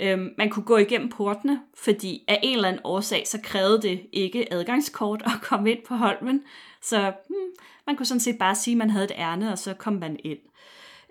Øhm, 0.00 0.34
man 0.38 0.50
kunne 0.50 0.64
gå 0.64 0.76
igennem 0.76 1.08
portene, 1.08 1.60
fordi 1.74 2.24
af 2.28 2.40
en 2.42 2.56
eller 2.56 2.68
anden 2.68 2.82
årsag, 2.84 3.26
så 3.26 3.40
krævede 3.42 3.82
det 3.82 4.06
ikke 4.12 4.52
adgangskort 4.52 5.22
at 5.24 5.32
komme 5.42 5.70
ind 5.70 5.78
på 5.86 5.94
Holmen. 5.94 6.42
Så 6.82 7.12
hmm, 7.28 7.50
man 7.86 7.96
kunne 7.96 8.06
sådan 8.06 8.20
set 8.20 8.38
bare 8.38 8.54
sige, 8.54 8.74
at 8.74 8.78
man 8.78 8.90
havde 8.90 9.04
et 9.04 9.12
ærne, 9.16 9.52
og 9.52 9.58
så 9.58 9.74
kom 9.74 9.92
man 9.92 10.16
ind. 10.24 10.38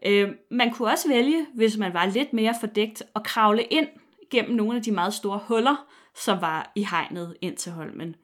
Øh, 0.06 0.30
man 0.52 0.74
kunne 0.74 0.92
også 0.92 1.08
vælge, 1.08 1.46
hvis 1.56 1.78
man 1.78 1.94
var 1.94 2.06
lidt 2.06 2.34
mere 2.34 2.56
fordækt, 2.60 3.04
at 3.16 3.24
kravle 3.24 3.64
ind 3.64 3.88
gennem 4.32 4.56
nogle 4.56 4.78
af 4.78 4.84
de 4.84 4.92
meget 4.92 5.14
store 5.14 5.40
huller, 5.48 5.86
som 6.16 6.42
var 6.42 6.72
i 6.76 6.84
hegnet 6.84 7.36
ind 7.42 7.58
til 7.58 7.72
Holmen. 7.72 8.16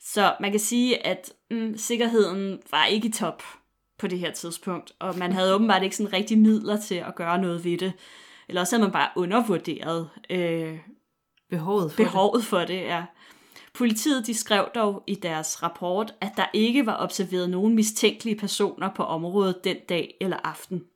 Så 0.00 0.34
man 0.40 0.50
kan 0.50 0.60
sige, 0.60 1.06
at 1.06 1.32
mm, 1.50 1.76
sikkerheden 1.76 2.58
var 2.70 2.86
ikke 2.86 3.08
i 3.08 3.12
top 3.12 3.42
på 3.98 4.06
det 4.06 4.18
her 4.18 4.30
tidspunkt, 4.30 4.92
og 4.98 5.18
man 5.18 5.32
havde 5.32 5.54
åbenbart 5.54 5.82
ikke 5.82 5.96
sådan 5.96 6.12
rigtig 6.12 6.38
midler 6.38 6.80
til 6.80 6.94
at 6.94 7.14
gøre 7.14 7.38
noget 7.38 7.64
ved 7.64 7.78
det. 7.78 7.92
Eller 8.48 8.60
også 8.60 8.76
havde 8.76 8.84
man 8.84 8.92
bare 8.92 9.08
undervurderet 9.16 10.08
øh, 10.30 10.78
Behovet 11.50 11.92
for 11.92 12.02
behovet 12.02 12.44
for 12.44 12.58
det. 12.58 12.80
Ja. 12.80 13.04
Politiet 13.74 14.26
de 14.26 14.34
skrev 14.34 14.68
dog 14.74 15.02
i 15.06 15.14
deres 15.14 15.62
rapport, 15.62 16.14
at 16.20 16.32
der 16.36 16.46
ikke 16.52 16.86
var 16.86 17.02
observeret 17.02 17.50
nogen 17.50 17.74
mistænkelige 17.74 18.36
personer 18.36 18.94
på 18.94 19.02
området 19.02 19.64
den 19.64 19.76
dag 19.88 20.16
eller 20.20 20.36
aften. 20.44 20.78
det. 20.78 20.86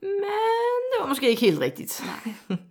Men 0.00 0.80
det 0.92 1.00
var 1.00 1.08
måske 1.08 1.30
ikke 1.30 1.40
helt 1.40 1.60
rigtigt. 1.60 2.04
Nej. 2.04 2.58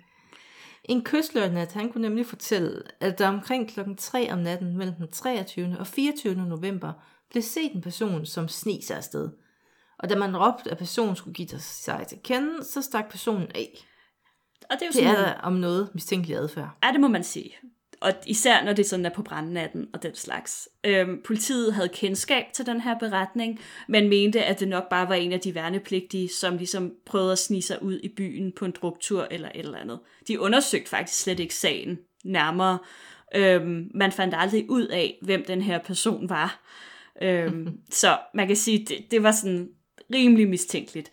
En 0.83 1.03
kystløjtnant, 1.03 1.73
han 1.73 1.91
kunne 1.91 2.01
nemlig 2.01 2.25
fortælle, 2.25 2.81
at 2.99 3.19
der 3.19 3.27
omkring 3.27 3.69
klokken 3.69 3.95
3 3.95 4.31
om 4.31 4.39
natten 4.39 4.77
mellem 4.77 4.95
den 4.95 5.11
23. 5.11 5.75
og 5.79 5.87
24. 5.87 6.35
november 6.35 6.93
blev 7.29 7.43
set 7.43 7.71
en 7.73 7.81
person, 7.81 8.25
som 8.25 8.47
sne 8.47 8.81
sig 8.81 8.97
afsted. 8.97 9.29
Og 9.99 10.09
da 10.09 10.15
man 10.15 10.37
råbte, 10.37 10.71
at 10.71 10.77
personen 10.77 11.15
skulle 11.15 11.33
give 11.33 11.47
sig 11.59 12.05
til 12.07 12.17
kende, 12.23 12.63
så 12.63 12.81
stak 12.81 13.11
personen 13.11 13.47
af. 13.55 13.85
Og 14.69 14.75
det 14.79 14.81
er 14.81 14.85
jo 14.85 14.91
Det 14.91 14.93
sådan, 14.93 15.15
er 15.15 15.33
om 15.33 15.53
noget 15.53 15.89
mistænkelig 15.93 16.37
adfærd. 16.37 16.69
Ja, 16.83 16.91
det 16.91 16.99
må 16.99 17.07
man 17.07 17.23
sige. 17.23 17.55
Og 18.01 18.13
især 18.25 18.63
når 18.63 18.73
det 18.73 18.85
sådan 18.85 19.05
er 19.05 19.09
på 19.09 19.23
brandnatten 19.23 19.87
og 19.93 20.03
den 20.03 20.15
slags. 20.15 20.69
Øhm, 20.83 21.21
politiet 21.25 21.73
havde 21.73 21.89
kendskab 21.89 22.45
til 22.53 22.65
den 22.65 22.81
her 22.81 22.99
beretning, 22.99 23.59
men 23.87 24.09
mente, 24.09 24.43
at 24.43 24.59
det 24.59 24.67
nok 24.67 24.89
bare 24.89 25.09
var 25.09 25.15
en 25.15 25.33
af 25.33 25.39
de 25.39 25.55
værnepligtige, 25.55 26.29
som 26.29 26.57
ligesom 26.57 26.93
prøvede 27.05 27.31
at 27.31 27.39
snige 27.39 27.61
sig 27.61 27.83
ud 27.83 27.99
i 28.03 28.09
byen 28.17 28.51
på 28.51 28.65
en 28.65 28.73
druktur 28.81 29.27
eller 29.31 29.49
et 29.55 29.59
eller 29.59 29.77
andet. 29.77 29.99
De 30.27 30.39
undersøgte 30.39 30.89
faktisk 30.89 31.19
slet 31.19 31.39
ikke 31.39 31.55
sagen 31.55 31.99
nærmere. 32.25 32.79
Øhm, 33.35 33.91
man 33.95 34.11
fandt 34.11 34.35
aldrig 34.37 34.69
ud 34.69 34.87
af, 34.87 35.19
hvem 35.21 35.45
den 35.47 35.61
her 35.61 35.79
person 35.79 36.29
var. 36.29 36.63
Øhm, 37.21 37.77
så 37.91 38.17
man 38.33 38.47
kan 38.47 38.55
sige, 38.55 38.85
det, 38.85 39.11
det 39.11 39.23
var 39.23 39.31
sådan 39.31 39.69
rimelig 40.13 40.49
mistænkeligt. 40.49 41.11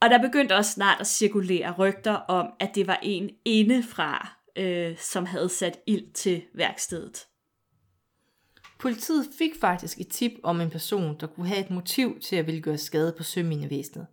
Og 0.00 0.10
der 0.10 0.22
begyndte 0.22 0.56
også 0.56 0.70
snart 0.70 1.00
at 1.00 1.06
cirkulere 1.06 1.72
rygter 1.72 2.14
om, 2.14 2.46
at 2.60 2.70
det 2.74 2.86
var 2.86 2.98
en 3.02 3.30
indefra, 3.44 4.28
øh, 4.56 4.98
som 4.98 5.26
havde 5.26 5.48
sat 5.48 5.78
ild 5.86 6.12
til 6.12 6.42
værkstedet. 6.54 7.26
Politiet 8.78 9.28
fik 9.38 9.50
faktisk 9.60 10.00
et 10.00 10.08
tip 10.08 10.32
om 10.42 10.60
en 10.60 10.70
person, 10.70 11.16
der 11.20 11.26
kunne 11.26 11.48
have 11.48 11.60
et 11.60 11.70
motiv 11.70 12.20
til 12.20 12.36
at 12.36 12.46
ville 12.46 12.60
gøre 12.60 12.78
skade 12.78 13.14
på 13.16 13.22
søminevæsenet. 13.22 14.06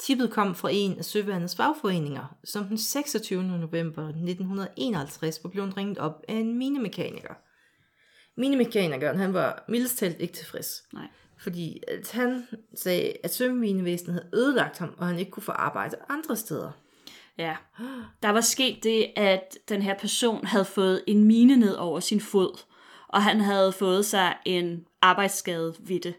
Tippet 0.00 0.30
kom 0.30 0.54
fra 0.54 0.68
en 0.72 0.98
af 0.98 1.04
søværnets 1.04 1.56
fagforeninger, 1.56 2.36
som 2.44 2.64
den 2.64 2.78
26. 2.78 3.42
november 3.42 4.02
1951 4.08 5.44
var 5.44 5.50
blevet 5.50 5.76
ringet 5.76 5.98
op 5.98 6.24
af 6.28 6.34
en 6.34 6.58
minemekaniker. 6.58 7.34
Minemekanikeren 8.36 9.18
han 9.18 9.34
var 9.34 9.64
mildest 9.68 9.98
talt 9.98 10.20
ikke 10.20 10.34
tilfreds, 10.34 10.82
Nej 10.92 11.08
fordi 11.38 11.82
at 11.88 12.10
han 12.12 12.46
sagde, 12.74 13.12
at 13.24 13.34
søminevæsenet 13.34 14.12
havde 14.12 14.28
ødelagt 14.34 14.78
ham, 14.78 14.94
og 14.98 15.06
han 15.06 15.18
ikke 15.18 15.30
kunne 15.30 15.42
få 15.42 15.52
arbejde 15.52 15.96
andre 16.08 16.36
steder. 16.36 16.70
Ja. 17.38 17.56
Der 18.22 18.28
var 18.28 18.40
sket 18.40 18.84
det, 18.84 19.06
at 19.16 19.58
den 19.68 19.82
her 19.82 19.94
person 19.94 20.46
havde 20.46 20.64
fået 20.64 21.04
en 21.06 21.24
mine 21.24 21.56
ned 21.56 21.74
over 21.74 22.00
sin 22.00 22.20
fod, 22.20 22.64
og 23.08 23.22
han 23.22 23.40
havde 23.40 23.72
fået 23.72 24.06
sig 24.06 24.36
en 24.44 24.86
arbejdsskade 25.02 25.74
ved 25.78 26.00
det. 26.00 26.14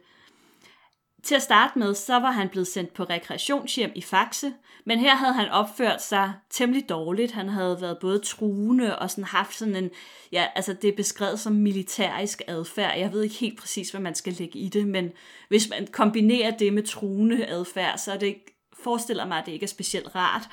Til 1.23 1.35
at 1.35 1.41
starte 1.41 1.79
med, 1.79 1.95
så 1.95 2.13
var 2.13 2.31
han 2.31 2.49
blevet 2.49 2.67
sendt 2.67 2.93
på 2.93 3.03
rekreationshjem 3.03 3.91
i 3.95 4.01
Faxe, 4.01 4.53
men 4.85 4.99
her 4.99 5.15
havde 5.15 5.33
han 5.33 5.49
opført 5.49 6.03
sig 6.03 6.33
temmelig 6.49 6.89
dårligt. 6.89 7.31
Han 7.31 7.49
havde 7.49 7.81
været 7.81 7.97
både 8.01 8.19
truende 8.19 8.99
og 8.99 9.09
sådan 9.09 9.23
haft 9.23 9.55
sådan 9.55 9.75
en, 9.75 9.89
ja, 10.31 10.47
altså 10.55 10.73
det 10.73 10.87
er 10.87 10.95
beskrevet 10.95 11.39
som 11.39 11.53
militærisk 11.53 12.41
adfærd. 12.47 12.97
Jeg 12.97 13.13
ved 13.13 13.23
ikke 13.23 13.35
helt 13.35 13.59
præcis, 13.59 13.89
hvad 13.89 14.01
man 14.01 14.15
skal 14.15 14.33
lægge 14.33 14.59
i 14.59 14.67
det, 14.67 14.87
men 14.87 15.11
hvis 15.49 15.69
man 15.69 15.87
kombinerer 15.87 16.51
det 16.51 16.73
med 16.73 16.83
truende 16.83 17.45
adfærd, 17.45 17.97
så 17.97 18.11
er 18.11 18.17
det, 18.17 18.35
forestiller 18.83 19.27
mig, 19.27 19.37
at 19.37 19.45
det 19.45 19.51
ikke 19.51 19.63
er 19.63 19.67
specielt 19.67 20.15
rart, 20.15 20.49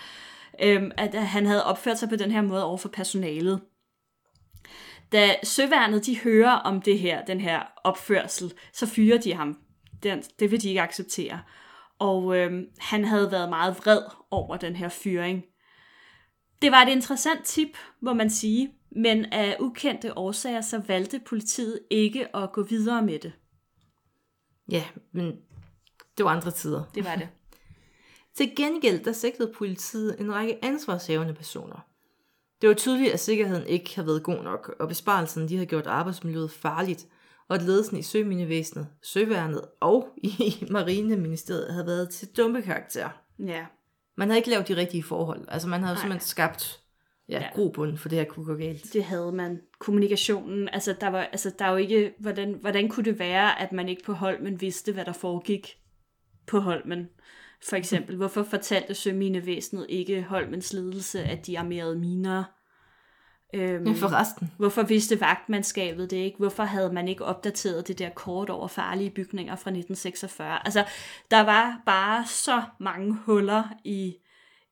øhm, 0.62 0.90
at 0.96 1.14
han 1.14 1.46
havde 1.46 1.64
opført 1.64 1.98
sig 1.98 2.08
på 2.08 2.16
den 2.16 2.30
her 2.30 2.42
måde 2.42 2.64
over 2.64 2.76
for 2.76 2.88
personalet. 2.88 3.60
Da 5.12 5.34
søværnet 5.44 6.06
de 6.06 6.18
hører 6.18 6.52
om 6.52 6.82
det 6.82 6.98
her, 6.98 7.24
den 7.24 7.40
her 7.40 7.62
opførsel, 7.84 8.52
så 8.72 8.86
fyrer 8.86 9.18
de 9.18 9.34
ham. 9.34 9.58
Den, 10.02 10.22
det 10.38 10.50
vil 10.50 10.62
de 10.62 10.68
ikke 10.68 10.82
acceptere. 10.82 11.40
Og 11.98 12.36
øhm, 12.36 12.66
han 12.78 13.04
havde 13.04 13.32
været 13.32 13.48
meget 13.48 13.76
vred 13.78 14.02
over 14.30 14.56
den 14.56 14.76
her 14.76 14.88
fyring. 14.88 15.44
Det 16.62 16.72
var 16.72 16.82
et 16.82 16.88
interessant 16.88 17.44
tip, 17.44 17.78
må 18.00 18.12
man 18.12 18.30
sige, 18.30 18.72
men 18.90 19.24
af 19.24 19.56
ukendte 19.60 20.18
årsager, 20.18 20.60
så 20.60 20.78
valgte 20.78 21.20
politiet 21.26 21.80
ikke 21.90 22.36
at 22.36 22.52
gå 22.52 22.62
videre 22.62 23.02
med 23.02 23.18
det. 23.18 23.32
Ja, 24.70 24.84
men 25.12 25.36
det 26.18 26.24
var 26.24 26.30
andre 26.30 26.50
tider. 26.50 26.84
Det 26.94 27.04
var 27.04 27.16
det. 27.16 27.28
Til 28.36 28.56
gengæld, 28.56 29.04
der 29.04 29.12
sigtede 29.12 29.52
politiet 29.52 30.20
en 30.20 30.34
række 30.34 30.64
ansvarshævende 30.64 31.34
personer. 31.34 31.86
Det 32.60 32.68
var 32.68 32.74
tydeligt, 32.74 33.12
at 33.12 33.20
sikkerheden 33.20 33.66
ikke 33.66 33.94
havde 33.94 34.06
været 34.06 34.22
god 34.22 34.42
nok, 34.42 34.76
og 34.78 34.88
besparelsen 34.88 35.48
de 35.48 35.54
havde 35.54 35.66
gjort 35.66 35.86
arbejdsmiljøet 35.86 36.50
farligt, 36.50 37.06
og 37.48 37.56
at 37.56 37.62
ledelsen 37.62 37.96
i 37.98 38.02
Søminevæsenet, 38.02 38.86
Søværnet 39.02 39.60
og 39.80 40.08
i 40.22 40.66
Marineministeriet 40.70 41.72
havde 41.72 41.86
været 41.86 42.10
til 42.10 42.28
dumme 42.36 42.62
karakter. 42.62 43.08
Ja, 43.38 43.66
Man 44.16 44.28
havde 44.28 44.38
ikke 44.38 44.50
lavet 44.50 44.68
de 44.68 44.76
rigtige 44.76 45.02
forhold. 45.02 45.44
Altså 45.48 45.68
man 45.68 45.80
havde 45.80 45.94
Nej. 45.94 46.00
simpelthen 46.02 46.26
skabt 46.28 46.80
ja, 47.28 47.38
Ja. 47.40 47.48
grobund 47.54 47.96
for 47.98 48.08
det 48.08 48.18
her 48.18 48.24
kunne 48.24 48.46
gå 48.46 48.54
galt. 48.54 48.92
det 48.92 49.04
havde 49.04 49.32
man. 49.32 49.60
Kommunikationen, 49.78 50.68
altså 50.68 50.94
der 51.00 51.08
var, 51.08 51.20
altså 51.22 51.52
der 51.58 51.64
er 51.64 51.70
jo 51.70 51.76
ikke, 51.76 52.14
hvordan, 52.18 52.58
hvordan 52.60 52.88
kunne 52.88 53.04
det 53.04 53.18
være, 53.18 53.60
at 53.60 53.72
man 53.72 53.88
ikke 53.88 54.02
på 54.04 54.12
Holmen 54.12 54.60
vidste, 54.60 54.92
hvad 54.92 55.04
der 55.04 55.12
foregik 55.12 55.78
på 56.46 56.58
Holmen? 56.58 57.08
For 57.68 57.76
eksempel, 57.76 58.16
hvorfor 58.16 58.42
fortalte 58.42 58.94
Søminevæsenet 58.94 59.86
ikke 59.88 60.22
Holmens 60.22 60.72
ledelse, 60.72 61.22
at 61.24 61.46
de 61.46 61.58
armerede 61.58 61.98
miner? 61.98 62.44
Øhm, 63.56 63.86
Ja, 63.86 63.92
forresten. 63.92 64.52
Hvorfor 64.56 64.82
vidste 64.82 65.20
vagtmandskabet 65.20 66.10
det 66.10 66.16
ikke? 66.16 66.38
Hvorfor 66.38 66.62
havde 66.62 66.92
man 66.92 67.08
ikke 67.08 67.24
opdateret 67.24 67.88
det 67.88 67.98
der 67.98 68.10
kort 68.10 68.50
over 68.50 68.68
farlige 68.68 69.10
bygninger 69.10 69.56
fra 69.56 69.70
1946? 69.70 70.66
Altså, 70.66 70.84
der 71.30 71.40
var 71.40 71.82
bare 71.86 72.26
så 72.26 72.62
mange 72.80 73.14
huller 73.14 73.64
i, 73.84 74.16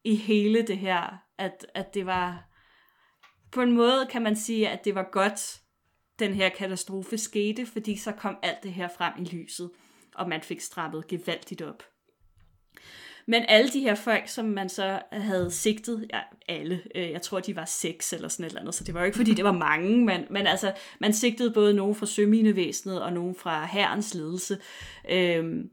i 0.05 0.16
hele 0.16 0.62
det 0.62 0.78
her, 0.78 1.18
at, 1.39 1.66
at 1.74 1.95
det 1.95 2.07
var... 2.07 2.51
På 3.53 3.62
en 3.62 3.72
måde 3.72 4.07
kan 4.11 4.22
man 4.22 4.37
sige, 4.37 4.68
at 4.68 4.85
det 4.85 4.95
var 4.95 5.09
godt, 5.12 5.61
den 6.18 6.35
her 6.35 6.49
katastrofe 6.49 7.18
skete, 7.18 7.66
fordi 7.66 7.97
så 7.97 8.12
kom 8.12 8.37
alt 8.43 8.62
det 8.62 8.72
her 8.72 8.89
frem 8.97 9.12
i 9.18 9.24
lyset, 9.24 9.70
og 10.14 10.28
man 10.28 10.43
fik 10.43 10.61
strappet 10.61 11.07
gevaldigt 11.07 11.62
op. 11.62 11.82
Men 13.27 13.45
alle 13.49 13.70
de 13.70 13.81
her 13.81 13.95
folk, 13.95 14.29
som 14.29 14.45
man 14.45 14.68
så 14.68 15.03
havde 15.12 15.51
sigtet, 15.51 16.07
ja, 16.12 16.20
alle, 16.49 16.83
øh, 16.95 17.11
jeg 17.11 17.22
tror, 17.22 17.41
de 17.41 17.57
var 17.57 17.64
seks 17.64 18.12
eller 18.12 18.29
sådan 18.29 18.45
et 18.45 18.51
eller 18.51 18.61
andet, 18.61 18.75
så 18.75 18.85
det 18.85 18.95
var 18.95 19.01
jo 19.01 19.07
ikke, 19.07 19.16
fordi 19.16 19.35
det 19.35 19.45
var 19.45 19.53
mange, 19.53 20.05
men, 20.05 20.25
men 20.31 20.47
altså, 20.47 20.72
man 21.01 21.12
sigtede 21.12 21.51
både 21.51 21.75
nogen 21.75 21.95
fra 21.95 22.07
søminevæsenet 22.07 23.03
og 23.03 23.12
nogen 23.12 23.35
fra 23.35 23.64
herrens 23.64 24.14
ledelse. 24.14 24.59
Øhm, 25.11 25.70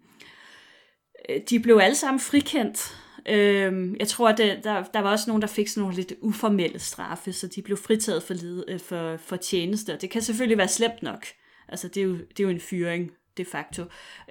øh, 1.29 1.41
de 1.49 1.59
blev 1.59 1.79
alle 1.81 1.95
sammen 1.95 2.19
frikendt. 2.19 2.97
Øhm, 3.29 3.95
jeg 3.99 4.07
tror, 4.07 4.29
at 4.29 4.37
det, 4.37 4.63
der, 4.63 4.83
der 4.83 4.99
var 4.99 5.11
også 5.11 5.25
nogen, 5.27 5.41
der 5.41 5.47
fik 5.47 5.67
sådan 5.67 5.81
nogle 5.81 5.95
lidt 5.95 6.13
uformelle 6.21 6.79
straffe, 6.79 7.33
så 7.33 7.47
de 7.47 7.61
blev 7.61 7.77
fritaget 7.77 8.23
for, 8.23 8.33
led, 8.33 8.63
øh, 8.67 8.79
for, 8.79 9.17
for 9.17 9.35
tjeneste. 9.35 9.93
Og 9.93 10.01
det 10.01 10.09
kan 10.09 10.21
selvfølgelig 10.21 10.57
være 10.57 10.67
slemt 10.67 11.03
nok. 11.03 11.25
Altså, 11.69 11.87
det 11.87 11.97
er 11.97 12.05
jo, 12.05 12.13
det 12.13 12.39
er 12.39 12.43
jo 12.43 12.49
en 12.49 12.59
fyring, 12.59 13.11
de 13.37 13.45
facto. 13.45 13.83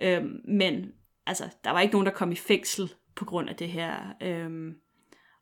Øhm, 0.02 0.40
men 0.48 0.92
altså, 1.26 1.44
der 1.64 1.70
var 1.70 1.80
ikke 1.80 1.92
nogen, 1.92 2.06
der 2.06 2.12
kom 2.12 2.32
i 2.32 2.36
fængsel 2.36 2.92
på 3.20 3.24
grund 3.24 3.48
af 3.48 3.56
det 3.56 3.68
her. 3.68 3.96
Øhm, 4.22 4.74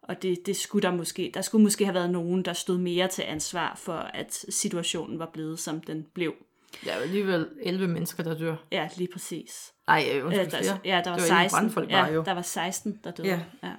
og 0.03 0.23
det, 0.23 0.47
det 0.47 0.57
skulle 0.57 0.83
der 0.83 0.95
måske, 0.95 1.31
der 1.35 1.41
skulle 1.41 1.63
måske 1.63 1.85
have 1.85 1.95
været 1.95 2.11
nogen, 2.11 2.45
der 2.45 2.53
stod 2.53 2.79
mere 2.79 3.09
til 3.09 3.23
ansvar 3.23 3.75
for, 3.77 3.93
at 3.93 4.45
situationen 4.49 5.19
var 5.19 5.31
blevet, 5.33 5.59
som 5.59 5.81
den 5.81 6.07
blev. 6.15 6.35
Der 6.85 6.93
er 6.93 6.97
jo 6.97 7.03
alligevel 7.03 7.49
11 7.63 7.89
mennesker, 7.89 8.23
der 8.23 8.39
dør. 8.39 8.57
Ja, 8.73 8.89
lige 8.97 9.09
præcis. 9.13 9.73
Nej, 9.87 10.21
undskyld, 10.25 10.47
Øh, 10.47 10.53
der, 10.53 10.79
ja, 10.85 11.01
der 11.05 11.11
var, 11.11 11.17
Det 11.19 11.31
var 11.31 11.43
16. 11.43 11.59
brandfolk 11.59 11.91
ja, 11.91 12.07
jo. 12.07 12.23
der 12.23 12.33
var 12.33 12.43
16, 12.43 13.01
der 13.05 13.11
døde. 13.11 13.29
Ja. 13.29 13.41
Ja. 13.63 13.73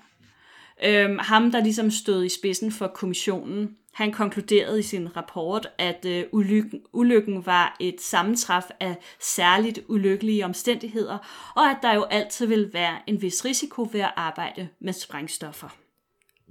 Øhm, 0.84 1.18
ham, 1.20 1.52
der 1.52 1.64
ligesom 1.64 1.92
stod 1.92 2.26
i 2.26 2.30
spidsen 2.30 2.72
for 2.72 2.88
kommissionen, 2.88 3.76
han 3.94 4.12
konkluderede 4.12 4.80
i 4.80 4.84
sin 4.84 5.18
rapport, 5.18 5.68
at 5.78 6.06
øh, 6.06 6.26
ulykken, 6.32 6.82
ulykken 6.94 7.46
var 7.46 7.78
et 7.80 8.02
sammentræf 8.02 8.64
af 8.80 8.96
særligt 9.22 9.80
ulykkelige 9.88 10.46
omstændigheder, 10.46 11.18
og 11.56 11.70
at 11.70 11.78
der 11.82 11.94
jo 11.94 12.04
altid 12.04 12.46
vil 12.46 12.70
være 12.74 12.98
en 13.08 13.22
vis 13.22 13.46
risiko 13.46 13.90
ved 13.92 14.00
at 14.00 14.12
arbejde 14.16 14.70
med 14.82 14.94
sprængstoffer. 14.94 15.70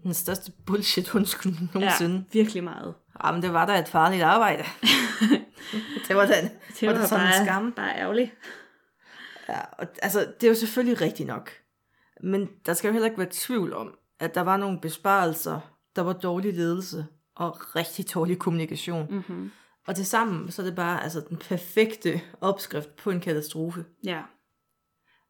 Den 0.02 0.14
største 0.14 0.52
bullshit 0.66 1.14
undskyld 1.14 1.52
nogensinde. 1.74 2.14
Ja, 2.14 2.38
virkelig 2.38 2.64
meget. 2.64 2.94
Ja. 3.14 3.26
Jamen, 3.26 3.42
det 3.42 3.52
var 3.52 3.66
da 3.66 3.78
et 3.78 3.88
farligt 3.88 4.22
arbejde. 4.22 4.64
det 6.08 6.16
var 6.16 6.26
da, 6.26 6.50
Det 6.80 6.88
var, 6.88 6.94
da 6.94 7.06
sådan 7.06 7.26
bare, 7.26 7.40
en 7.40 7.46
skam. 7.46 7.72
bare 7.72 7.96
ærgerligt. 7.98 8.30
Ja, 9.48 9.60
og, 9.78 9.86
altså, 10.02 10.20
det 10.40 10.46
er 10.46 10.48
jo 10.48 10.54
selvfølgelig 10.54 11.00
rigtigt 11.00 11.26
nok. 11.26 11.50
Men 12.22 12.48
der 12.66 12.74
skal 12.74 12.88
jo 12.88 12.92
heller 12.92 13.06
ikke 13.06 13.18
være 13.18 13.28
tvivl 13.30 13.72
om, 13.72 13.94
at 14.20 14.34
der 14.34 14.40
var 14.40 14.56
nogle 14.56 14.80
besparelser, 14.80 15.60
der 15.96 16.02
var 16.02 16.12
dårlig 16.12 16.54
ledelse 16.54 17.06
og 17.34 17.76
rigtig 17.76 18.14
dårlig 18.14 18.38
kommunikation. 18.38 19.06
Mm-hmm. 19.10 19.50
Og 19.86 19.96
til 19.96 20.06
sammen, 20.06 20.50
så 20.50 20.62
er 20.62 20.66
det 20.66 20.76
bare 20.76 21.02
altså, 21.02 21.24
den 21.28 21.36
perfekte 21.36 22.20
opskrift 22.40 22.96
på 22.96 23.10
en 23.10 23.20
katastrofe. 23.20 23.84
Ja. 24.04 24.22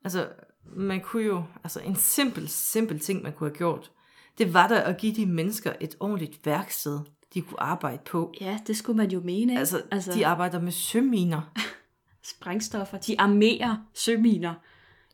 Altså, 0.04 0.28
man 0.64 1.00
kunne 1.00 1.24
jo, 1.24 1.44
altså 1.64 1.80
en 1.80 1.96
simpel, 1.96 2.48
simpel 2.48 3.00
ting, 3.00 3.22
man 3.22 3.32
kunne 3.32 3.50
have 3.50 3.56
gjort, 3.56 3.90
det 4.38 4.54
var 4.54 4.68
da 4.68 4.82
at 4.82 4.98
give 4.98 5.14
de 5.14 5.26
mennesker 5.26 5.72
et 5.80 5.96
ordentligt 6.00 6.46
værksted, 6.46 7.00
de 7.34 7.42
kunne 7.42 7.60
arbejde 7.60 8.02
på. 8.10 8.34
ja, 8.40 8.58
det 8.66 8.76
skulle 8.76 8.96
man 8.96 9.10
jo 9.10 9.20
mene. 9.20 9.52
Ikke? 9.52 9.58
Altså, 9.58 9.82
altså 9.90 10.12
de 10.12 10.26
arbejder 10.26 10.60
med 10.60 10.72
søminer. 10.72 11.52
sprængstoffer. 12.36 12.98
De 12.98 13.20
armerer 13.20 13.76
søminer 13.94 14.54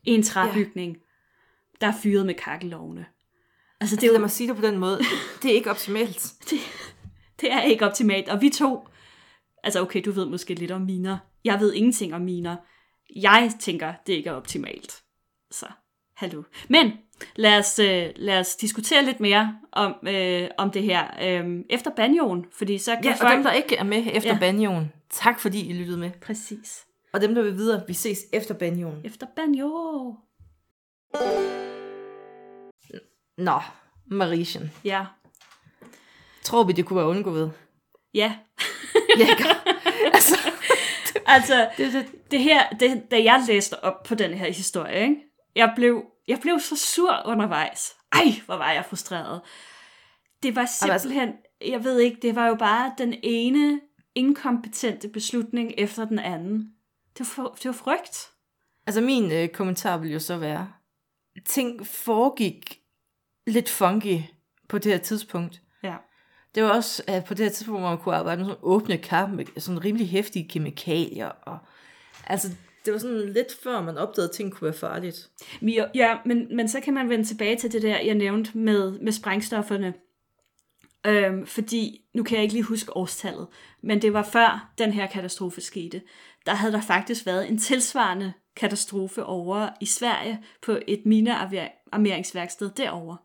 i 0.03 0.11
en 0.11 0.23
træbygning, 0.23 0.93
ja. 0.93 1.01
der 1.81 1.87
er 1.87 1.97
fyret 2.03 2.25
med 2.25 2.33
kakkelovne. 2.33 3.05
Altså, 3.85 3.95
det 3.95 4.03
er, 4.03 4.07
Lad 4.07 4.15
jo, 4.15 4.21
mig 4.21 4.31
sige 4.31 4.47
det 4.47 4.55
på 4.55 4.61
den 4.61 4.77
måde. 4.77 4.99
Det 5.41 5.51
er 5.51 5.55
ikke 5.55 5.69
optimalt. 5.69 6.33
det, 6.49 6.59
det 7.41 7.51
er 7.51 7.61
ikke 7.61 7.85
optimalt. 7.85 8.29
Og 8.29 8.41
vi 8.41 8.49
to, 8.49 8.87
altså 9.63 9.81
okay, 9.81 10.01
du 10.05 10.11
ved 10.11 10.25
måske 10.25 10.53
lidt 10.53 10.71
om 10.71 10.81
miner. 10.81 11.17
Jeg 11.43 11.59
ved 11.59 11.73
ingenting 11.73 12.13
om 12.15 12.21
miner. 12.21 12.55
Jeg 13.15 13.51
tænker, 13.59 13.93
det 14.07 14.13
ikke 14.13 14.29
er 14.29 14.33
optimalt. 14.33 15.01
Så, 15.51 15.65
hallo. 16.15 16.43
Men 16.69 16.91
lad 17.35 17.57
os, 17.59 17.79
øh, 17.79 18.09
lad 18.15 18.39
os 18.39 18.55
diskutere 18.55 19.05
lidt 19.05 19.19
mere 19.19 19.57
om, 19.71 19.95
øh, 20.07 20.47
om 20.57 20.71
det 20.71 20.83
her 20.83 21.05
øh, 21.21 21.59
efter 21.69 21.91
banjoen. 21.91 22.45
Fordi 22.51 22.77
så 22.77 22.95
kan 22.95 23.03
Ja, 23.05 23.11
og 23.11 23.17
folk... 23.17 23.33
dem, 23.33 23.43
der 23.43 23.51
ikke 23.51 23.75
er 23.75 23.83
med 23.83 24.03
efter 24.13 24.33
Ja. 24.33 24.39
banjoen, 24.39 24.91
tak 25.09 25.39
fordi 25.39 25.69
I 25.69 25.73
lyttede 25.73 25.97
med. 25.97 26.11
Præcis. 26.21 26.85
Og 27.13 27.21
dem, 27.21 27.35
der 27.35 27.41
vil 27.41 27.57
videre, 27.57 27.83
vi 27.87 27.93
ses 27.93 28.19
efter 28.33 28.53
banjoen. 28.53 29.01
Efter 29.03 29.27
banjo. 29.35 30.15
Nå, 33.37 33.59
Marischen. 34.05 34.71
Ja. 34.83 35.05
Tror 36.43 36.63
vi, 36.63 36.73
det 36.73 36.85
kunne 36.85 36.97
være 36.97 37.07
undgået? 37.07 37.53
Ja. 38.13 38.35
Ja, 39.19 39.27
altså, 40.13 40.37
Altså, 41.25 41.69
det, 41.77 41.93
det, 41.93 42.31
det 42.31 42.39
her, 42.39 42.69
det, 42.69 43.11
da 43.11 43.23
jeg 43.23 43.43
læste 43.47 43.83
op 43.83 44.03
på 44.03 44.15
den 44.15 44.33
her 44.33 44.51
historie, 44.51 45.01
ikke? 45.01 45.15
Jeg, 45.55 45.73
blev, 45.75 46.03
jeg 46.27 46.39
blev 46.41 46.59
så 46.59 46.75
sur 46.77 47.21
undervejs. 47.25 47.91
Ej, 48.11 48.25
hvor 48.45 48.55
var 48.55 48.71
jeg 48.71 48.85
frustreret. 48.85 49.41
Det 50.43 50.55
var 50.55 50.65
simpelthen, 50.65 51.33
jeg 51.61 51.83
ved 51.83 51.99
ikke, 51.99 52.17
det 52.21 52.35
var 52.35 52.47
jo 52.47 52.55
bare 52.55 52.93
den 52.97 53.15
ene 53.23 53.81
inkompetente 54.15 55.09
beslutning 55.09 55.73
efter 55.77 56.05
den 56.05 56.19
anden. 56.19 56.71
Det 57.17 57.37
var, 57.37 57.47
det 57.47 57.65
var 57.65 57.71
frygt. 57.73 58.29
altså 58.87 59.01
min 59.01 59.31
øh, 59.31 59.47
kommentar 59.47 59.97
vil 59.97 60.11
jo 60.11 60.19
så 60.19 60.37
være, 60.37 60.67
ting 61.45 61.87
foregik 61.87 62.79
lidt 63.47 63.69
funky 63.69 64.19
på 64.69 64.77
det 64.77 64.91
her 64.91 64.99
tidspunkt. 64.99 65.61
Ja. 65.83 65.95
Det 66.55 66.63
var 66.63 66.69
også 66.69 67.03
øh, 67.09 67.25
på 67.25 67.33
det 67.33 67.45
her 67.45 67.51
tidspunkt, 67.51 67.81
hvor 67.81 67.89
man 67.89 67.97
kunne 67.97 68.15
arbejde 68.15 68.37
med 68.37 68.45
sådan 68.45 68.59
åbne 68.63 68.97
kar 68.97 69.27
med 69.27 69.45
sådan 69.57 69.85
rimelig 69.85 70.09
hæftige 70.09 70.47
kemikalier. 70.49 71.27
Og, 71.27 71.57
altså, 72.27 72.47
det 72.85 72.93
var 72.93 72.99
sådan 72.99 73.33
lidt 73.33 73.57
før 73.63 73.81
man 73.81 73.97
opdagede, 73.97 74.29
at 74.29 74.35
ting 74.35 74.53
kunne 74.53 74.65
være 74.65 74.79
farligt. 74.79 75.29
Ja, 75.95 76.17
men, 76.25 76.55
men 76.55 76.69
så 76.69 76.79
kan 76.79 76.93
man 76.93 77.09
vende 77.09 77.25
tilbage 77.25 77.57
til 77.57 77.71
det 77.71 77.81
der, 77.81 77.99
jeg 77.99 78.15
nævnte 78.15 78.57
med, 78.57 78.99
med 78.99 79.11
sprængstofferne. 79.11 79.93
Øhm, 81.05 81.45
fordi, 81.45 82.01
nu 82.13 82.23
kan 82.23 82.35
jeg 82.35 82.43
ikke 82.43 82.53
lige 82.53 82.63
huske 82.63 82.97
årstallet, 82.97 83.47
men 83.83 84.01
det 84.01 84.13
var 84.13 84.23
før 84.23 84.73
den 84.77 84.91
her 84.91 85.07
katastrofe 85.07 85.61
skete. 85.61 86.01
Der 86.45 86.53
havde 86.53 86.73
der 86.73 86.81
faktisk 86.81 87.25
været 87.25 87.49
en 87.49 87.57
tilsvarende 87.57 88.33
katastrofe 88.55 89.23
over 89.23 89.69
i 89.81 89.85
Sverige 89.85 90.43
på 90.61 90.77
et 90.87 91.05
minearmeringsværksted 91.05 92.69
derovre. 92.77 93.17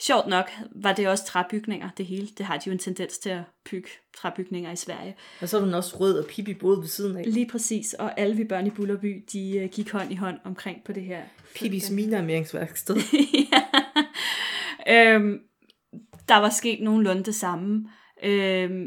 Sjovt 0.00 0.26
nok 0.26 0.50
var 0.70 0.92
det 0.92 1.08
også 1.08 1.24
træbygninger, 1.24 1.88
det 1.96 2.06
hele. 2.06 2.28
Det 2.38 2.46
har 2.46 2.56
de 2.56 2.62
jo 2.66 2.72
en 2.72 2.78
tendens 2.78 3.18
til 3.18 3.30
at 3.30 3.42
bygge 3.70 3.88
træbygninger 4.16 4.72
i 4.72 4.76
Sverige. 4.76 5.16
Og 5.40 5.48
så 5.48 5.56
er 5.56 5.64
den 5.64 5.74
også 5.74 5.96
rød 6.00 6.18
og 6.18 6.26
Pippi 6.26 6.54
boede 6.54 6.80
ved 6.80 6.88
siden 6.88 7.16
af. 7.16 7.24
Lige 7.26 7.48
præcis, 7.48 7.94
og 7.94 8.20
alle 8.20 8.36
vi 8.36 8.44
børn 8.44 8.66
i 8.66 8.70
Bullerby, 8.70 9.24
de 9.32 9.58
øh, 9.58 9.68
gik 9.68 9.92
hånd 9.92 10.12
i 10.12 10.14
hånd 10.14 10.38
omkring 10.44 10.84
på 10.84 10.92
det 10.92 11.02
her. 11.02 11.22
Pippis 11.54 11.90
minearmeringsværksted. 11.90 12.96
ja. 14.86 15.14
øhm, 15.14 15.38
der 16.28 16.36
var 16.36 16.50
sket 16.50 16.80
nogenlunde 16.82 17.24
det 17.24 17.34
samme. 17.34 17.88
Øhm, 18.22 18.86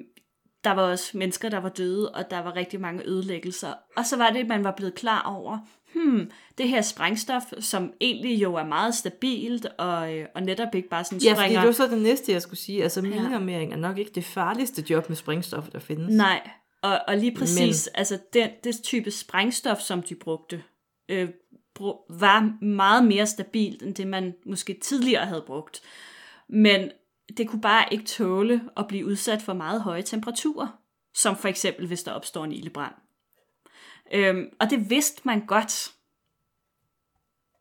der 0.63 0.71
var 0.71 0.81
også 0.81 1.17
mennesker, 1.17 1.49
der 1.49 1.59
var 1.59 1.69
døde, 1.69 2.11
og 2.11 2.29
der 2.29 2.39
var 2.39 2.55
rigtig 2.55 2.81
mange 2.81 3.07
ødelæggelser. 3.07 3.73
Og 3.97 4.05
så 4.05 4.17
var 4.17 4.29
det, 4.29 4.39
at 4.39 4.47
man 4.47 4.63
var 4.63 4.73
blevet 4.77 4.95
klar 4.95 5.21
over, 5.21 5.57
hmm, 5.93 6.31
det 6.57 6.69
her 6.69 6.81
sprængstof, 6.81 7.43
som 7.59 7.93
egentlig 8.01 8.41
jo 8.41 8.55
er 8.55 8.65
meget 8.65 8.95
stabilt, 8.95 9.65
og, 9.77 10.15
øh, 10.15 10.25
og 10.35 10.43
netop 10.43 10.75
ikke 10.75 10.89
bare 10.89 11.03
sådan 11.03 11.19
Ja, 11.19 11.31
fordi 11.31 11.39
springer... 11.39 11.59
det 11.59 11.67
var 11.67 11.73
så 11.73 11.87
det 11.87 12.01
næste, 12.01 12.31
jeg 12.31 12.41
skulle 12.41 12.59
sige. 12.59 12.83
Altså, 12.83 13.01
minearmering 13.01 13.73
er 13.73 13.77
nok 13.77 13.97
ikke 13.97 14.11
det 14.15 14.25
farligste 14.25 14.85
job 14.89 15.09
med 15.09 15.17
sprængstoffer, 15.17 15.71
der 15.71 15.79
findes. 15.79 16.15
Nej, 16.15 16.49
og, 16.81 16.99
og 17.07 17.17
lige 17.17 17.35
præcis, 17.35 17.89
Men... 17.91 17.99
altså 17.99 18.19
den, 18.33 18.49
det 18.63 18.83
type 18.83 19.11
sprængstof, 19.11 19.79
som 19.79 20.01
de 20.01 20.15
brugte, 20.15 20.63
øh, 21.09 21.29
var 22.09 22.63
meget 22.65 23.05
mere 23.05 23.27
stabilt, 23.27 23.83
end 23.83 23.95
det 23.95 24.07
man 24.07 24.33
måske 24.45 24.79
tidligere 24.81 25.25
havde 25.25 25.43
brugt. 25.47 25.81
Men 26.49 26.91
det 27.37 27.49
kunne 27.49 27.61
bare 27.61 27.85
ikke 27.91 28.05
tåle 28.05 28.61
at 28.77 28.87
blive 28.87 29.05
udsat 29.05 29.41
for 29.41 29.53
meget 29.53 29.81
høje 29.81 30.01
temperaturer, 30.01 30.67
som 31.13 31.37
for 31.37 31.47
eksempel 31.47 31.87
hvis 31.87 32.03
der 32.03 32.11
opstår 32.11 32.43
en 32.43 32.51
ildebrand. 32.51 32.93
Øhm, 34.13 34.49
og 34.59 34.69
det 34.69 34.89
vidste 34.89 35.21
man 35.25 35.45
godt, 35.45 35.91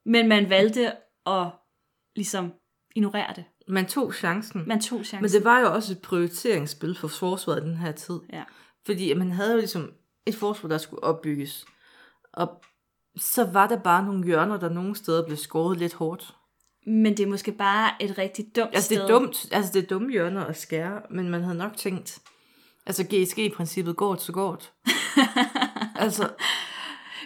men 0.06 0.28
man 0.28 0.50
valgte 0.50 0.92
at 1.26 1.46
ligesom 2.16 2.52
ignorere 2.96 3.32
det. 3.36 3.44
Man 3.68 3.86
tog 3.86 4.14
chancen. 4.14 4.68
Man 4.68 4.80
tog 4.80 5.04
chancen. 5.04 5.22
Men 5.22 5.30
det 5.30 5.44
var 5.44 5.60
jo 5.60 5.74
også 5.74 5.92
et 5.92 6.02
prioriteringsspil 6.02 6.96
for 6.96 7.08
forsvaret 7.08 7.62
i 7.62 7.66
den 7.66 7.76
her 7.76 7.92
tid. 7.92 8.20
Ja. 8.32 8.42
Fordi 8.86 9.14
man 9.14 9.30
havde 9.30 9.52
jo 9.52 9.58
ligesom 9.58 9.92
et 10.26 10.34
forsvar, 10.34 10.68
der 10.68 10.78
skulle 10.78 11.04
opbygges. 11.04 11.64
Og 12.32 12.62
så 13.16 13.44
var 13.44 13.66
der 13.66 13.78
bare 13.78 14.04
nogle 14.04 14.24
hjørner, 14.24 14.56
der 14.56 14.68
nogle 14.68 14.96
steder 14.96 15.26
blev 15.26 15.36
skåret 15.36 15.78
lidt 15.78 15.94
hårdt. 15.94 16.34
Men 16.86 17.16
det 17.16 17.20
er 17.20 17.26
måske 17.26 17.52
bare 17.52 17.90
et 18.00 18.18
rigtig 18.18 18.56
dumt 18.56 18.70
Altså 18.74 18.86
sted. 18.86 18.96
det 18.96 19.04
er 19.04 19.08
dumt, 19.08 19.46
altså 19.52 19.72
det 19.72 19.82
er 19.82 19.86
dumme 19.86 20.10
hjørner 20.10 20.44
at 20.44 20.56
skære, 20.56 21.02
men 21.10 21.28
man 21.28 21.42
havde 21.42 21.58
nok 21.58 21.76
tænkt, 21.76 22.18
altså 22.86 23.04
GSG-princippet 23.04 23.96
går 23.96 24.16
så 24.16 24.32
godt. 24.32 24.72
altså, 26.04 26.28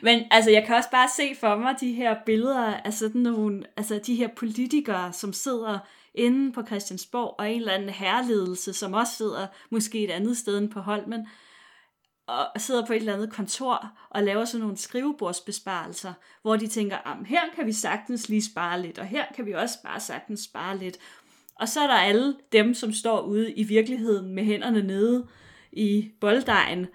men 0.03 0.25
altså, 0.31 0.51
jeg 0.51 0.65
kan 0.67 0.77
også 0.77 0.91
bare 0.91 1.09
se 1.17 1.35
for 1.41 1.57
mig 1.57 1.75
de 1.81 1.93
her 1.93 2.17
billeder 2.27 2.75
af 2.75 2.93
sådan 2.93 3.21
nogle, 3.21 3.63
altså 3.77 4.01
de 4.07 4.15
her 4.15 4.29
politikere, 4.37 5.13
som 5.13 5.33
sidder 5.33 5.79
inde 6.15 6.53
på 6.53 6.63
Christiansborg, 6.67 7.35
og 7.39 7.51
en 7.51 7.61
eller 7.61 7.73
anden 7.73 7.91
herledelse, 7.91 8.73
som 8.73 8.93
også 8.93 9.13
sidder 9.13 9.47
måske 9.71 10.05
et 10.05 10.11
andet 10.11 10.37
sted 10.37 10.59
end 10.59 10.71
på 10.71 10.81
Holmen. 10.81 11.27
og 12.29 12.61
sidder 12.61 12.87
på 12.87 12.93
et 12.93 12.97
eller 12.97 13.15
andet 13.15 13.33
kontor 13.33 13.99
og 14.11 14.23
laver 14.23 14.45
sådan 14.45 14.61
nogle 14.61 14.77
skrivebordsbesparelser, 14.77 16.13
hvor 16.43 16.57
de 16.57 16.67
tænker, 16.67 16.97
at 16.97 17.27
her 17.27 17.41
kan 17.55 17.67
vi 17.67 17.73
sagtens 17.73 18.29
lige 18.29 18.45
spare 18.45 18.83
lidt, 18.83 18.99
og 18.99 19.07
her 19.07 19.25
kan 19.37 19.47
vi 19.47 19.53
også 19.53 19.75
bare 19.85 20.01
sagtens 20.01 20.41
spare 20.41 20.79
lidt. 20.79 20.99
Og 21.61 21.69
så 21.69 21.81
er 21.81 21.87
der 21.87 21.95
alle 21.95 22.37
dem, 22.53 22.75
som 22.75 22.93
står 22.93 23.21
ude 23.21 23.53
i 23.53 23.63
virkeligheden 23.63 24.35
med 24.35 24.45
hænderne 24.45 24.83
nede 24.83 25.29
i 25.73 26.11
bolddejen, 26.21 26.87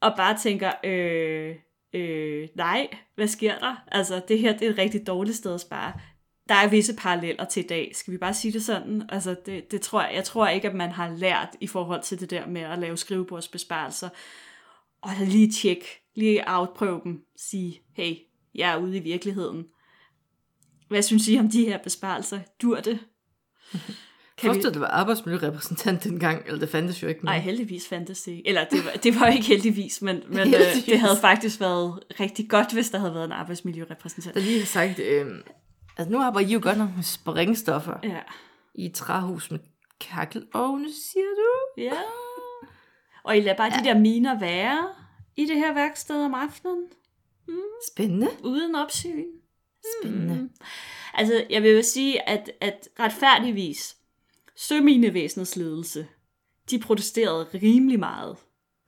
og 0.00 0.14
bare 0.16 0.38
tænker, 0.38 0.72
øh, 0.84 1.56
øh, 1.92 2.48
nej, 2.54 2.88
hvad 3.14 3.28
sker 3.28 3.58
der? 3.58 3.76
Altså, 3.88 4.22
det 4.28 4.38
her 4.38 4.58
det 4.58 4.66
er 4.66 4.70
et 4.70 4.78
rigtig 4.78 5.06
dårligt 5.06 5.36
sted 5.36 5.54
at 5.54 5.60
spare. 5.60 5.92
Der 6.48 6.54
er 6.54 6.68
visse 6.68 6.96
paralleller 6.96 7.44
til 7.44 7.64
i 7.64 7.66
dag, 7.66 7.92
skal 7.94 8.12
vi 8.12 8.18
bare 8.18 8.34
sige 8.34 8.52
det 8.52 8.64
sådan? 8.64 9.02
Altså, 9.08 9.36
det, 9.46 9.70
det 9.70 9.80
tror 9.80 10.02
jeg, 10.02 10.14
jeg 10.14 10.24
tror 10.24 10.48
ikke, 10.48 10.68
at 10.68 10.74
man 10.74 10.90
har 10.90 11.10
lært 11.16 11.48
i 11.60 11.66
forhold 11.66 12.02
til 12.02 12.20
det 12.20 12.30
der 12.30 12.46
med 12.46 12.60
at 12.60 12.78
lave 12.78 12.96
skrivebordsbesparelser. 12.96 14.08
Og 15.00 15.10
lige 15.20 15.52
tjek, 15.52 15.84
lige 16.14 16.48
afprøve 16.48 17.00
dem, 17.04 17.24
sige, 17.36 17.80
hey, 17.92 18.14
jeg 18.54 18.72
er 18.72 18.76
ude 18.76 18.96
i 18.96 19.00
virkeligheden. 19.00 19.66
Hvad 20.88 21.02
synes 21.02 21.28
I 21.28 21.38
om 21.38 21.50
de 21.50 21.64
her 21.64 21.78
besparelser? 21.78 22.40
Dur 22.62 22.80
det? 22.80 22.98
Kan 24.40 24.54
Forstod, 24.54 24.70
vi... 24.70 24.74
det 24.74 24.80
var 24.80 24.86
arbejdsmiljørepræsentant 24.86 26.04
dengang, 26.04 26.42
eller 26.46 26.60
det 26.60 26.68
fandtes 26.68 27.02
jo 27.02 27.08
ikke 27.08 27.24
Nej, 27.24 27.38
heldigvis 27.38 27.88
fandtes 27.88 28.22
det 28.22 28.42
Eller 28.44 28.64
det 28.64 28.84
var, 28.84 28.90
det 28.90 29.20
var 29.20 29.26
ikke 29.26 29.46
heldigvis, 29.46 30.02
men, 30.02 30.16
men 30.28 30.38
heldigvis. 30.38 30.76
Øh, 30.76 30.86
det 30.86 31.00
havde 31.00 31.16
faktisk 31.20 31.60
været 31.60 32.00
rigtig 32.20 32.50
godt, 32.50 32.72
hvis 32.72 32.90
der 32.90 32.98
havde 32.98 33.14
været 33.14 33.24
en 33.24 33.32
arbejdsmiljørepræsentant. 33.32 34.34
Der 34.34 34.40
lige 34.40 34.58
har 34.58 34.66
sagt, 34.66 34.98
øh, 34.98 35.26
altså 35.96 36.12
nu 36.12 36.22
arbejder 36.22 36.48
I 36.48 36.52
jo 36.52 36.60
godt 36.62 36.78
nok 36.78 36.88
med 36.96 37.04
springstoffer 37.04 37.98
ja. 38.02 38.18
i 38.74 38.86
et 38.86 38.94
træhus 38.94 39.50
med 39.50 39.58
kakkelovne, 40.00 40.88
siger 40.92 41.26
du? 41.36 41.82
Ja. 41.82 41.98
Og 43.24 43.36
I 43.36 43.40
lader 43.40 43.56
bare 43.56 43.72
ja. 43.74 43.80
de 43.80 43.84
der 43.84 43.98
miner 43.98 44.38
være 44.38 44.88
i 45.36 45.46
det 45.46 45.56
her 45.56 45.74
værksted 45.74 46.24
om 46.24 46.34
aftenen. 46.34 46.84
Mm. 47.48 47.54
Spændende. 47.92 48.28
Uden 48.44 48.74
opsyn. 48.74 49.24
Spændende. 50.00 50.34
Mm. 50.34 50.50
Altså, 51.14 51.44
jeg 51.50 51.62
vil 51.62 51.70
jo 51.70 51.82
sige, 51.82 52.28
at, 52.28 52.50
at 52.60 52.88
retfærdigvis, 53.00 53.96
Søminevæsenets 54.60 55.56
ledelse, 55.56 56.06
de 56.70 56.78
protesterede 56.78 57.48
rimelig 57.54 57.98
meget, 57.98 58.36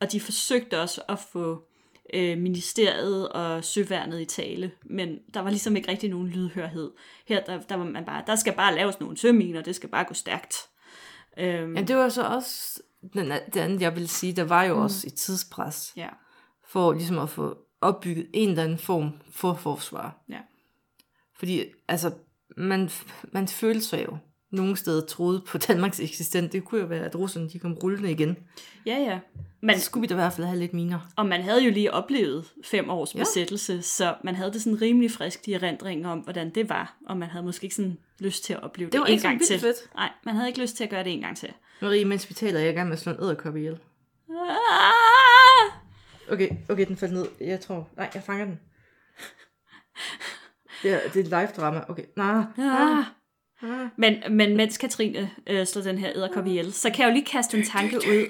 og 0.01 0.13
de 0.13 0.21
forsøgte 0.21 0.81
også 0.81 1.03
at 1.09 1.19
få 1.19 1.69
øh, 2.15 2.39
ministeriet 2.39 3.29
og 3.29 3.65
søværnet 3.65 4.21
i 4.21 4.25
tale, 4.25 4.73
men 4.85 5.19
der 5.35 5.41
var 5.41 5.51
ligesom 5.51 5.77
ikke 5.77 5.91
rigtig 5.91 6.11
nogen 6.11 6.29
lydhørhed. 6.29 6.91
Her 7.27 7.45
der, 7.45 7.61
der 7.61 7.75
var 7.75 7.85
man 7.85 8.05
bare, 8.05 8.23
der 8.27 8.37
skal 8.37 8.53
bare 8.53 8.75
laves 8.75 9.01
nogle 9.01 9.17
søminer, 9.17 9.63
det 9.63 9.77
skal 9.77 9.89
bare 9.89 10.05
gå 10.05 10.15
stærkt. 10.15 10.57
Øhm. 11.37 11.77
Ja, 11.77 11.83
det 11.83 11.97
var 11.97 12.09
så 12.09 12.23
også, 12.23 12.83
den, 13.13 13.33
den 13.55 13.81
jeg 13.81 13.97
vil 13.97 14.09
sige, 14.09 14.33
der 14.33 14.45
var 14.45 14.65
jo 14.65 14.75
mm. 14.75 14.81
også 14.81 15.07
et 15.07 15.15
tidspres, 15.15 15.93
ja. 15.97 16.09
for 16.69 16.93
ligesom 16.93 17.19
at 17.19 17.31
få 17.31 17.57
opbygget 17.81 18.31
en 18.33 18.49
eller 18.49 18.65
anden 18.65 18.79
form 18.79 19.11
for 19.31 19.55
forsvar. 19.55 20.25
Ja. 20.29 20.39
Fordi, 21.39 21.65
altså, 21.89 22.13
man, 22.57 22.91
man 23.33 23.49
følte 23.49 23.85
sig 23.85 24.05
jo 24.05 24.19
nogle 24.53 24.77
steder 24.77 25.07
troede 25.07 25.43
på 25.49 25.59
Danmarks 25.59 26.01
eksistens. 26.01 26.51
Det 26.51 26.65
kunne 26.65 26.81
jo 26.81 26.87
være, 26.87 27.05
at 27.05 27.17
russerne 27.17 27.49
de 27.49 27.59
kom 27.59 27.73
rullende 27.73 28.11
igen. 28.11 28.37
Ja, 28.87 28.97
ja. 28.99 29.19
Men, 29.61 29.79
så 29.79 29.85
skulle 29.85 30.01
vi 30.01 30.07
da 30.07 30.15
i 30.15 30.17
hvert 30.17 30.33
fald 30.33 30.47
have 30.47 30.59
lidt 30.59 30.75
miner. 30.75 30.99
Og 31.17 31.27
man 31.27 31.43
havde 31.43 31.65
jo 31.65 31.71
lige 31.71 31.93
oplevet 31.93 32.53
fem 32.65 32.91
års 32.91 33.15
ja. 33.15 33.19
besættelse, 33.19 33.83
så 33.83 34.15
man 34.25 34.35
havde 34.35 34.53
det 34.53 34.63
sådan 34.63 34.81
rimelig 34.83 35.11
frisk 35.11 35.49
i 35.49 35.53
erindringen 35.53 36.07
om, 36.07 36.19
hvordan 36.19 36.51
det 36.51 36.69
var. 36.69 36.97
Og 37.07 37.17
man 37.17 37.29
havde 37.29 37.45
måske 37.45 37.65
ikke 37.65 37.77
sådan 37.77 37.99
lyst 38.19 38.45
til 38.45 38.53
at 38.53 38.63
opleve 38.63 38.91
det, 38.91 39.01
det 39.07 39.15
en 39.15 39.21
gang 39.21 39.43
til. 39.43 39.61
Fedt. 39.61 39.77
Nej, 39.95 40.11
man 40.25 40.35
havde 40.35 40.49
ikke 40.49 40.61
lyst 40.61 40.77
til 40.77 40.85
at 40.85 40.91
gøre 40.91 41.05
det 41.05 41.13
en 41.13 41.21
gang 41.21 41.37
til. 41.37 41.53
Marie, 41.83 42.05
mens 42.05 42.29
vi 42.29 42.35
taler, 42.35 42.59
jeg 42.59 42.69
er 42.69 42.73
i 42.73 42.75
gang 42.75 42.89
med 42.89 42.97
at 42.97 43.03
slå 43.03 43.13
en 43.13 43.23
æderkop 43.23 43.57
ihjel. 43.57 43.79
Ah! 44.31 45.73
Okay, 46.33 46.49
okay, 46.69 46.87
den 46.87 46.97
faldt 46.97 47.15
ned. 47.15 47.27
Jeg 47.41 47.61
tror... 47.61 47.89
Nej, 47.97 48.11
jeg 48.15 48.23
fanger 48.23 48.45
den. 48.45 48.61
Det 50.83 50.93
er, 50.93 51.01
det 51.15 51.21
er 51.21 51.41
live 51.41 51.51
drama. 51.57 51.85
Okay, 51.89 52.05
nej. 52.17 52.45
Ah. 52.59 53.05
Ah. 53.63 53.89
Men, 53.97 54.23
men 54.31 54.57
mens 54.57 54.79
Katrine 54.79 55.31
øh, 55.47 55.67
slår 55.67 55.83
den 55.83 55.99
her 55.99 56.13
æderkop 56.15 56.47
ihjel, 56.47 56.73
så 56.73 56.91
kan 56.91 57.01
jeg 57.01 57.09
jo 57.09 57.15
lige 57.15 57.25
kaste 57.25 57.59
en 57.59 57.65
tanke 57.65 57.97
ud. 57.97 58.27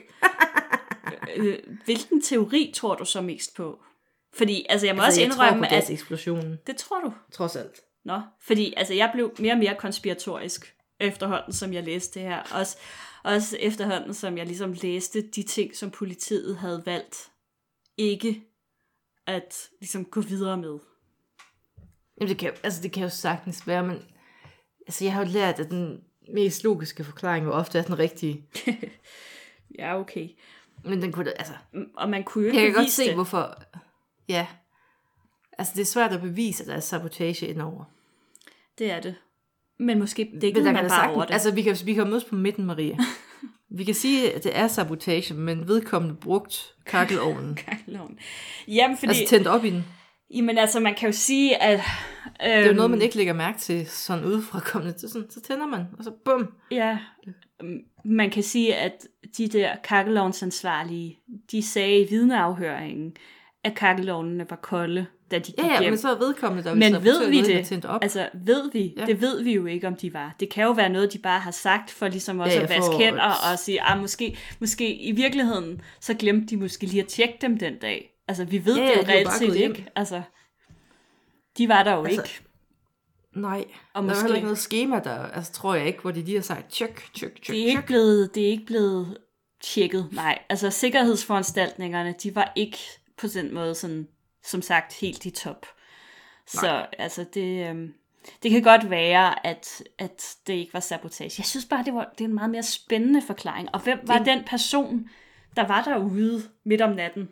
øh, 1.37 1.59
hvilken 1.85 2.23
teori 2.23 2.73
tror 2.75 2.95
du 2.95 3.05
så 3.05 3.21
mest 3.21 3.57
på? 3.57 3.83
Fordi, 4.35 4.67
altså 4.69 4.87
jeg 4.87 4.97
må 4.97 5.03
altså, 5.03 5.21
også 5.21 5.33
indrømme, 5.33 5.63
jeg 5.63 5.71
tror 5.71 5.79
på 5.79 5.85
at... 5.85 5.91
eksplosionen. 5.91 6.59
Det 6.67 6.77
tror 6.77 7.01
du? 7.01 7.13
Trods 7.33 7.57
alt. 7.57 7.81
Nå, 8.05 8.21
fordi 8.41 8.75
altså 8.77 8.95
jeg 8.95 9.11
blev 9.15 9.35
mere 9.39 9.53
og 9.53 9.59
mere 9.59 9.75
konspiratorisk 9.79 10.75
efterhånden, 11.01 11.53
som 11.53 11.73
jeg 11.73 11.85
læste 11.85 12.21
det 12.21 12.29
her. 12.29 12.43
Også, 12.55 12.77
også 13.25 13.57
efterhånden, 13.61 14.15
som 14.15 14.39
jeg 14.39 14.47
ligesom 14.47 14.73
læste 14.73 15.23
de 15.23 15.43
ting, 15.43 15.77
som 15.77 15.91
politiet 15.91 16.57
havde 16.57 16.83
valgt 16.87 17.31
ikke 17.97 18.43
at 19.27 19.69
ligesom 19.81 20.05
gå 20.05 20.21
videre 20.21 20.57
med. 20.57 20.79
Jamen 22.21 22.29
det 22.29 22.39
kan, 22.39 22.53
altså 22.63 22.83
det 22.83 22.93
kan 22.93 23.03
jo 23.03 23.09
sagtens 23.09 23.67
være, 23.67 23.83
men 23.83 24.03
Altså, 24.87 25.05
jeg 25.05 25.13
har 25.13 25.25
jo 25.25 25.31
lært, 25.33 25.61
at 25.61 25.71
den 25.71 26.01
mest 26.29 26.65
logiske 26.65 27.05
forklaring 27.05 27.47
jo 27.47 27.53
ofte 27.53 27.79
er 27.79 27.83
den 27.83 27.99
rigtige. 27.99 28.45
ja, 29.79 30.01
okay. 30.01 30.29
Men 30.85 31.03
den 31.03 31.13
kunne, 31.13 31.39
altså... 31.39 31.53
Og 31.97 32.11
man 32.11 32.25
kunne 32.25 32.49
jo 32.49 32.55
Jeg 32.55 32.63
kan 32.63 32.75
godt 32.75 32.91
se, 32.91 33.07
det. 33.07 33.15
hvorfor... 33.15 33.63
Ja. 34.29 34.47
Altså, 35.59 35.73
det 35.77 35.81
er 35.81 35.87
svært 35.87 36.13
at 36.13 36.21
bevise, 36.21 36.63
at 36.63 36.69
der 36.69 36.75
er 36.75 36.81
sabotage 36.81 37.47
indover. 37.47 37.85
Det 38.79 38.91
er 38.91 39.01
det. 39.01 39.15
Men 39.79 39.99
måske 39.99 40.31
det 40.35 40.45
ikke 40.45 40.63
man 40.63 40.75
bare 40.75 40.89
sagt, 40.89 41.11
over 41.11 41.25
det. 41.25 41.33
Altså, 41.33 41.51
vi 41.51 41.63
kan, 41.63 41.77
vi 41.85 41.95
kan 41.95 42.11
mødes 42.11 42.25
på 42.25 42.35
midten, 42.35 42.65
Maria. 42.65 42.97
vi 43.79 43.85
kan 43.85 43.95
sige, 43.95 44.33
at 44.33 44.45
det 44.45 44.57
er 44.57 44.69
sabotage, 44.69 45.35
men 45.35 45.69
vedkommende 45.69 46.15
brugt 46.15 46.75
kakkelovnen. 46.87 47.55
kakkelovnen. 47.67 48.19
Jamen, 48.69 48.97
fordi... 48.97 49.09
Altså 49.09 49.25
tændt 49.29 49.47
op 49.47 49.65
i 49.65 49.71
den. 49.71 49.85
Jamen 50.35 50.59
altså, 50.59 50.81
man 50.81 50.95
kan 50.95 51.09
jo 51.09 51.13
sige, 51.13 51.63
at... 51.63 51.73
Øhm, 51.75 51.83
det 52.41 52.53
er 52.53 52.67
jo 52.67 52.73
noget, 52.73 52.91
man 52.91 53.03
ikke 53.03 53.17
lægger 53.17 53.33
mærke 53.33 53.59
til 53.59 53.87
sådan 53.87 54.25
udefra 54.25 54.61
kommende. 54.61 54.99
Så, 54.99 55.09
sådan, 55.09 55.31
så 55.31 55.41
tænder 55.41 55.67
man, 55.67 55.81
og 55.99 56.05
så 56.05 56.11
bum. 56.25 56.53
Ja, 56.71 56.99
man 58.05 58.31
kan 58.31 58.43
sige, 58.43 58.75
at 58.75 59.07
de 59.39 59.49
der 59.49 59.77
kakkelovnsansvarlige, 59.85 61.19
de 61.51 61.63
sagde 61.63 62.01
i 62.01 62.09
vidneafhøringen, 62.11 63.17
at 63.65 63.75
kakkelovnene 63.75 64.47
var 64.51 64.57
kolde, 64.57 65.07
da 65.31 65.39
de 65.39 65.53
gik 65.53 65.59
ja, 65.59 65.73
ja, 65.73 65.81
hjem. 65.81 65.93
men 65.93 65.99
så 65.99 66.11
er 66.11 66.19
vedkommende, 66.19 66.65
der 66.65 66.75
Men 66.75 67.05
ved 67.05 67.31
vi 67.31 67.43
det? 67.43 67.85
Op. 67.85 68.03
Altså, 68.03 68.29
ved 68.35 68.71
vi? 68.73 68.95
Ja. 68.97 69.07
Det 69.07 69.21
ved 69.21 69.43
vi 69.43 69.55
jo 69.55 69.67
ikke, 69.67 69.87
om 69.87 69.97
de 69.97 70.15
var. 70.15 70.37
Det 70.41 70.49
kan 70.49 70.65
jo 70.65 70.71
være 70.71 70.89
noget, 70.89 71.13
de 71.13 71.19
bare 71.19 71.41
har 71.41 71.51
sagt, 71.51 71.91
for 71.91 72.09
ligesom 72.09 72.41
også 72.41 72.57
ja, 72.57 72.63
at 72.63 72.71
vaske 72.71 72.97
hænder 72.97 73.53
og 73.53 73.59
sige, 73.59 73.83
ah, 73.83 74.01
måske, 74.01 74.37
måske 74.59 74.95
i 74.95 75.13
virkeligheden, 75.13 75.81
så 76.01 76.15
glemte 76.15 76.47
de 76.47 76.57
måske 76.57 76.87
lige 76.87 77.03
at 77.03 77.09
tjekke 77.09 77.39
dem 77.41 77.59
den 77.59 77.79
dag. 77.79 78.12
Altså, 78.29 78.45
vi 78.45 78.65
ved 78.65 78.77
ja, 78.77 78.83
det 78.83 78.97
jo 78.97 79.03
reelt 79.09 79.33
set 79.33 79.57
ikke. 79.57 79.89
Altså, 79.97 80.23
de 81.59 81.69
var 81.69 81.83
der 81.83 81.93
jo 81.93 82.05
altså, 82.05 82.23
ikke. 82.23 82.41
Nej, 83.35 83.65
og 83.95 84.03
der 84.03 84.09
måske, 84.09 84.29
er 84.29 84.35
ikke 84.35 84.45
noget 84.45 84.59
schema, 84.59 85.01
der, 85.01 85.27
altså, 85.27 85.53
tror 85.53 85.75
jeg 85.75 85.87
ikke, 85.87 86.01
hvor 86.01 86.11
de 86.11 86.23
lige 86.23 86.37
har 86.37 86.43
sagt, 86.43 86.73
tjek, 86.73 87.15
tjek, 87.15 87.43
tjek, 87.43 87.47
det 87.47 87.63
er 87.63 87.67
ikke 87.67 87.87
blevet, 87.87 88.35
det 88.35 88.43
er 88.43 88.49
ikke 88.49 88.67
blevet 88.67 89.19
tjekket, 89.63 90.09
nej. 90.13 90.39
Altså, 90.49 90.71
sikkerhedsforanstaltningerne, 90.71 92.15
de 92.23 92.35
var 92.35 92.53
ikke 92.57 92.79
på 93.17 93.27
den 93.27 93.55
måde, 93.55 93.75
sådan, 93.75 94.09
som 94.45 94.63
sagt, 94.63 94.93
helt 95.01 95.25
i 95.25 95.31
top. 95.31 95.67
Så, 96.47 96.67
nej. 96.67 96.87
altså, 96.99 97.25
det, 97.35 97.69
øhm, 97.69 97.95
det 98.43 98.51
kan 98.51 98.63
godt 98.63 98.91
være, 98.91 99.47
at, 99.47 99.83
at 99.99 100.37
det 100.47 100.53
ikke 100.53 100.75
var 100.75 100.81
sabotage. 100.81 101.35
Jeg 101.39 101.47
synes 101.47 101.65
bare, 101.65 101.85
det 101.85 101.95
var 101.95 102.13
det 102.19 102.25
er 102.25 102.29
en 102.29 102.35
meget 102.35 102.51
mere 102.51 102.63
spændende 102.63 103.23
forklaring. 103.23 103.69
Og 103.73 103.81
hvem 103.81 103.99
var 104.07 104.19
det... 104.19 104.27
den 104.27 104.45
person, 104.45 105.09
der 105.57 105.67
var 105.67 105.83
derude 105.83 106.43
midt 106.65 106.81
om 106.81 106.91
natten? 106.91 107.29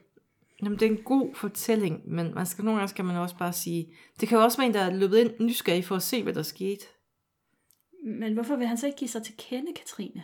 Jamen, 0.62 0.78
det 0.78 0.86
er 0.86 0.90
en 0.90 1.02
god 1.04 1.34
fortælling, 1.34 2.02
men 2.04 2.34
man 2.34 2.46
skal, 2.46 2.64
nogle 2.64 2.78
gange 2.78 2.90
skal 2.90 3.04
man 3.04 3.16
også 3.16 3.36
bare 3.36 3.52
sige, 3.52 3.94
det 4.20 4.28
kan 4.28 4.38
jo 4.38 4.44
også 4.44 4.58
være 4.58 4.66
en, 4.66 4.74
der 4.74 4.80
er 4.80 4.94
løbet 4.94 5.18
ind 5.18 5.30
nysgerrig 5.40 5.84
for 5.84 5.96
at 5.96 6.02
se, 6.02 6.22
hvad 6.22 6.32
der 6.32 6.42
skete. 6.42 6.84
Men 8.04 8.34
hvorfor 8.34 8.56
vil 8.56 8.66
han 8.66 8.78
så 8.78 8.86
ikke 8.86 8.98
give 8.98 9.08
sig 9.08 9.22
til 9.22 9.34
kende, 9.38 9.72
Katrine? 9.72 10.22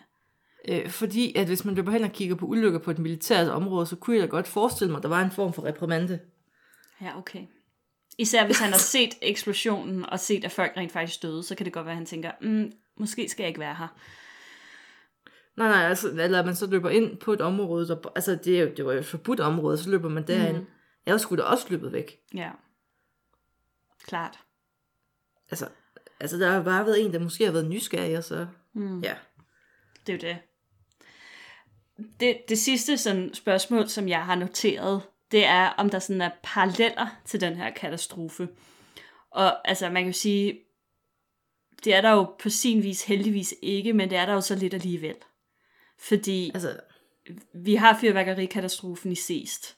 Øh, 0.68 0.90
fordi, 0.90 1.36
at 1.36 1.46
hvis 1.46 1.64
man 1.64 1.74
løber 1.74 1.92
hen 1.92 2.04
og 2.04 2.12
kigger 2.12 2.34
på 2.34 2.46
ulykker 2.46 2.78
på 2.78 2.90
et 2.90 2.98
militært 2.98 3.48
område, 3.48 3.86
så 3.86 3.96
kunne 3.96 4.16
jeg 4.16 4.22
da 4.22 4.28
godt 4.28 4.46
forestille 4.46 4.90
mig, 4.90 4.96
at 4.98 5.02
der 5.02 5.08
var 5.08 5.24
en 5.24 5.30
form 5.30 5.52
for 5.52 5.64
reprimande. 5.64 6.20
Ja, 7.00 7.18
okay. 7.18 7.42
Især 8.18 8.46
hvis 8.46 8.58
han 8.58 8.70
har 8.70 8.78
set 8.78 9.14
eksplosionen 9.22 10.06
og 10.06 10.20
set, 10.20 10.44
at 10.44 10.52
folk 10.52 10.72
rent 10.76 10.92
faktisk 10.92 11.22
døde, 11.22 11.42
så 11.42 11.54
kan 11.54 11.66
det 11.66 11.72
godt 11.72 11.86
være, 11.86 11.92
at 11.92 11.96
han 11.96 12.06
tænker, 12.06 12.30
mm, 12.40 12.72
måske 12.96 13.28
skal 13.28 13.42
jeg 13.42 13.48
ikke 13.48 13.60
være 13.60 13.74
her. 13.74 13.88
Nej, 15.56 15.68
nej, 15.68 15.88
altså, 15.88 16.08
eller 16.08 16.44
man 16.44 16.56
så 16.56 16.66
løber 16.66 16.90
ind 16.90 17.16
på 17.16 17.32
et 17.32 17.40
område, 17.40 17.88
der, 17.88 18.12
altså 18.14 18.38
det, 18.44 18.58
er 18.58 18.62
jo, 18.62 18.72
det 18.76 18.84
var 18.84 18.92
jo 18.92 18.98
et 18.98 19.06
forbudt 19.06 19.40
område, 19.40 19.78
så 19.78 19.90
løber 19.90 20.08
man 20.08 20.26
derind. 20.26 20.56
Mm. 20.56 20.66
Jeg 21.06 21.20
skulle 21.20 21.42
da 21.42 21.48
også 21.48 21.66
løbet 21.70 21.92
væk. 21.92 22.20
Ja, 22.34 22.50
klart. 24.06 24.38
Altså, 25.50 25.68
altså 26.20 26.38
der 26.38 26.50
har 26.50 26.62
bare 26.62 26.86
været 26.86 27.04
en, 27.04 27.12
der 27.12 27.18
måske 27.18 27.44
har 27.44 27.52
været 27.52 27.70
nysgerrig, 27.70 28.18
og 28.18 28.24
så, 28.24 28.46
mm. 28.72 29.00
ja. 29.00 29.14
Det 30.06 30.12
er 30.12 30.28
jo 30.28 30.34
det. 30.34 30.38
Det, 32.20 32.38
det 32.48 32.58
sidste 32.58 32.98
sådan, 32.98 33.34
spørgsmål, 33.34 33.88
som 33.88 34.08
jeg 34.08 34.24
har 34.24 34.34
noteret, 34.34 35.02
det 35.30 35.44
er, 35.44 35.68
om 35.68 35.90
der 35.90 35.98
sådan 35.98 36.22
er 36.22 36.30
paralleller 36.42 37.06
til 37.24 37.40
den 37.40 37.56
her 37.56 37.70
katastrofe. 37.70 38.48
Og 39.30 39.68
altså, 39.68 39.90
man 39.90 40.02
kan 40.02 40.06
jo 40.06 40.18
sige, 40.18 40.60
det 41.84 41.94
er 41.94 42.00
der 42.00 42.10
jo 42.10 42.34
på 42.38 42.48
sin 42.48 42.82
vis 42.82 43.04
heldigvis 43.04 43.54
ikke, 43.62 43.92
men 43.92 44.10
det 44.10 44.18
er 44.18 44.26
der 44.26 44.32
jo 44.32 44.40
så 44.40 44.54
lidt 44.54 44.74
alligevel. 44.74 45.16
Fordi... 45.98 46.50
Altså, 46.54 46.80
vi 47.54 47.74
har 47.74 47.98
fyrværkerikatastrofen 48.00 49.12
i 49.12 49.14
Seest. 49.14 49.76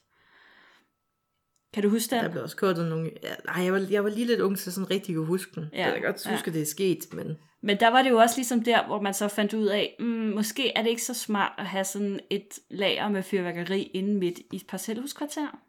Kan 1.73 1.83
du 1.83 1.89
huske 1.89 2.15
den? 2.15 2.23
Der 2.23 2.31
blev 2.31 2.43
også 2.43 2.57
kortet 2.57 2.85
nogle... 2.89 3.11
Ja, 3.23 3.33
nej, 3.45 3.63
jeg 3.63 3.73
var, 3.73 3.87
jeg 3.89 4.03
var 4.03 4.09
lige 4.09 4.27
lidt 4.27 4.39
ung, 4.39 4.59
så 4.59 4.71
sådan 4.71 4.91
rigtig 4.91 5.15
kunne 5.15 5.25
huske 5.25 5.51
den. 5.55 5.69
Ja, 5.73 5.79
Ja, 5.79 5.85
jeg 5.85 5.93
kan 5.93 6.03
godt 6.03 6.25
ja. 6.25 6.31
huske, 6.31 6.47
at 6.47 6.53
det 6.53 6.61
er 6.61 6.65
sket, 6.65 7.13
men... 7.13 7.37
Men 7.61 7.79
der 7.79 7.87
var 7.87 8.01
det 8.01 8.09
jo 8.09 8.17
også 8.17 8.35
ligesom 8.37 8.63
der, 8.63 8.85
hvor 8.85 9.01
man 9.01 9.13
så 9.13 9.27
fandt 9.27 9.53
ud 9.53 9.65
af, 9.65 9.95
mm, 9.99 10.05
måske 10.05 10.71
er 10.77 10.81
det 10.81 10.89
ikke 10.89 11.03
så 11.03 11.13
smart 11.13 11.51
at 11.57 11.65
have 11.65 11.83
sådan 11.83 12.19
et 12.29 12.59
lager 12.69 13.09
med 13.09 13.23
fyrværkeri 13.23 13.81
inde 13.81 14.13
midt 14.13 14.39
i 14.39 14.55
et 14.55 14.67
parcelhuskvarter. 14.67 15.59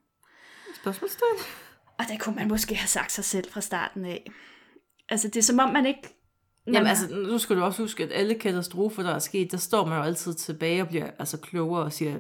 Spørgsmålstegn? 0.74 1.38
Og 1.98 2.04
det 2.08 2.20
kunne 2.20 2.34
man 2.34 2.48
måske 2.48 2.74
have 2.74 2.88
sagt 2.88 3.12
sig 3.12 3.24
selv 3.24 3.50
fra 3.50 3.60
starten 3.60 4.04
af. 4.04 4.30
Altså, 5.08 5.28
det 5.28 5.36
er 5.36 5.42
som 5.42 5.58
om 5.58 5.72
man 5.72 5.86
ikke... 5.86 6.19
Jamen 6.66 6.82
man- 6.82 6.86
altså, 6.86 7.14
nu 7.14 7.38
skal 7.38 7.56
du 7.56 7.62
også 7.62 7.82
huske, 7.82 8.02
at 8.02 8.12
alle 8.12 8.34
katastrofer, 8.34 9.02
der 9.02 9.10
er 9.14 9.18
sket, 9.18 9.52
der 9.52 9.56
står 9.58 9.86
man 9.86 9.98
jo 9.98 10.04
altid 10.04 10.34
tilbage 10.34 10.82
og 10.82 10.88
bliver 10.88 11.10
altså 11.18 11.38
klogere 11.40 11.82
og 11.82 11.92
siger, 11.92 12.18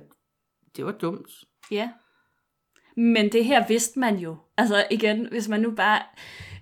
det 0.76 0.84
var 0.84 0.92
dumt. 0.92 1.30
Ja. 1.70 1.90
Men 2.96 3.32
det 3.32 3.44
her 3.44 3.68
vidste 3.68 3.98
man 3.98 4.16
jo. 4.18 4.36
Altså 4.56 4.84
igen, 4.90 5.28
hvis 5.30 5.48
man 5.48 5.60
nu 5.60 5.70
bare 5.70 6.02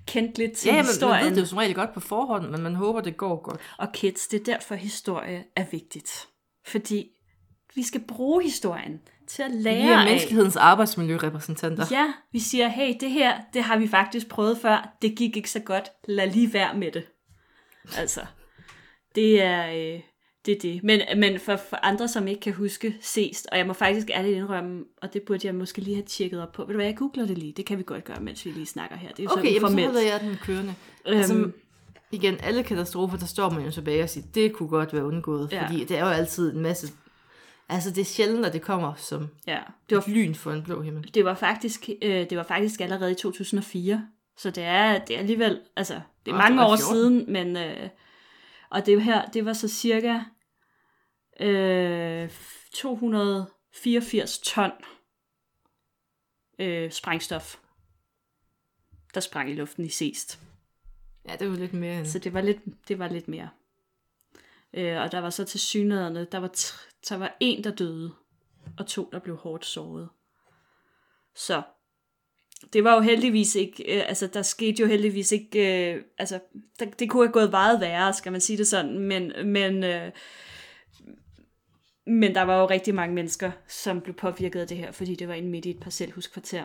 kendte 0.07 0.39
lidt 0.39 0.53
til 0.53 0.69
Ja, 0.69 0.73
men 0.73 0.79
man 0.79 0.87
historien. 0.87 1.25
ved 1.27 1.35
det 1.35 1.41
jo 1.41 1.47
som 1.47 1.59
regel 1.59 1.75
godt 1.75 1.95
på 1.95 2.01
forhånd, 2.01 2.49
men 2.51 2.63
man 2.63 2.75
håber, 2.75 3.01
det 3.01 3.17
går 3.17 3.43
godt. 3.43 3.61
Og 3.79 3.89
kids, 3.93 4.29
det 4.29 4.41
er 4.41 4.45
derfor 4.45 4.75
historie 4.75 5.45
er 5.57 5.65
vigtigt. 5.71 6.27
Fordi 6.67 7.11
vi 7.75 7.83
skal 7.83 8.01
bruge 8.09 8.43
historien 8.43 9.01
til 9.29 9.43
at 9.43 9.51
Vi 9.51 9.57
lære 9.57 9.81
er 9.93 9.99
af. 9.99 10.05
menneskelighedens 10.05 10.57
arbejdsmiljørepræsentanter. 10.57 11.85
Ja, 11.91 12.13
vi 12.33 12.39
siger, 12.39 12.69
hey, 12.69 12.95
det 13.01 13.11
her, 13.11 13.41
det 13.53 13.63
har 13.63 13.79
vi 13.79 13.89
faktisk 13.89 14.29
prøvet 14.29 14.59
før. 14.59 14.97
Det 15.03 15.17
gik 15.17 15.37
ikke 15.37 15.51
så 15.51 15.61
godt. 15.61 15.89
Lad 16.09 16.31
lige 16.31 16.53
være 16.53 16.75
med 16.75 16.93
det. 16.93 17.05
Altså, 17.97 18.21
det 19.15 19.43
er 19.43 19.69
øh, 19.69 20.01
det. 20.47 20.55
Er 20.57 20.59
det. 20.61 20.81
Men, 20.85 21.01
men 21.17 21.41
for, 21.41 21.57
for 21.57 21.79
andre, 21.83 22.09
som 22.09 22.29
ikke 22.29 22.41
kan 22.41 22.53
huske 22.53 22.95
Seest, 23.01 23.47
og 23.53 23.59
jeg 23.59 23.67
må 23.67 23.73
faktisk 23.73 24.11
ærligt 24.11 24.37
indrømme, 24.37 24.85
og 25.03 25.13
det 25.13 25.23
burde 25.23 25.47
jeg 25.47 25.55
måske 25.55 25.81
lige 25.81 25.95
have 25.95 26.05
tjekket 26.07 26.43
op 26.43 26.53
på. 26.53 26.63
Ved 26.63 26.69
du 26.69 26.75
hvad, 26.77 26.87
jeg 26.87 26.97
googler 26.97 27.27
det 27.27 27.39
lige. 27.39 27.53
Det 27.53 27.67
kan 27.67 27.79
vi 27.79 27.83
godt 27.87 28.05
gøre, 28.05 28.21
mens 28.21 28.45
vi 28.47 28.51
lige 28.51 28.67
snakker 28.67 28.97
her. 28.97 29.09
Det 29.09 29.19
er 29.19 29.23
jo 29.23 29.31
Okay, 29.31 29.43
sådan 29.43 29.55
jamen, 29.55 29.79
så 29.79 29.85
holder 29.85 30.01
jeg 30.01 30.21
den 30.21 30.37
kørende. 30.43 30.75
Øhm, 31.07 31.19
Altså, 31.19 31.51
igen, 32.13 32.37
alle 32.43 32.63
katastrofer, 32.63 33.17
der 33.19 33.27
står 33.27 33.51
man 33.51 33.65
jo 33.65 33.71
tilbage 33.71 34.03
og 34.03 34.09
siger, 34.11 34.27
det 34.35 34.53
kunne 34.53 34.69
godt 34.69 34.93
være 34.93 35.05
undgået, 35.05 35.53
Ja. 35.53 35.67
fordi 35.67 35.85
det 35.85 35.97
er 35.99 36.01
jo 36.05 36.11
altid 36.11 36.55
en 36.55 36.61
masse... 36.61 36.93
Altså, 37.69 37.91
det 37.91 37.99
er 37.99 38.05
sjældent, 38.05 38.47
at 38.47 38.53
det 38.53 38.63
kommer 38.63 38.95
som 38.97 39.29
ja, 39.47 39.59
det 39.91 39.97
var 39.97 40.03
et 40.03 40.09
lyn 40.09 40.35
for 40.35 40.53
en 40.53 40.63
blå 40.63 40.83
himmel. 40.83 41.11
det 41.15 41.25
var 41.25 41.35
faktisk, 41.35 41.89
øh, 42.03 42.31
det 42.31 42.37
var 42.39 42.43
faktisk 42.43 42.81
allerede 42.81 43.13
i 43.13 43.15
2004. 43.15 44.07
Så 44.39 44.51
det 44.51 44.65
er, 44.65 44.99
det 44.99 45.15
er 45.17 45.21
alligevel, 45.21 45.61
altså, 45.77 46.01
det 46.29 46.35
er 46.35 46.39
mange 46.39 46.65
år 46.65 46.77
14. 46.77 46.95
siden, 46.95 47.33
men, 47.33 47.57
øh, 47.57 47.89
og 48.71 48.87
det 48.87 49.03
her, 49.03 49.27
det 49.27 49.45
var 49.45 49.53
så 49.53 49.69
cirka 49.69 50.21
øh, 51.41 52.31
284 52.75 54.39
ton 54.39 54.73
øh, 56.59 56.91
sprængstof, 56.91 57.57
der 59.15 59.21
sprang 59.21 59.51
i 59.51 59.55
luften 59.55 59.85
i 59.85 59.89
Seest. 59.89 60.41
Ja, 61.29 61.37
det 61.37 61.51
var 61.51 61.57
lidt 61.57 61.73
mere 61.73 61.99
end... 61.99 62.07
Så 62.07 62.19
det 62.19 62.35
var 62.35 62.41
lidt, 62.41 62.59
det 62.89 62.99
var 62.99 63.09
lidt 63.09 63.29
mere. 63.29 63.49
Øh, 64.73 65.01
og 65.01 65.13
der 65.13 65.19
var 65.19 65.31
så 65.31 65.45
til 65.45 65.61
synligheden, 65.61 66.27
der 66.33 66.39
var, 66.39 66.49
der 67.09 67.17
var 67.17 67.37
en, 67.41 67.65
der 67.65 67.71
døde, 67.75 68.15
og 68.79 68.87
to, 68.87 69.09
der 69.13 69.19
blev 69.19 69.37
hårdt 69.37 69.65
såret. 69.65 70.09
Så 71.35 71.63
det 72.73 72.85
var 72.85 72.95
jo 72.95 73.01
heldigvis 73.01 73.55
ikke, 73.55 73.97
øh, 73.97 74.05
altså 74.09 74.27
der 74.27 74.43
skete 74.43 74.83
jo 74.83 74.89
heldigvis 74.89 75.33
ikke, 75.33 75.93
øh, 75.95 76.03
altså 76.19 76.41
der, 76.79 76.87
det 76.87 77.11
kunne 77.11 77.27
have 77.27 77.33
gået 77.33 77.51
meget 77.51 77.81
værre, 77.81 78.15
skal 78.15 78.33
man 78.33 78.41
sige 78.41 78.57
det 78.57 78.67
sådan, 78.67 78.99
men, 78.99 79.33
men, 79.45 79.85
øh, 79.85 80.11
men 82.07 82.35
der 82.35 82.43
var 82.43 82.61
jo 82.61 82.67
rigtig 82.67 82.95
mange 82.95 83.15
mennesker, 83.15 83.51
som 83.69 84.01
blev 84.01 84.15
påvirket 84.15 84.61
af 84.61 84.67
det 84.67 84.77
her, 84.77 84.93
fordi 84.93 85.15
det 85.15 85.29
var 85.29 85.35
inde 85.35 85.49
midt 85.49 85.65
i 85.65 85.71
et 85.71 85.81
parcelhuskvarter. 85.81 86.65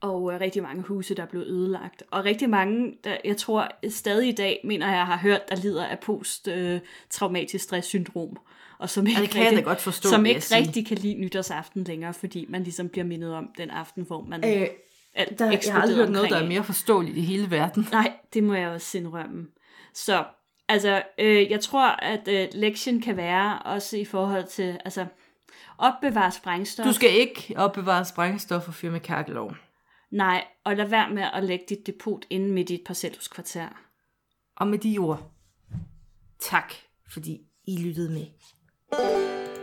Og 0.00 0.32
øh, 0.32 0.40
rigtig 0.40 0.62
mange 0.62 0.82
huse, 0.82 1.14
der 1.14 1.26
blev 1.26 1.42
ødelagt. 1.42 2.02
Og 2.10 2.24
rigtig 2.24 2.50
mange, 2.50 2.98
der, 3.04 3.16
jeg 3.24 3.36
tror 3.36 3.68
stadig 3.88 4.28
i 4.28 4.32
dag, 4.32 4.60
mener 4.64 4.90
jeg 4.90 5.06
har 5.06 5.16
hørt, 5.16 5.48
der 5.48 5.56
lider 5.56 5.86
af 5.86 6.00
post-traumatisk 6.00 7.54
øh, 7.54 7.60
stresssyndrom. 7.60 8.38
Og 8.84 8.90
som 8.90 9.06
ikke, 9.06 9.20
det 9.20 9.30
kan 9.30 9.44
jeg 9.44 9.56
da 9.56 9.60
godt 9.60 9.80
forstå, 9.80 10.08
som 10.08 10.26
ikke 10.26 10.42
jeg 10.50 10.58
rigtig 10.58 10.86
kan 10.86 10.98
lide 10.98 11.14
nytårsaften 11.14 11.84
længere, 11.84 12.14
fordi 12.14 12.46
man 12.48 12.62
ligesom 12.62 12.88
bliver 12.88 13.04
mindet 13.04 13.34
om 13.34 13.48
den 13.58 13.70
aften, 13.70 14.04
hvor 14.04 14.24
man 14.24 14.44
Øh, 14.44 14.68
alt 15.14 15.38
der, 15.38 15.50
jeg 15.50 15.60
har 15.72 15.80
aldrig 15.80 15.96
hørt 15.96 16.10
noget, 16.10 16.30
der 16.30 16.36
er 16.36 16.48
mere 16.48 16.64
forståeligt 16.64 17.16
i 17.16 17.20
hele 17.20 17.50
verden. 17.50 17.86
Nej, 17.92 18.12
det 18.34 18.44
må 18.44 18.54
jeg 18.54 18.68
også 18.68 18.98
indrømme. 18.98 19.46
Så, 19.94 20.24
altså, 20.68 21.02
øh, 21.18 21.50
jeg 21.50 21.60
tror, 21.60 21.86
at 21.88 22.28
øh, 22.28 22.48
lektien 22.52 23.00
kan 23.00 23.16
være 23.16 23.58
også 23.58 23.96
i 23.96 24.04
forhold 24.04 24.46
til, 24.46 24.80
altså, 24.84 25.06
opbevare 25.78 26.32
sprængstof. 26.32 26.86
Du 26.86 26.92
skal 26.92 27.10
ikke 27.10 27.54
opbevare 27.56 28.04
sprængstof 28.04 28.68
og 28.68 28.74
fyre 28.74 28.92
med 28.92 29.00
kakkeloven. 29.00 29.54
Nej, 30.12 30.44
og 30.64 30.76
lad 30.76 30.86
være 30.86 31.10
med 31.10 31.24
at 31.34 31.44
lægge 31.44 31.64
dit 31.68 31.86
depot 31.86 32.24
inde 32.30 32.52
midt 32.52 32.70
i 32.70 32.74
et 32.74 32.82
parcelhuskvarter. 32.86 33.68
Og 34.56 34.66
med 34.66 34.78
de 34.78 34.98
ord, 34.98 35.30
tak, 36.40 36.72
fordi 37.12 37.40
I 37.66 37.82
lyttede 37.82 38.10
med. 38.10 38.26
Música 38.96 39.53